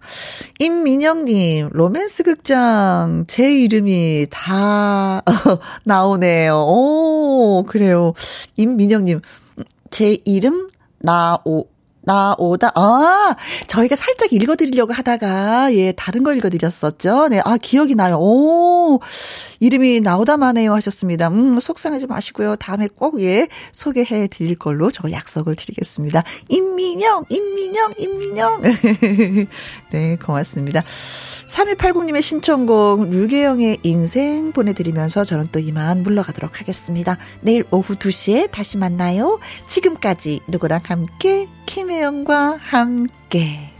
임민영님, 0.60 1.70
로맨스 1.72 2.24
극장, 2.24 3.26
제 3.28 3.60
이름이 3.60 4.28
다 4.30 5.22
나오네요. 5.84 6.56
오, 6.68 7.64
그래요. 7.68 8.14
임민영님, 8.56 9.22
제 9.90 10.18
이름 10.26 10.70
나오 11.00 11.73
나오다. 12.04 12.72
아, 12.76 13.36
저희가 13.68 13.96
살짝 13.96 14.34
읽어드리려고 14.34 14.94
하다가, 14.94 15.74
예, 15.74 15.92
다른 15.94 16.24
거 16.24 16.34
읽어드렸었죠. 16.34 17.30
네, 17.30 17.42
아, 17.44 17.58
기억이 17.58 17.96
나요. 17.96 18.18
오, 18.20 19.00
이름이 19.60 20.02
나오다마네요 20.02 20.74
하셨습니다. 20.76 21.30
음, 21.30 21.60
속상하지 21.60 22.08
마시고요. 22.08 22.56
다음에 22.58 22.88
꼭, 22.94 23.22
예, 23.22 23.48
소개해 23.72 24.28
드릴 24.28 24.58
걸로 24.58 24.92
저 24.92 25.12
약속을 25.12 25.56
드리겠습니다. 25.56 26.24
임민영, 26.50 27.26
임민영, 27.30 27.94
임민영. 27.98 28.62
네, 29.94 30.16
고맙습니다. 30.16 30.84
3280님의 31.46 32.24
신청곡, 32.24 33.12
류계영의 33.12 33.78
인생 33.84 34.52
보내드리면서 34.52 35.24
저는 35.24 35.50
또 35.52 35.60
이만 35.60 36.02
물러가도록 36.02 36.60
하겠습니다. 36.60 37.20
내일 37.42 37.64
오후 37.70 37.96
2시에 37.96 38.50
다시 38.50 38.78
만나요. 38.78 39.40
지금까지 39.68 40.40
누구랑 40.48 40.82
함께, 40.84 41.48
김혜영과 41.68 42.58
함께. 42.60 43.73